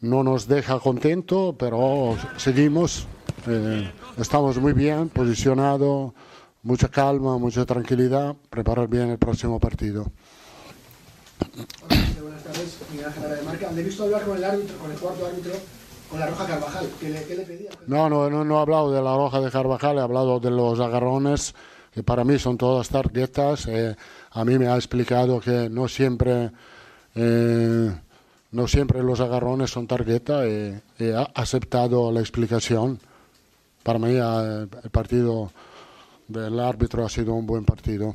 no 0.00 0.22
nos 0.22 0.48
deja 0.48 0.78
contento, 0.80 1.54
pero 1.56 2.16
seguimos, 2.36 3.06
eh, 3.46 3.90
estamos 4.18 4.58
muy 4.58 4.72
bien 4.72 5.08
posicionados, 5.08 6.12
mucha 6.62 6.88
calma, 6.88 7.38
mucha 7.38 7.64
tranquilidad, 7.66 8.36
preparar 8.50 8.88
bien 8.88 9.10
el 9.10 9.18
próximo 9.18 9.58
partido. 9.58 10.06
buenas 12.20 12.42
tardes, 12.44 12.78
Miguel 12.90 13.06
Ángel 13.06 13.22
de 13.22 13.42
Marca. 13.42 13.68
¿Han 13.68 13.76
visto 13.76 14.04
hablar 14.04 14.22
con 14.22 14.36
el 14.36 14.44
árbitro, 14.44 14.78
con 14.78 14.90
el 14.90 14.98
cuarto 14.98 15.26
árbitro 15.26 15.52
con 16.12 16.20
la 16.20 16.26
roja 16.26 16.46
Carvajal. 16.46 16.90
¿Qué 17.00 17.08
le, 17.08 17.24
qué 17.24 17.36
le 17.36 17.42
pedía? 17.44 17.70
No, 17.86 18.10
no, 18.10 18.28
no, 18.28 18.44
no 18.44 18.58
he 18.58 18.60
hablado 18.60 18.92
de 18.92 19.00
la 19.00 19.16
roja 19.16 19.40
de 19.40 19.50
Carvajal, 19.50 19.96
he 19.96 20.02
hablado 20.02 20.40
de 20.40 20.50
los 20.50 20.78
agarrones, 20.78 21.54
que 21.90 22.02
para 22.02 22.22
mí 22.22 22.38
son 22.38 22.58
todas 22.58 22.90
tarjetas. 22.90 23.66
Eh, 23.66 23.96
a 24.30 24.44
mí 24.44 24.58
me 24.58 24.68
ha 24.68 24.76
explicado 24.76 25.40
que 25.40 25.70
no 25.70 25.88
siempre, 25.88 26.50
eh, 27.14 27.90
no 28.50 28.68
siempre 28.68 29.02
los 29.02 29.20
agarrones 29.20 29.70
son 29.70 29.86
tarjeta 29.86 30.46
y, 30.46 30.82
ha 31.16 31.22
aceptado 31.34 32.12
la 32.12 32.20
explicación. 32.20 33.00
Para 33.82 33.98
mí 33.98 34.10
eh, 34.10 34.66
el 34.84 34.90
partido 34.90 35.50
del 36.32 36.58
árbitro 36.58 37.04
ha 37.04 37.08
sido 37.08 37.34
un 37.34 37.46
buen 37.46 37.64
partido. 37.64 38.14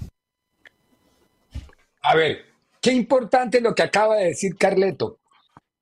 A 2.02 2.16
ver, 2.16 2.40
qué 2.82 2.92
importante 2.92 3.62
lo 3.62 3.76
que 3.76 3.84
acaba 3.84 4.16
de 4.18 4.26
decir 4.26 4.58
Carleto 4.58 5.20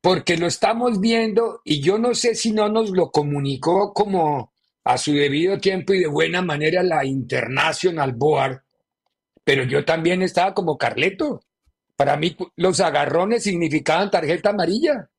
porque 0.05 0.37
lo 0.37 0.45
estamos 0.45 1.01
viendo 1.01 1.61
y 1.63 1.81
yo 1.81 1.97
no 1.97 2.13
sé 2.13 2.35
si 2.35 2.51
no 2.51 2.69
nos 2.69 2.91
lo 2.91 3.09
comunicó 3.09 3.91
como 3.91 4.53
a 4.83 4.99
su 4.99 5.13
debido 5.13 5.57
tiempo 5.57 5.95
y 5.95 6.01
de 6.01 6.05
buena 6.05 6.43
manera 6.43 6.83
la 6.83 7.03
International 7.03 8.13
Board, 8.13 8.61
pero 9.43 9.63
yo 9.63 9.83
también 9.83 10.21
estaba 10.21 10.53
como 10.53 10.77
Carleto. 10.77 11.41
Para 11.95 12.17
mí 12.17 12.37
los 12.55 12.81
agarrones 12.81 13.41
significaban 13.41 14.11
tarjeta 14.11 14.51
amarilla. 14.51 15.09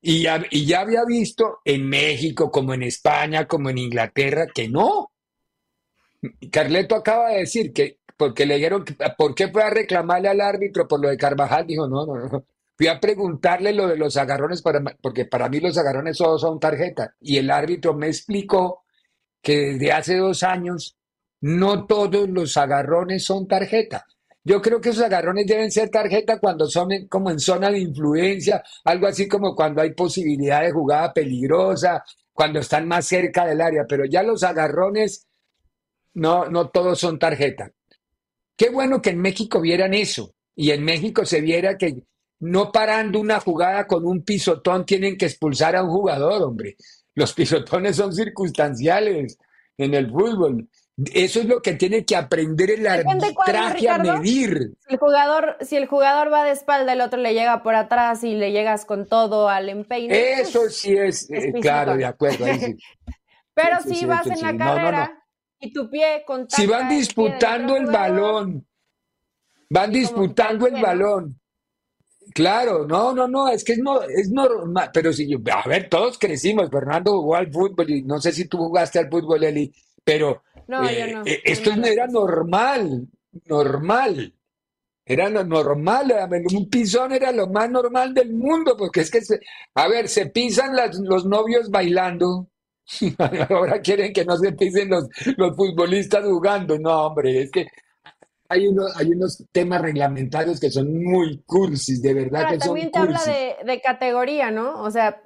Y 0.00 0.22
ya, 0.22 0.40
y 0.52 0.66
ya 0.66 0.82
había 0.82 1.04
visto 1.04 1.58
en 1.64 1.88
México, 1.88 2.48
como 2.48 2.72
en 2.74 2.84
España, 2.84 3.48
como 3.48 3.70
en 3.70 3.78
Inglaterra, 3.78 4.46
que 4.54 4.68
no. 4.68 5.10
Carleto 6.50 6.94
acaba 6.96 7.30
de 7.30 7.38
decir 7.38 7.72
que 7.72 8.00
porque 8.16 8.44
le 8.44 8.56
dijeron, 8.56 8.84
¿por 9.16 9.34
qué 9.34 9.48
fue 9.48 9.62
a 9.62 9.70
reclamarle 9.70 10.28
al 10.28 10.42
árbitro 10.42 10.86
por 10.86 11.00
lo 11.00 11.08
de 11.08 11.16
Carvajal? 11.16 11.66
Dijo, 11.66 11.88
no, 11.88 12.04
no, 12.04 12.16
no. 12.16 12.44
Fui 12.76 12.86
a 12.86 13.00
preguntarle 13.00 13.72
lo 13.72 13.88
de 13.88 13.96
los 13.96 14.16
agarrones, 14.18 14.60
para, 14.60 14.82
porque 15.00 15.24
para 15.24 15.48
mí 15.48 15.58
los 15.58 15.78
agarrones 15.78 16.18
solo 16.18 16.38
son 16.38 16.60
tarjeta. 16.60 17.14
Y 17.20 17.38
el 17.38 17.50
árbitro 17.50 17.94
me 17.94 18.08
explicó 18.08 18.84
que 19.40 19.72
desde 19.72 19.92
hace 19.92 20.16
dos 20.18 20.42
años 20.42 20.98
no 21.40 21.86
todos 21.86 22.28
los 22.28 22.56
agarrones 22.58 23.24
son 23.24 23.48
tarjeta. 23.48 24.04
Yo 24.44 24.60
creo 24.60 24.80
que 24.80 24.90
esos 24.90 25.04
agarrones 25.04 25.46
deben 25.46 25.70
ser 25.70 25.88
tarjeta 25.88 26.38
cuando 26.38 26.66
son 26.66 26.88
como 27.08 27.30
en 27.30 27.38
zona 27.38 27.70
de 27.70 27.80
influencia, 27.80 28.62
algo 28.84 29.06
así 29.06 29.28
como 29.28 29.54
cuando 29.54 29.82
hay 29.82 29.94
posibilidad 29.94 30.62
de 30.62 30.72
jugada 30.72 31.12
peligrosa, 31.12 32.02
cuando 32.32 32.60
están 32.60 32.88
más 32.88 33.06
cerca 33.06 33.46
del 33.46 33.60
área, 33.60 33.84
pero 33.88 34.04
ya 34.04 34.22
los 34.22 34.42
agarrones 34.42 35.26
no, 36.14 36.48
no 36.48 36.68
todos 36.68 36.98
son 36.98 37.18
tarjeta. 37.18 37.70
Qué 38.56 38.68
bueno 38.70 39.00
que 39.00 39.10
en 39.10 39.20
México 39.20 39.60
vieran 39.60 39.94
eso 39.94 40.34
y 40.54 40.70
en 40.70 40.84
México 40.84 41.24
se 41.24 41.40
viera 41.40 41.78
que 41.78 42.04
no 42.40 42.72
parando 42.72 43.20
una 43.20 43.40
jugada 43.40 43.86
con 43.86 44.06
un 44.06 44.22
pisotón 44.22 44.84
tienen 44.84 45.16
que 45.16 45.26
expulsar 45.26 45.76
a 45.76 45.82
un 45.82 45.90
jugador, 45.90 46.42
hombre. 46.42 46.76
Los 47.14 47.32
pisotones 47.32 47.96
son 47.96 48.12
circunstanciales 48.14 49.38
en 49.76 49.94
el 49.94 50.10
fútbol. 50.10 50.68
Eso 51.14 51.40
es 51.40 51.46
lo 51.46 51.62
que 51.62 51.74
tiene 51.74 52.04
que 52.04 52.16
aprender 52.16 52.70
el 52.70 52.86
arbitraje 52.86 53.88
a 53.88 53.98
medir. 53.98 54.74
El 54.88 54.98
jugador, 54.98 55.56
si 55.60 55.76
el 55.76 55.86
jugador 55.86 56.32
va 56.32 56.44
de 56.44 56.50
espalda, 56.50 56.92
el 56.92 57.00
otro 57.00 57.18
le 57.18 57.32
llega 57.32 57.62
por 57.62 57.74
atrás 57.74 58.22
y 58.24 58.34
le 58.34 58.52
llegas 58.52 58.84
con 58.84 59.06
todo 59.06 59.48
al 59.48 59.68
empeine. 59.68 60.40
Eso 60.40 60.60
pues, 60.60 60.76
sí 60.76 60.92
es, 60.92 61.30
eh, 61.30 61.52
claro, 61.60 61.96
de 61.96 62.04
acuerdo. 62.04 62.44
Pero 63.54 63.80
si 63.82 64.04
vas 64.04 64.26
en 64.26 64.40
la 64.40 64.56
carrera 64.56 65.19
y 65.60 65.72
tu 65.72 65.88
pie 65.90 66.24
con 66.26 66.48
Si 66.48 66.66
van 66.66 66.88
disputando 66.88 67.76
el 67.76 67.86
balón, 67.86 68.66
van 69.68 69.92
disputando 69.92 70.66
el 70.66 70.80
balón. 70.80 71.40
Claro, 72.32 72.86
no, 72.86 73.12
no, 73.12 73.26
no, 73.26 73.48
es 73.48 73.64
que 73.64 73.72
es, 73.72 73.78
no, 73.78 74.02
es 74.02 74.30
normal, 74.30 74.90
pero 74.92 75.12
si, 75.12 75.28
a 75.34 75.68
ver, 75.68 75.88
todos 75.88 76.18
crecimos, 76.18 76.70
Fernando 76.70 77.12
jugó 77.12 77.34
al 77.34 77.52
fútbol 77.52 77.90
y 77.90 78.02
no 78.02 78.20
sé 78.20 78.32
si 78.32 78.46
tú 78.46 78.58
jugaste 78.58 79.00
al 79.00 79.10
fútbol, 79.10 79.42
Eli, 79.42 79.72
pero 80.04 80.42
no, 80.68 80.88
eh, 80.88 81.12
no. 81.12 81.22
Eh, 81.26 81.40
esto 81.44 81.74
no 81.74 81.86
era 81.86 82.06
normal, 82.06 83.08
normal. 83.46 84.34
Era 85.04 85.28
lo 85.28 85.42
normal, 85.42 86.14
un 86.52 86.70
pisón 86.70 87.10
era 87.12 87.32
lo 87.32 87.48
más 87.48 87.68
normal 87.68 88.14
del 88.14 88.32
mundo, 88.32 88.76
porque 88.76 89.00
es 89.00 89.10
que, 89.10 89.20
se, 89.22 89.40
a 89.74 89.88
ver, 89.88 90.08
se 90.08 90.26
pisan 90.26 90.76
los 91.02 91.26
novios 91.26 91.68
bailando, 91.68 92.48
ahora 93.50 93.80
quieren 93.80 94.12
que 94.12 94.24
no 94.24 94.36
se 94.36 94.52
pisen 94.52 94.90
los, 94.90 95.08
los 95.36 95.56
futbolistas 95.56 96.24
jugando. 96.24 96.78
No, 96.78 97.06
hombre, 97.06 97.42
es 97.42 97.50
que 97.50 97.66
hay, 98.48 98.66
hay 98.96 99.12
unos 99.12 99.44
temas 99.52 99.80
reglamentarios 99.80 100.58
que 100.58 100.70
son 100.70 101.02
muy 101.02 101.40
cursis, 101.46 102.02
de 102.02 102.14
verdad 102.14 102.50
que 102.50 102.58
también 102.58 102.90
te 102.90 102.98
habla 102.98 103.22
de, 103.24 103.56
de, 103.64 103.80
categoría, 103.80 104.50
¿no? 104.50 104.82
O 104.82 104.90
sea, 104.90 105.22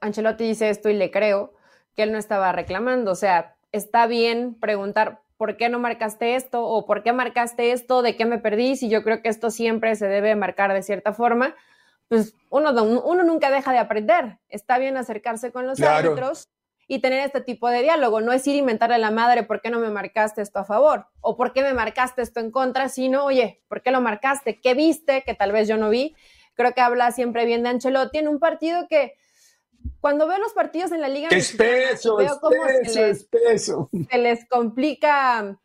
Ancelotti 0.00 0.44
dice 0.44 0.70
esto 0.70 0.88
y 0.88 0.94
le 0.94 1.10
creo 1.10 1.52
que 1.94 2.04
él 2.04 2.12
no 2.12 2.18
estaba 2.18 2.52
reclamando. 2.52 3.12
O 3.12 3.16
sea, 3.16 3.54
está 3.70 4.06
bien 4.06 4.54
preguntar 4.54 5.20
por 5.36 5.56
qué 5.56 5.68
no 5.68 5.78
marcaste 5.78 6.36
esto 6.36 6.64
o 6.64 6.86
por 6.86 7.02
qué 7.02 7.12
marcaste 7.12 7.72
esto, 7.72 8.02
de 8.02 8.16
qué 8.16 8.24
me 8.24 8.38
perdí, 8.38 8.76
si 8.76 8.88
yo 8.88 9.04
creo 9.04 9.22
que 9.22 9.28
esto 9.28 9.50
siempre 9.50 9.94
se 9.94 10.06
debe 10.06 10.34
marcar 10.34 10.72
de 10.72 10.82
cierta 10.82 11.12
forma, 11.12 11.54
pues 12.08 12.34
uno, 12.48 12.70
uno 12.82 13.24
nunca 13.24 13.50
deja 13.50 13.72
de 13.72 13.78
aprender. 13.78 14.38
Está 14.48 14.78
bien 14.78 14.96
acercarse 14.96 15.52
con 15.52 15.66
los 15.66 15.80
árbitros 15.82 16.48
y 16.88 17.00
tener 17.00 17.20
este 17.20 17.42
tipo 17.42 17.68
de 17.68 17.82
diálogo. 17.82 18.20
No 18.22 18.32
es 18.32 18.46
ir 18.46 18.56
a 18.56 18.58
inventarle 18.58 18.96
a 18.96 18.98
la 18.98 19.10
madre 19.10 19.44
por 19.44 19.60
qué 19.60 19.70
no 19.70 19.78
me 19.78 19.90
marcaste 19.90 20.40
esto 20.40 20.58
a 20.58 20.64
favor 20.64 21.06
o 21.20 21.36
por 21.36 21.52
qué 21.52 21.62
me 21.62 21.74
marcaste 21.74 22.22
esto 22.22 22.40
en 22.40 22.50
contra, 22.50 22.88
sino, 22.88 23.24
oye, 23.24 23.60
¿por 23.68 23.82
qué 23.82 23.90
lo 23.90 24.00
marcaste? 24.00 24.58
¿Qué 24.60 24.74
viste 24.74 25.22
que 25.24 25.34
tal 25.34 25.52
vez 25.52 25.68
yo 25.68 25.76
no 25.76 25.90
vi? 25.90 26.16
Creo 26.54 26.72
que 26.72 26.80
habla 26.80 27.12
siempre 27.12 27.44
bien 27.44 27.62
de 27.62 27.68
Ancelotti 27.68 28.18
en 28.18 28.28
un 28.28 28.40
partido 28.40 28.88
que 28.88 29.14
cuando 30.00 30.26
veo 30.26 30.38
los 30.38 30.54
partidos 30.54 30.90
en 30.92 31.02
la 31.02 31.08
Liga 31.08 31.28
veo 32.16 32.40
cómo 32.40 32.56
se, 32.84 33.08
les, 33.08 33.28
se 34.10 34.18
les 34.18 34.48
complica 34.48 35.60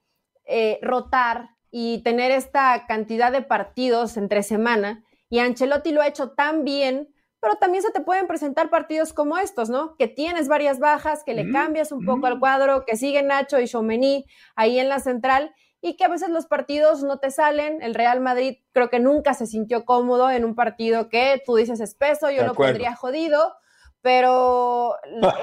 eh, 0.46 0.78
rotar 0.82 1.52
y 1.72 2.04
tener 2.04 2.32
esta 2.32 2.86
cantidad 2.86 3.32
de 3.32 3.42
partidos 3.42 4.18
entre 4.18 4.44
semana. 4.44 5.04
Y 5.30 5.40
Ancelotti 5.40 5.92
lo 5.92 6.02
ha 6.02 6.08
hecho 6.08 6.32
tan 6.32 6.64
bien, 6.64 7.13
pero 7.44 7.56
también 7.56 7.84
se 7.84 7.92
te 7.92 8.00
pueden 8.00 8.26
presentar 8.26 8.70
partidos 8.70 9.12
como 9.12 9.38
estos, 9.38 9.70
¿no? 9.70 9.98
Que 9.98 10.08
tienes 10.08 10.48
varias 10.48 10.80
bajas, 10.80 11.26
que 11.26 11.34
le 11.34 11.44
mm, 11.44 11.52
cambias 11.52 11.92
un 11.92 12.06
poco 12.06 12.26
al 12.26 12.40
cuadro, 12.40 12.86
que 12.86 12.96
sigue 12.96 13.22
Nacho 13.22 13.60
y 13.60 13.68
Chomení 13.68 14.26
ahí 14.56 14.80
en 14.80 14.88
la 14.88 15.00
central 15.00 15.54
y 15.82 15.98
que 15.98 16.06
a 16.06 16.08
veces 16.08 16.30
los 16.30 16.46
partidos 16.46 17.04
no 17.04 17.20
te 17.20 17.32
salen. 17.32 17.82
El 17.82 17.96
Real 17.96 18.22
Madrid 18.22 18.60
creo 18.72 18.90
que 18.90 19.02
nunca 19.02 19.34
se 19.34 19.46
sintió 19.46 19.84
cómodo 19.84 20.32
en 20.32 20.46
un 20.46 20.56
partido 20.56 21.10
que 21.10 21.44
tú 21.46 21.58
dices 21.58 21.82
espeso, 21.82 22.32
yo 22.32 22.46
lo 22.46 22.54
pondría 22.54 22.96
jodido 22.96 23.54
pero 24.04 24.96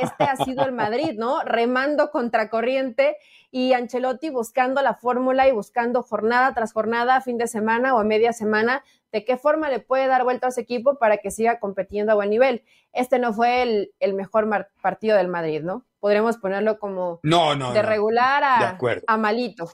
este 0.02 0.24
ha 0.24 0.36
sido 0.36 0.64
el 0.66 0.72
Madrid, 0.72 1.14
¿no? 1.16 1.42
Remando 1.42 2.10
contracorriente 2.10 3.16
y 3.50 3.72
Ancelotti 3.72 4.28
buscando 4.28 4.82
la 4.82 4.94
fórmula 4.94 5.48
y 5.48 5.52
buscando 5.52 6.02
jornada 6.02 6.52
tras 6.52 6.74
jornada, 6.74 7.22
fin 7.22 7.38
de 7.38 7.48
semana 7.48 7.94
o 7.94 8.00
a 8.00 8.04
media 8.04 8.34
semana, 8.34 8.84
de 9.12 9.24
qué 9.24 9.38
forma 9.38 9.70
le 9.70 9.80
puede 9.80 10.06
dar 10.08 10.24
vuelta 10.24 10.46
a 10.46 10.50
ese 10.50 10.60
equipo 10.60 10.98
para 10.98 11.16
que 11.16 11.30
siga 11.30 11.58
compitiendo 11.58 12.12
a 12.12 12.16
buen 12.16 12.28
nivel. 12.28 12.62
Este 12.92 13.18
no 13.18 13.32
fue 13.32 13.62
el, 13.98 14.14
mejor 14.14 14.46
partido 14.82 15.16
del 15.16 15.28
Madrid, 15.28 15.62
¿no? 15.62 15.86
Podremos 15.98 16.36
ponerlo 16.36 16.78
como 16.78 17.18
no, 17.22 17.56
no, 17.56 17.72
de 17.72 17.80
regular 17.80 18.44
a, 18.44 18.78
a 19.06 19.16
malito. 19.16 19.70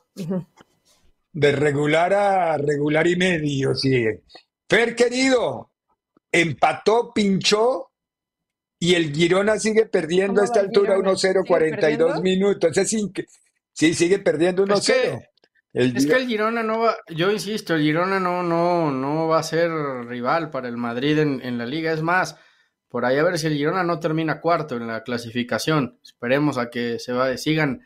De 1.33 1.53
regular 1.53 2.15
a 2.15 2.57
regular 2.57 3.07
y 3.09 3.17
medio, 3.17 3.75
sí. 3.75 4.07
Fer, 4.71 4.95
querido, 4.95 5.73
empató, 6.31 7.13
pinchó 7.13 7.91
y 8.79 8.95
el 8.95 9.15
Girona 9.15 9.59
sigue 9.59 9.87
perdiendo 9.87 10.43
a 10.43 10.45
esta 10.45 10.61
altura 10.61 10.97
1-0, 10.99 11.47
42 11.47 12.21
minutos. 12.23 12.77
Es 12.77 12.91
sí, 13.73 13.95
sigue 13.95 14.19
perdiendo 14.19 14.67
1-0. 14.67 15.27
Es, 15.73 16.07
que 16.07 16.17
el 16.17 16.27
Girona 16.27 16.63
no 16.63 16.81
va, 16.81 16.97
yo 17.09 17.31
insisto, 17.31 17.75
el 17.75 17.83
Girona 17.83 18.19
no, 18.19 18.43
no, 18.43 18.91
no 18.91 19.29
va 19.29 19.41
a 19.41 19.43
ser 19.43 19.71
rival 20.07 20.51
para 20.51 20.69
el 20.69 20.77
Madrid 20.77 21.19
en, 21.19 21.59
la 21.59 21.67
liga. 21.67 21.93
Es 21.93 22.03
más, 22.03 22.37
por 22.89 23.05
ahí 23.05 23.19
a 23.19 23.23
ver 23.23 23.39
si 23.39 23.47
el 23.47 23.57
Girona 23.57 23.83
no 23.83 24.01
termina 24.01 24.41
cuarto 24.41 24.77
en 24.77 24.87
la 24.87 25.03
clasificación. 25.03 25.99
Esperemos 26.03 26.57
a 26.57 26.71
que 26.71 26.99
se 26.99 27.13
va, 27.13 27.37
sigan 27.37 27.83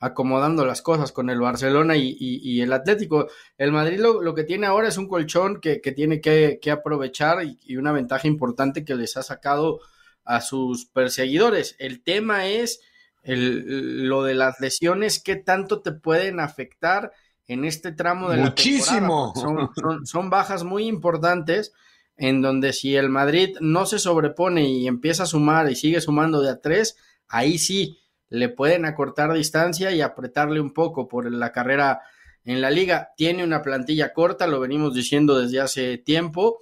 acomodando 0.00 0.64
las 0.64 0.82
cosas 0.82 1.10
con 1.12 1.30
el 1.30 1.40
Barcelona 1.40 1.94
y, 1.96 2.60
el 2.60 2.72
Atlético. 2.72 3.28
El 3.56 3.72
Madrid 3.72 4.00
lo, 4.00 4.34
que 4.34 4.44
tiene 4.44 4.66
ahora 4.66 4.88
es 4.88 4.98
un 4.98 5.08
colchón 5.08 5.60
que, 5.60 5.78
tiene 5.78 6.20
que, 6.20 6.58
que 6.60 6.70
aprovechar 6.70 7.44
y, 7.44 7.76
una 7.76 7.92
ventaja 7.92 8.26
importante 8.26 8.84
que 8.84 8.94
les 8.94 9.16
ha 9.16 9.22
sacado 9.22 9.80
a 10.28 10.42
sus 10.42 10.84
perseguidores. 10.84 11.74
El 11.78 12.02
tema 12.02 12.46
es 12.46 12.80
el, 13.22 14.06
lo 14.06 14.22
de 14.22 14.34
las 14.34 14.60
lesiones, 14.60 15.22
qué 15.22 15.36
tanto 15.36 15.80
te 15.80 15.92
pueden 15.92 16.38
afectar 16.38 17.12
en 17.46 17.64
este 17.64 17.92
tramo 17.92 18.28
de 18.30 18.36
Muchísimo. 18.36 19.32
la 19.34 19.40
temporada. 19.40 19.70
Son, 19.74 20.06
son, 20.06 20.30
bajas 20.30 20.64
muy 20.64 20.86
importantes 20.86 21.72
en 22.18 22.42
donde 22.42 22.74
si 22.74 22.94
el 22.94 23.08
Madrid 23.08 23.56
no 23.60 23.86
se 23.86 23.98
sobrepone 23.98 24.68
y 24.68 24.86
empieza 24.86 25.22
a 25.22 25.26
sumar 25.26 25.70
y 25.70 25.76
sigue 25.76 26.02
sumando 26.02 26.42
de 26.42 26.50
a 26.50 26.60
tres, 26.60 26.98
ahí 27.26 27.56
sí 27.56 27.98
le 28.28 28.50
pueden 28.50 28.84
acortar 28.84 29.32
distancia 29.32 29.92
y 29.92 30.02
apretarle 30.02 30.60
un 30.60 30.74
poco 30.74 31.08
por 31.08 31.32
la 31.32 31.52
carrera 31.52 32.02
en 32.44 32.60
la 32.60 32.70
liga. 32.70 33.12
Tiene 33.16 33.44
una 33.44 33.62
plantilla 33.62 34.12
corta, 34.12 34.46
lo 34.46 34.60
venimos 34.60 34.94
diciendo 34.94 35.38
desde 35.38 35.60
hace 35.60 35.96
tiempo 35.96 36.58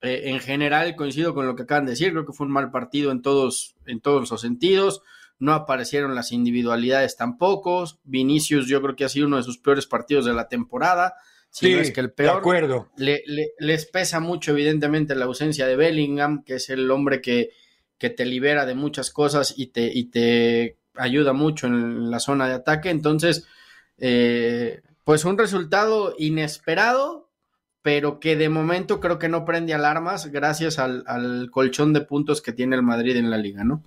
eh, 0.00 0.22
en 0.26 0.40
general 0.40 0.94
coincido 0.96 1.34
con 1.34 1.46
lo 1.46 1.56
que 1.56 1.62
acaban 1.62 1.86
de 1.86 1.92
decir, 1.92 2.12
creo 2.12 2.26
que 2.26 2.32
fue 2.32 2.46
un 2.46 2.52
mal 2.52 2.70
partido 2.70 3.10
en 3.10 3.22
todos, 3.22 3.76
en 3.86 4.00
todos 4.00 4.30
los 4.30 4.40
sentidos. 4.40 5.02
No 5.40 5.52
aparecieron 5.52 6.14
las 6.14 6.32
individualidades 6.32 7.16
tampoco. 7.16 7.84
Vinicius, 8.04 8.66
yo 8.66 8.82
creo 8.82 8.96
que 8.96 9.04
ha 9.04 9.08
sido 9.08 9.26
uno 9.26 9.36
de 9.36 9.44
sus 9.44 9.58
peores 9.58 9.86
partidos 9.86 10.24
de 10.24 10.34
la 10.34 10.48
temporada. 10.48 11.14
Si 11.50 11.72
no 11.72 11.80
es 11.80 11.92
que 11.92 12.00
el 12.00 12.12
peor. 12.12 12.32
De 12.32 12.38
acuerdo. 12.38 12.88
Le, 12.96 13.22
les 13.58 13.86
pesa 13.86 14.20
mucho, 14.20 14.50
evidentemente, 14.50 15.14
la 15.14 15.26
ausencia 15.26 15.66
de 15.66 15.76
Bellingham, 15.76 16.42
que 16.44 16.56
es 16.56 16.70
el 16.70 16.90
hombre 16.90 17.20
que, 17.20 17.50
que 17.98 18.10
te 18.10 18.26
libera 18.26 18.66
de 18.66 18.74
muchas 18.74 19.10
cosas 19.10 19.54
y 19.56 19.68
te, 19.68 19.90
y 19.92 20.06
te 20.10 20.78
ayuda 20.94 21.32
mucho 21.32 21.68
en 21.68 22.10
la 22.10 22.18
zona 22.18 22.48
de 22.48 22.54
ataque. 22.54 22.90
Entonces, 22.90 23.46
eh, 23.98 24.82
pues 25.04 25.24
un 25.24 25.38
resultado 25.38 26.14
inesperado, 26.18 27.27
pero 27.82 28.20
que 28.20 28.36
de 28.36 28.48
momento 28.48 29.00
creo 29.00 29.18
que 29.18 29.28
no 29.28 29.44
prende 29.44 29.74
alarmas 29.74 30.26
gracias 30.26 30.78
al, 30.78 31.50
colchón 31.50 31.92
de 31.92 32.02
puntos 32.02 32.42
que 32.42 32.52
tiene 32.52 32.76
el 32.76 32.82
Madrid 32.82 33.16
en 33.16 33.30
la 33.30 33.38
liga, 33.38 33.64
¿no? 33.64 33.82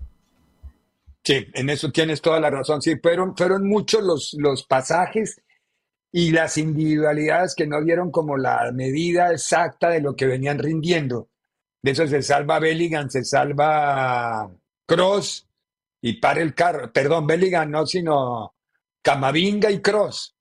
Sí, 1.24 1.48
en 1.54 1.70
eso 1.70 1.92
tienes 1.92 2.22
toda 2.22 2.40
la 2.40 2.50
razón. 2.50 2.82
Sí, 2.82 2.96
fueron, 3.02 3.36
fueron 3.38 3.68
muchos 3.68 4.04
los, 4.04 4.36
los 4.40 4.64
pasajes 4.64 5.42
y 6.12 6.32
las 6.32 6.58
individualidades 6.58 7.56
que 7.56 7.68
no 7.68 7.82
dieron 7.82 8.12
como 8.12 8.38
la 8.38 8.72
medida 8.74 9.32
exacta 9.32 9.90
de 9.90 10.02
lo 10.02 10.16
que 10.16 10.26
venían 10.26 10.60
rindiendo. 10.60 11.30
De 11.82 11.92
eso 11.92 12.08
se 12.08 12.22
salva 12.22 12.60
Bellingham, 12.60 13.10
se 13.10 13.24
salva 13.24 14.52
Cross 14.86 15.48
y 16.02 16.14
para 16.14 16.42
el 16.42 16.54
carro. 16.54 16.92
Perdón, 16.92 17.28
Bellingham 17.28 17.72
no, 17.72 17.86
sino 17.86 18.56
Camavinga 19.02 19.72
y 19.72 19.80
Cross. 19.80 20.36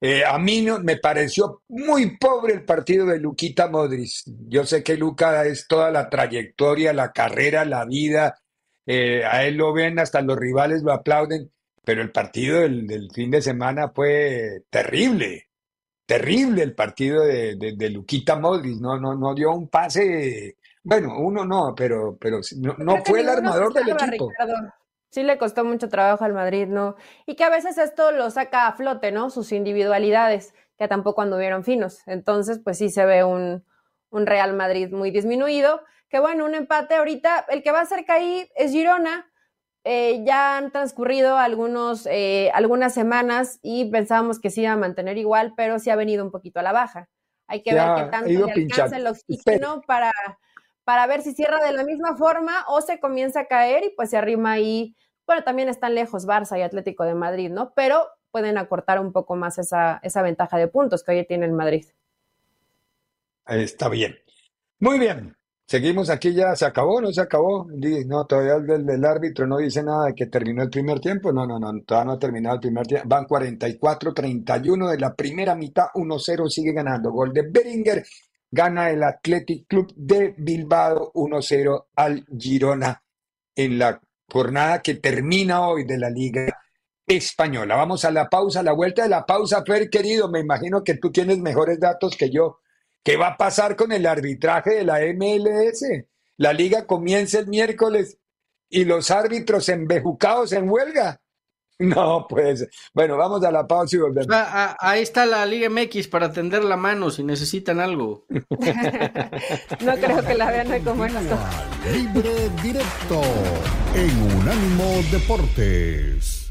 Eh, 0.00 0.24
a 0.24 0.38
mí 0.38 0.60
no, 0.60 0.78
me 0.80 0.98
pareció 0.98 1.62
muy 1.68 2.18
pobre 2.18 2.52
el 2.52 2.64
partido 2.64 3.06
de 3.06 3.18
Luquita 3.18 3.68
Modric. 3.68 4.10
Yo 4.48 4.64
sé 4.64 4.82
que 4.82 4.96
Luca 4.96 5.44
es 5.46 5.66
toda 5.66 5.90
la 5.90 6.10
trayectoria, 6.10 6.92
la 6.92 7.12
carrera, 7.12 7.64
la 7.64 7.84
vida. 7.86 8.38
Eh, 8.84 9.24
a 9.24 9.44
él 9.44 9.56
lo 9.56 9.72
ven, 9.72 9.98
hasta 9.98 10.20
los 10.20 10.36
rivales 10.36 10.82
lo 10.82 10.92
aplauden, 10.92 11.50
pero 11.82 12.02
el 12.02 12.12
partido 12.12 12.60
del, 12.60 13.08
fin 13.12 13.30
de 13.30 13.40
semana 13.40 13.88
fue 13.88 14.64
terrible, 14.70 15.48
terrible 16.04 16.62
el 16.62 16.74
partido 16.74 17.24
de, 17.24 17.56
de, 17.56 17.90
Luquita 17.90 18.36
Modric. 18.36 18.78
No, 18.78 18.98
no, 19.00 19.14
no 19.14 19.34
dio 19.34 19.52
un 19.52 19.68
pase. 19.68 20.58
Bueno, 20.84 21.18
uno 21.18 21.44
no, 21.44 21.74
pero, 21.74 22.16
pero 22.20 22.40
no, 22.78 23.02
fue 23.04 23.20
el 23.22 23.28
armador 23.28 23.72
del 23.72 23.88
equipo 23.88 24.30
sí 25.16 25.24
le 25.24 25.38
costó 25.38 25.64
mucho 25.64 25.88
trabajo 25.88 26.24
al 26.24 26.32
Madrid, 26.34 26.68
¿no? 26.68 26.96
Y 27.26 27.34
que 27.36 27.44
a 27.44 27.50
veces 27.50 27.78
esto 27.78 28.12
lo 28.12 28.30
saca 28.30 28.68
a 28.68 28.72
flote, 28.74 29.12
¿no? 29.12 29.30
Sus 29.30 29.52
individualidades, 29.52 30.54
que 30.78 30.88
tampoco 30.88 31.22
anduvieron 31.22 31.64
finos. 31.64 32.00
Entonces, 32.06 32.60
pues 32.62 32.78
sí 32.78 32.90
se 32.90 33.04
ve 33.06 33.24
un, 33.24 33.64
un 34.10 34.26
Real 34.26 34.52
Madrid 34.54 34.92
muy 34.92 35.10
disminuido. 35.10 35.82
Que 36.08 36.20
bueno, 36.20 36.44
un 36.44 36.54
empate 36.54 36.94
ahorita, 36.96 37.46
el 37.48 37.62
que 37.62 37.72
va 37.72 37.84
cerca 37.86 38.14
ahí 38.14 38.48
es 38.56 38.72
Girona. 38.72 39.30
eh, 39.84 40.22
ya 40.24 40.56
han 40.56 40.72
transcurrido 40.72 41.36
algunos, 41.38 42.06
eh, 42.06 42.50
algunas 42.54 42.92
semanas 42.94 43.58
y 43.62 43.90
pensábamos 43.90 44.40
que 44.40 44.50
se 44.50 44.62
iba 44.62 44.72
a 44.72 44.76
mantener 44.76 45.16
igual, 45.18 45.54
pero 45.56 45.78
sí 45.78 45.90
ha 45.90 45.96
venido 45.96 46.24
un 46.24 46.30
poquito 46.32 46.60
a 46.60 46.62
la 46.64 46.72
baja. 46.72 47.08
Hay 47.48 47.62
que 47.62 47.74
ver 47.74 47.92
qué 47.94 48.04
tanto 48.04 48.42
le 48.42 48.52
alcanza 48.52 48.96
el 48.96 49.06
oxígeno 49.06 49.82
para, 49.86 50.12
para 50.84 51.06
ver 51.06 51.22
si 51.22 51.34
cierra 51.34 51.58
de 51.64 51.72
la 51.72 51.84
misma 51.84 52.16
forma 52.16 52.64
o 52.68 52.80
se 52.80 52.98
comienza 53.00 53.40
a 53.40 53.46
caer 53.46 53.84
y 53.84 53.90
pues 53.96 54.10
se 54.10 54.16
arrima 54.16 54.52
ahí. 54.52 54.96
Bueno, 55.26 55.42
también 55.42 55.68
están 55.68 55.94
lejos 55.94 56.26
Barça 56.26 56.58
y 56.58 56.62
Atlético 56.62 57.04
de 57.04 57.14
Madrid, 57.14 57.50
¿no? 57.50 57.72
Pero 57.74 58.06
pueden 58.30 58.58
acortar 58.58 59.00
un 59.00 59.12
poco 59.12 59.34
más 59.34 59.58
esa, 59.58 59.98
esa 60.02 60.22
ventaja 60.22 60.56
de 60.56 60.68
puntos 60.68 61.02
que 61.02 61.12
hoy 61.12 61.26
tiene 61.26 61.46
el 61.46 61.52
Madrid. 61.52 61.86
Está 63.46 63.88
bien. 63.88 64.16
Muy 64.78 64.98
bien. 64.98 65.36
Seguimos 65.68 66.10
aquí 66.10 66.32
ya, 66.32 66.54
¿se 66.54 66.64
acabó? 66.64 67.00
¿No 67.00 67.12
se 67.12 67.20
acabó? 67.20 67.66
No, 68.06 68.24
todavía 68.24 68.54
el, 68.54 68.86
del 68.86 69.04
árbitro 69.04 69.48
no 69.48 69.58
dice 69.58 69.82
nada 69.82 70.06
de 70.06 70.14
que 70.14 70.26
terminó 70.26 70.62
el 70.62 70.70
primer 70.70 71.00
tiempo. 71.00 71.32
No, 71.32 71.44
no, 71.44 71.58
no, 71.58 71.82
todavía 71.82 72.04
no 72.04 72.12
ha 72.12 72.18
terminado 72.20 72.54
el 72.54 72.60
primer 72.60 72.86
tiempo. 72.86 73.08
Van 73.08 73.26
44-31 73.26 74.90
de 74.90 74.98
la 74.98 75.14
primera 75.14 75.56
mitad, 75.56 75.86
1-0 75.94 76.48
sigue 76.48 76.72
ganando. 76.72 77.10
Gol 77.10 77.32
de 77.32 77.48
Beringer, 77.50 78.04
gana 78.48 78.90
el 78.90 79.02
Athletic 79.02 79.66
Club 79.66 79.92
de 79.96 80.36
Bilbao 80.38 81.12
1-0 81.14 81.86
al 81.96 82.24
Girona 82.38 83.02
en 83.56 83.78
la 83.78 84.00
jornada 84.28 84.82
que 84.82 84.94
termina 84.94 85.66
hoy 85.66 85.84
de 85.84 85.98
la 85.98 86.10
Liga 86.10 86.58
Española. 87.06 87.76
Vamos 87.76 88.04
a 88.04 88.10
la 88.10 88.28
pausa, 88.28 88.60
a 88.60 88.62
la 88.62 88.72
vuelta 88.72 89.02
de 89.02 89.08
la 89.08 89.24
pausa, 89.26 89.64
Fer, 89.66 89.90
querido, 89.90 90.28
me 90.30 90.40
imagino 90.40 90.82
que 90.82 90.94
tú 90.94 91.10
tienes 91.12 91.38
mejores 91.38 91.80
datos 91.80 92.16
que 92.16 92.30
yo 92.30 92.60
¿Qué 93.06 93.16
va 93.16 93.28
a 93.28 93.36
pasar 93.36 93.76
con 93.76 93.92
el 93.92 94.04
arbitraje 94.04 94.74
de 94.74 94.84
la 94.84 94.98
MLS? 95.14 95.84
La 96.38 96.52
liga 96.52 96.88
comienza 96.88 97.38
el 97.38 97.46
miércoles 97.46 98.18
y 98.68 98.84
los 98.84 99.12
árbitros 99.12 99.68
embejucados 99.68 100.50
en 100.50 100.68
huelga. 100.68 101.20
No, 101.78 102.26
pues. 102.28 102.66
Bueno, 102.94 103.16
vamos 103.16 103.44
a 103.44 103.50
la 103.50 103.66
pausa 103.66 103.96
y 103.96 103.98
volvemos. 103.98 104.28
Ah, 104.30 104.48
ah, 104.50 104.76
ahí 104.80 105.02
está 105.02 105.26
la 105.26 105.44
Liga 105.44 105.68
MX 105.68 106.08
para 106.08 106.32
tender 106.32 106.64
la 106.64 106.76
mano 106.76 107.10
si 107.10 107.22
necesitan 107.22 107.80
algo. 107.80 108.24
no 108.30 109.94
creo 109.94 110.24
que 110.24 110.34
la 110.34 110.50
vean 110.50 110.82
como 110.82 111.04
esto. 111.04 111.38
Libre 111.92 112.48
directo 112.62 113.20
en 113.94 114.38
Unánimo 114.38 115.02
Deportes. 115.10 116.50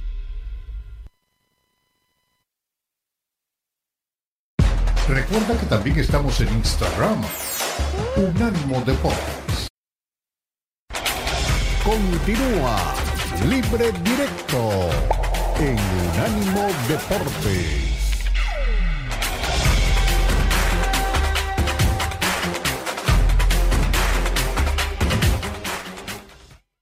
Recuerda 5.07 5.59
que 5.59 5.65
también 5.67 5.99
estamos 5.99 6.39
en 6.41 6.49
Instagram. 6.49 7.21
Unánimo 8.15 8.81
Deportes. 8.81 9.67
Continúa 11.83 13.04
Libre 13.43 13.91
Directo 14.03 14.89
en 15.59 15.77
Unánimo 15.77 16.67
Deportes. 16.87 17.95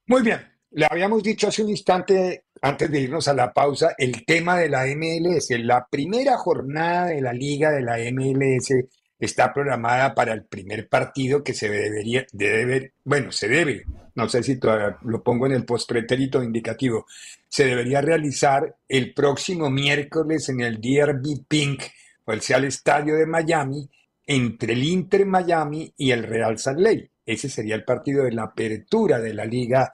Muy 0.06 0.22
bien, 0.22 0.40
le 0.70 0.86
habíamos 0.88 1.22
dicho 1.22 1.48
hace 1.48 1.62
un 1.62 1.70
instante 1.70 2.44
antes 2.62 2.90
de 2.90 3.00
irnos 3.00 3.28
a 3.28 3.34
la 3.34 3.52
pausa, 3.52 3.94
el 3.98 4.24
tema 4.24 4.58
de 4.58 4.68
la 4.68 4.86
MLS. 4.86 5.50
La 5.58 5.86
primera 5.90 6.38
jornada 6.38 7.06
de 7.06 7.20
la 7.20 7.32
liga 7.32 7.70
de 7.70 7.82
la 7.82 7.98
MLS 8.12 8.72
está 9.18 9.52
programada 9.52 10.14
para 10.14 10.32
el 10.32 10.44
primer 10.46 10.88
partido 10.88 11.42
que 11.44 11.52
se 11.52 11.68
debería, 11.68 12.24
debe, 12.32 12.94
bueno, 13.04 13.32
se 13.32 13.48
debe, 13.48 13.84
no 14.14 14.28
sé 14.28 14.42
si 14.42 14.58
todavía 14.58 14.98
lo 15.02 15.22
pongo 15.22 15.46
en 15.46 15.52
el 15.52 15.64
postpretérito 15.64 16.42
indicativo, 16.42 17.06
se 17.48 17.66
debería 17.66 18.00
realizar 18.00 18.76
el 18.88 19.12
próximo 19.12 19.70
miércoles 19.70 20.48
en 20.48 20.60
el 20.60 20.80
DRB 20.80 21.46
Pink, 21.48 21.82
o 22.24 22.34
sea, 22.40 22.58
el 22.58 22.64
estadio 22.64 23.16
de 23.16 23.26
Miami, 23.26 23.88
entre 24.26 24.72
el 24.72 24.84
Inter 24.84 25.26
Miami 25.26 25.92
y 25.96 26.10
el 26.10 26.22
Real 26.22 26.58
Salt 26.58 26.78
Lake. 26.78 27.10
Ese 27.26 27.48
sería 27.48 27.74
el 27.74 27.84
partido 27.84 28.24
de 28.24 28.32
la 28.32 28.44
apertura 28.44 29.18
de 29.18 29.34
la 29.34 29.44
liga 29.44 29.92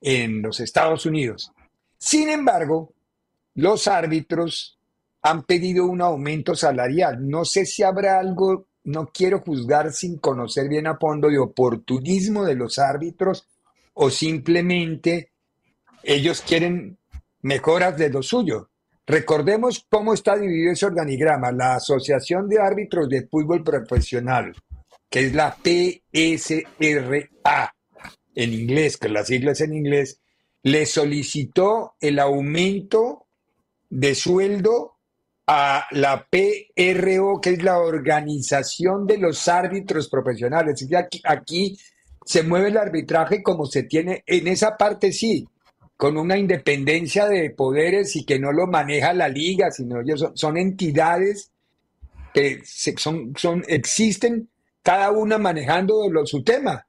en 0.00 0.42
los 0.42 0.60
Estados 0.60 1.06
Unidos. 1.06 1.52
Sin 1.98 2.28
embargo, 2.30 2.92
los 3.54 3.86
árbitros 3.86 4.78
han 5.22 5.44
pedido 5.44 5.86
un 5.86 6.00
aumento 6.00 6.54
salarial. 6.54 7.28
No 7.28 7.44
sé 7.44 7.66
si 7.66 7.82
habrá 7.82 8.18
algo, 8.18 8.66
no 8.84 9.10
quiero 9.12 9.40
juzgar 9.40 9.92
sin 9.92 10.18
conocer 10.18 10.68
bien 10.68 10.86
a 10.86 10.96
fondo 10.96 11.28
de 11.28 11.38
oportunismo 11.38 12.44
de 12.44 12.54
los 12.54 12.78
árbitros 12.78 13.46
o 13.94 14.10
simplemente 14.10 15.32
ellos 16.02 16.42
quieren 16.42 16.98
mejoras 17.42 17.96
de 17.96 18.10
lo 18.10 18.22
suyo. 18.22 18.70
Recordemos 19.06 19.86
cómo 19.90 20.14
está 20.14 20.36
dividido 20.36 20.72
ese 20.72 20.86
organigrama. 20.86 21.50
La 21.52 21.74
Asociación 21.74 22.48
de 22.48 22.60
Árbitros 22.60 23.08
de 23.08 23.26
Fútbol 23.26 23.64
Profesional, 23.64 24.54
que 25.08 25.26
es 25.26 25.34
la 25.34 25.56
PSRA 25.56 27.30
en 28.34 28.52
inglés, 28.52 28.96
que 28.96 29.08
las 29.08 29.26
siglas 29.26 29.60
en 29.60 29.74
inglés, 29.74 30.20
le 30.62 30.86
solicitó 30.86 31.94
el 32.00 32.18
aumento 32.18 33.26
de 33.88 34.14
sueldo 34.14 34.98
a 35.46 35.86
la 35.90 36.28
PRO, 36.30 37.40
que 37.40 37.50
es 37.50 37.62
la 37.64 37.80
Organización 37.80 39.06
de 39.06 39.18
los 39.18 39.48
Árbitros 39.48 40.08
Profesionales. 40.08 40.86
Aquí, 40.96 41.20
aquí 41.24 41.76
se 42.30 42.44
mueve 42.44 42.68
el 42.68 42.76
arbitraje 42.76 43.42
como 43.42 43.66
se 43.66 43.82
tiene, 43.82 44.22
en 44.24 44.46
esa 44.46 44.76
parte 44.76 45.10
sí, 45.10 45.48
con 45.96 46.16
una 46.16 46.38
independencia 46.38 47.26
de 47.26 47.50
poderes 47.50 48.14
y 48.14 48.24
que 48.24 48.38
no 48.38 48.52
lo 48.52 48.68
maneja 48.68 49.12
la 49.12 49.28
liga, 49.28 49.72
sino 49.72 50.00
ellos 50.00 50.30
son, 50.34 50.56
entidades 50.56 51.50
que 52.32 52.62
son, 52.64 53.32
son, 53.36 53.64
existen 53.66 54.48
cada 54.80 55.10
una 55.10 55.38
manejando 55.38 56.02
su 56.24 56.44
tema. 56.44 56.86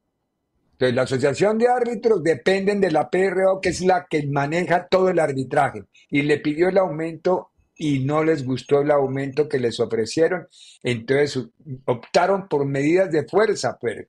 Entonces, 0.74 0.96
la 0.96 1.02
Asociación 1.02 1.58
de 1.58 1.70
Árbitros 1.70 2.22
dependen 2.22 2.80
de 2.80 2.92
la 2.92 3.10
PRO, 3.10 3.60
que 3.60 3.70
es 3.70 3.82
la 3.82 4.06
que 4.08 4.28
maneja 4.28 4.88
todo 4.88 5.10
el 5.10 5.18
arbitraje, 5.18 5.86
y 6.12 6.22
le 6.22 6.38
pidió 6.38 6.70
el 6.70 6.78
aumento 6.78 7.50
y 7.76 8.06
no 8.06 8.24
les 8.24 8.46
gustó 8.46 8.82
el 8.82 8.92
aumento 8.92 9.50
que 9.50 9.58
les 9.58 9.80
ofrecieron. 9.80 10.48
Entonces, 10.84 11.44
optaron 11.86 12.48
por 12.48 12.64
medidas 12.68 13.10
de 13.10 13.28
fuerza. 13.28 13.80
Pero, 13.82 14.06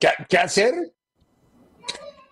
¿qué, 0.00 0.38
hacer? 0.38 0.74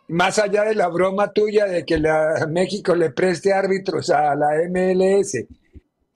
Más 0.08 0.38
allá 0.38 0.64
de 0.64 0.74
la 0.74 0.88
broma 0.88 1.32
tuya 1.32 1.66
de 1.66 1.84
que 1.84 1.98
la, 1.98 2.46
México 2.50 2.94
le 2.94 3.10
preste 3.10 3.52
árbitros 3.52 4.10
a 4.10 4.34
la 4.34 4.48
MLS, 4.68 5.46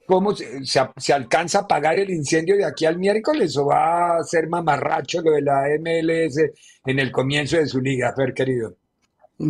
¿Cómo 0.05 0.35
se, 0.35 1.13
alcanza 1.13 1.59
a 1.59 1.67
pagar 1.67 1.97
el 1.97 2.09
incendio 2.09 2.57
de 2.57 2.65
aquí 2.65 2.85
al 2.85 2.99
miércoles 2.99 3.55
o 3.55 3.67
va 3.67 4.17
a 4.17 4.23
ser 4.23 4.49
mamarracho 4.49 5.21
lo 5.21 5.31
de 5.31 5.41
la 5.41 5.63
MLS 5.79 6.37
en 6.85 6.99
el 6.99 7.09
comienzo 7.09 7.55
de 7.57 7.67
su 7.67 7.79
liga, 7.79 8.13
Fer, 8.13 8.33
querido? 8.33 8.75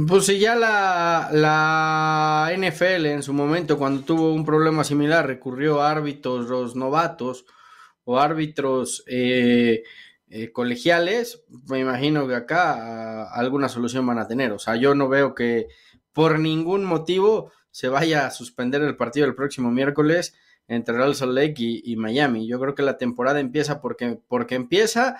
Pues 0.07 0.27
si 0.27 0.37
ya 0.39 0.55
la, 0.55 2.51
NFL 2.55 3.07
en 3.07 3.23
su 3.23 3.33
momento, 3.33 3.79
cuando 3.79 4.03
tuvo 4.03 4.31
un 4.31 4.45
problema 4.45 4.83
similar, 4.83 5.25
recurrió 5.25 5.81
a 5.81 5.89
árbitros 5.89 6.75
novatos 6.75 7.45
o 8.05 8.19
árbitros 8.19 9.03
eh, 9.07 9.83
eh, 10.35 10.51
colegiales, 10.51 11.43
me 11.69 11.77
imagino 11.77 12.27
que 12.27 12.33
acá 12.33 13.31
alguna 13.31 13.69
solución 13.69 14.07
van 14.07 14.17
a 14.17 14.27
tener. 14.27 14.51
O 14.51 14.57
sea, 14.57 14.75
yo 14.75 14.95
no 14.95 15.07
veo 15.07 15.35
que 15.35 15.67
por 16.11 16.39
ningún 16.39 16.85
motivo 16.85 17.51
se 17.69 17.87
vaya 17.87 18.25
a 18.25 18.31
suspender 18.31 18.81
el 18.81 18.97
partido 18.97 19.27
el 19.27 19.35
próximo 19.35 19.69
miércoles 19.69 20.33
entre 20.67 20.97
Real 20.97 21.13
Salt 21.13 21.33
Lake 21.33 21.81
y, 21.83 21.95
Miami. 21.97 22.47
Yo 22.47 22.59
creo 22.59 22.73
que 22.73 22.81
la 22.81 22.97
temporada 22.97 23.39
empieza 23.39 23.79
porque, 23.79 24.17
porque 24.27 24.55
empieza 24.55 25.17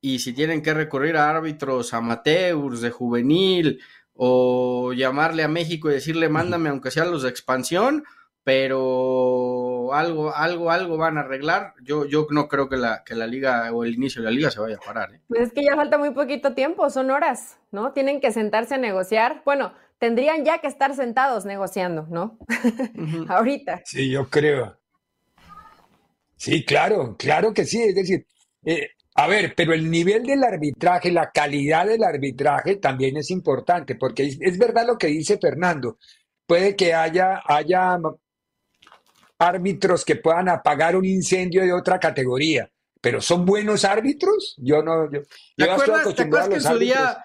y 0.00 0.18
si 0.18 0.32
tienen 0.32 0.60
que 0.60 0.74
recurrir 0.74 1.16
a 1.18 1.30
árbitros 1.30 1.94
amateurs 1.94 2.80
de 2.80 2.90
juvenil 2.90 3.80
o 4.12 4.92
llamarle 4.92 5.44
a 5.44 5.48
México 5.48 5.88
y 5.88 5.94
decirle 5.94 6.28
mándame 6.28 6.68
aunque 6.68 6.90
sea 6.90 7.04
los 7.04 7.22
de 7.22 7.28
expansión, 7.28 8.02
pero 8.42 9.67
algo, 9.94 10.34
algo, 10.34 10.70
algo 10.70 10.96
van 10.96 11.18
a 11.18 11.20
arreglar. 11.20 11.74
Yo, 11.82 12.04
yo 12.06 12.26
no 12.30 12.48
creo 12.48 12.68
que 12.68 12.76
la, 12.76 13.02
que 13.04 13.14
la 13.14 13.26
liga 13.26 13.72
o 13.72 13.84
el 13.84 13.94
inicio 13.94 14.22
de 14.22 14.26
la 14.26 14.30
liga 14.30 14.50
se 14.50 14.60
vaya 14.60 14.76
a 14.76 14.84
parar. 14.84 15.14
¿eh? 15.14 15.20
Pues 15.28 15.42
es 15.42 15.52
que 15.52 15.64
ya 15.64 15.76
falta 15.76 15.98
muy 15.98 16.10
poquito 16.10 16.54
tiempo, 16.54 16.88
son 16.90 17.10
horas, 17.10 17.58
¿no? 17.70 17.92
Tienen 17.92 18.20
que 18.20 18.32
sentarse 18.32 18.74
a 18.74 18.78
negociar. 18.78 19.42
Bueno, 19.44 19.72
tendrían 19.98 20.44
ya 20.44 20.58
que 20.58 20.66
estar 20.66 20.94
sentados 20.94 21.44
negociando, 21.44 22.06
¿no? 22.10 22.38
Ahorita. 23.28 23.82
Sí, 23.84 24.10
yo 24.10 24.28
creo. 24.28 24.78
Sí, 26.36 26.64
claro, 26.64 27.16
claro 27.18 27.52
que 27.52 27.64
sí. 27.64 27.82
Es 27.82 27.94
decir, 27.94 28.26
eh, 28.64 28.90
a 29.14 29.26
ver, 29.26 29.54
pero 29.56 29.74
el 29.74 29.90
nivel 29.90 30.22
del 30.22 30.44
arbitraje, 30.44 31.10
la 31.10 31.32
calidad 31.32 31.86
del 31.86 32.04
arbitraje 32.04 32.76
también 32.76 33.16
es 33.16 33.32
importante, 33.32 33.96
porque 33.96 34.24
es, 34.40 34.58
verdad 34.58 34.86
lo 34.86 34.96
que 34.96 35.08
dice 35.08 35.38
Fernando. 35.38 35.98
Puede 36.46 36.76
que 36.76 36.94
haya, 36.94 37.42
haya 37.44 37.98
árbitros 39.38 40.04
que 40.04 40.16
puedan 40.16 40.48
apagar 40.48 40.96
un 40.96 41.04
incendio 41.04 41.62
de 41.62 41.72
otra 41.72 41.98
categoría, 41.98 42.70
pero 43.00 43.20
¿son 43.20 43.44
buenos 43.44 43.84
árbitros? 43.84 44.56
Yo 44.58 44.82
no. 44.82 45.10
Yo, 45.10 45.22
¿Te, 45.56 45.64
acuerdas, 45.64 46.14
que 46.48 46.54
en 46.54 46.62
su 46.62 46.78
día 46.78 47.24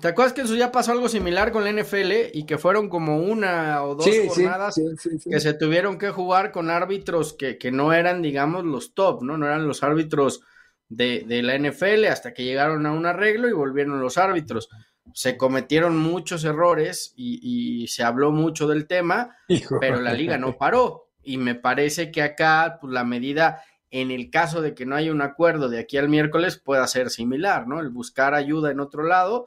¿Te 0.00 0.06
acuerdas 0.06 0.32
que 0.32 0.42
eso 0.42 0.54
ya 0.54 0.70
pasó 0.70 0.92
algo 0.92 1.08
similar 1.08 1.50
con 1.50 1.64
la 1.64 1.72
NFL 1.72 2.12
y 2.32 2.46
que 2.46 2.58
fueron 2.58 2.88
como 2.88 3.18
una 3.18 3.82
o 3.82 3.96
dos 3.96 4.08
jornadas 4.28 4.80
que 5.28 5.40
se 5.40 5.54
tuvieron 5.54 5.98
que 5.98 6.10
jugar 6.10 6.52
con 6.52 6.70
árbitros 6.70 7.32
que, 7.32 7.58
que, 7.58 7.72
no 7.72 7.92
eran, 7.92 8.22
digamos, 8.22 8.64
los 8.64 8.94
top, 8.94 9.22
¿no? 9.22 9.36
No 9.36 9.46
eran 9.46 9.66
los 9.66 9.82
árbitros 9.82 10.42
de, 10.88 11.24
de, 11.26 11.42
la 11.42 11.58
NFL 11.58 12.04
hasta 12.04 12.32
que 12.32 12.44
llegaron 12.44 12.86
a 12.86 12.92
un 12.92 13.04
arreglo 13.04 13.48
y 13.48 13.52
volvieron 13.52 14.00
los 14.00 14.16
árbitros. 14.16 14.68
Se 15.12 15.36
cometieron 15.36 15.98
muchos 15.98 16.44
errores 16.44 17.12
y, 17.16 17.82
y 17.82 17.88
se 17.88 18.04
habló 18.04 18.30
mucho 18.30 18.68
del 18.68 18.86
tema, 18.86 19.36
pero 19.80 20.00
la 20.00 20.12
liga 20.12 20.38
no 20.38 20.56
paró. 20.56 21.09
Y 21.22 21.36
me 21.36 21.54
parece 21.54 22.10
que 22.10 22.22
acá, 22.22 22.78
pues 22.80 22.92
la 22.92 23.04
medida 23.04 23.62
en 23.90 24.10
el 24.10 24.30
caso 24.30 24.62
de 24.62 24.74
que 24.74 24.86
no 24.86 24.94
haya 24.94 25.10
un 25.10 25.22
acuerdo 25.22 25.68
de 25.68 25.80
aquí 25.80 25.98
al 25.98 26.08
miércoles, 26.08 26.58
pueda 26.58 26.86
ser 26.86 27.10
similar, 27.10 27.66
¿no? 27.66 27.80
El 27.80 27.90
buscar 27.90 28.34
ayuda 28.34 28.70
en 28.70 28.80
otro 28.80 29.02
lado 29.02 29.46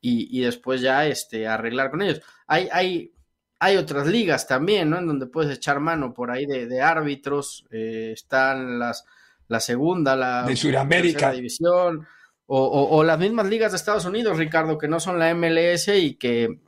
y, 0.00 0.40
después 0.40 0.80
ya 0.80 1.06
este, 1.06 1.46
arreglar 1.46 1.90
con 1.90 2.02
ellos. 2.02 2.22
Hay, 2.46 2.68
hay, 2.72 3.12
hay 3.60 3.76
otras 3.76 4.06
ligas 4.06 4.46
también, 4.46 4.90
¿no? 4.90 4.98
En 4.98 5.06
donde 5.06 5.26
puedes 5.26 5.56
echar 5.56 5.80
mano 5.80 6.12
por 6.14 6.30
ahí 6.30 6.46
de, 6.46 6.80
árbitros, 6.80 7.66
eh, 7.70 8.10
están 8.12 8.78
las, 8.78 9.04
la 9.48 9.60
segunda, 9.60 10.16
la 10.16 10.44
de 10.44 10.56
Sudamérica 10.56 11.32
división, 11.32 12.06
o, 12.46 13.02
las 13.02 13.18
mismas 13.18 13.46
ligas 13.46 13.72
de 13.72 13.76
Estados 13.76 14.04
Unidos, 14.04 14.36
Ricardo, 14.36 14.76
que 14.76 14.86
no 14.86 15.00
son 15.00 15.18
la 15.18 15.34
MLS 15.34 15.88
y 15.88 16.16
que, 16.16 16.60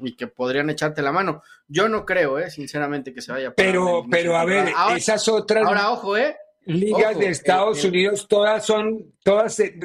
y 0.00 0.16
que 0.16 0.26
podrían 0.26 0.70
echarte 0.70 1.02
la 1.02 1.12
mano. 1.12 1.42
Yo 1.68 1.88
no 1.88 2.04
creo, 2.04 2.38
eh, 2.38 2.50
sinceramente, 2.50 3.12
que 3.12 3.22
se 3.22 3.32
vaya 3.32 3.48
a 3.48 3.54
Pero, 3.54 4.04
pero 4.10 4.36
a 4.36 4.44
ver, 4.44 4.68
esas 4.96 5.26
otras. 5.28 5.66
Ahora, 5.66 5.90
ojo, 5.90 6.16
eh. 6.16 6.36
Ligas 6.64 7.18
de 7.18 7.28
Estados 7.28 7.84
Unidos, 7.84 8.26
todas 8.28 8.64
son, 8.66 9.14
todas. 9.22 9.56
De 9.56 9.78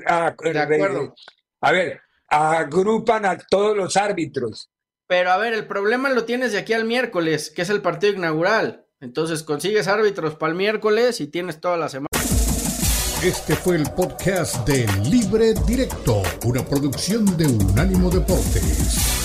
acuerdo. 0.59 1.13
A 1.61 1.71
ver, 1.71 2.01
agrupan 2.27 3.25
a 3.25 3.37
todos 3.37 3.77
los 3.77 3.97
árbitros. 3.97 4.69
Pero 5.07 5.31
a 5.31 5.37
ver, 5.37 5.53
el 5.53 5.67
problema 5.67 6.09
lo 6.09 6.23
tienes 6.23 6.53
de 6.53 6.59
aquí 6.59 6.73
al 6.73 6.85
miércoles, 6.85 7.51
que 7.51 7.63
es 7.63 7.69
el 7.69 7.81
partido 7.81 8.13
inaugural. 8.13 8.85
Entonces 9.01 9.43
consigues 9.43 9.87
árbitros 9.87 10.35
para 10.35 10.51
el 10.51 10.57
miércoles 10.57 11.19
y 11.21 11.27
tienes 11.27 11.59
toda 11.59 11.75
la 11.75 11.89
semana. 11.89 12.07
Este 13.23 13.55
fue 13.55 13.75
el 13.75 13.83
podcast 13.91 14.67
de 14.67 14.87
Libre 15.07 15.53
Directo, 15.67 16.23
una 16.45 16.63
producción 16.65 17.37
de 17.37 17.45
Unánimo 17.45 18.09
Deportes. 18.09 19.20